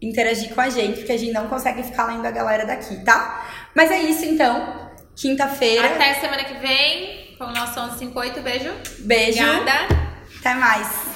interagir 0.00 0.54
com 0.54 0.60
a 0.62 0.70
gente, 0.70 0.98
porque 0.98 1.12
a 1.12 1.18
gente 1.18 1.32
não 1.32 1.48
consegue 1.48 1.82
ficar 1.82 2.06
lendo 2.06 2.24
a 2.24 2.30
galera 2.30 2.64
daqui, 2.64 3.04
tá? 3.04 3.68
Mas 3.74 3.90
é 3.90 4.00
isso 4.00 4.24
então. 4.24 4.90
Quinta-feira. 5.14 5.86
Até 5.94 6.14
semana 6.14 6.44
que 6.44 6.54
vem 6.54 7.36
com 7.36 7.44
o 7.44 7.52
nosso 7.52 7.78
1158. 7.78 8.40
Beijo. 8.40 8.72
Beijo. 9.00 9.42
Obrigada. 9.42 9.94
Até 10.40 10.54
mais. 10.54 11.13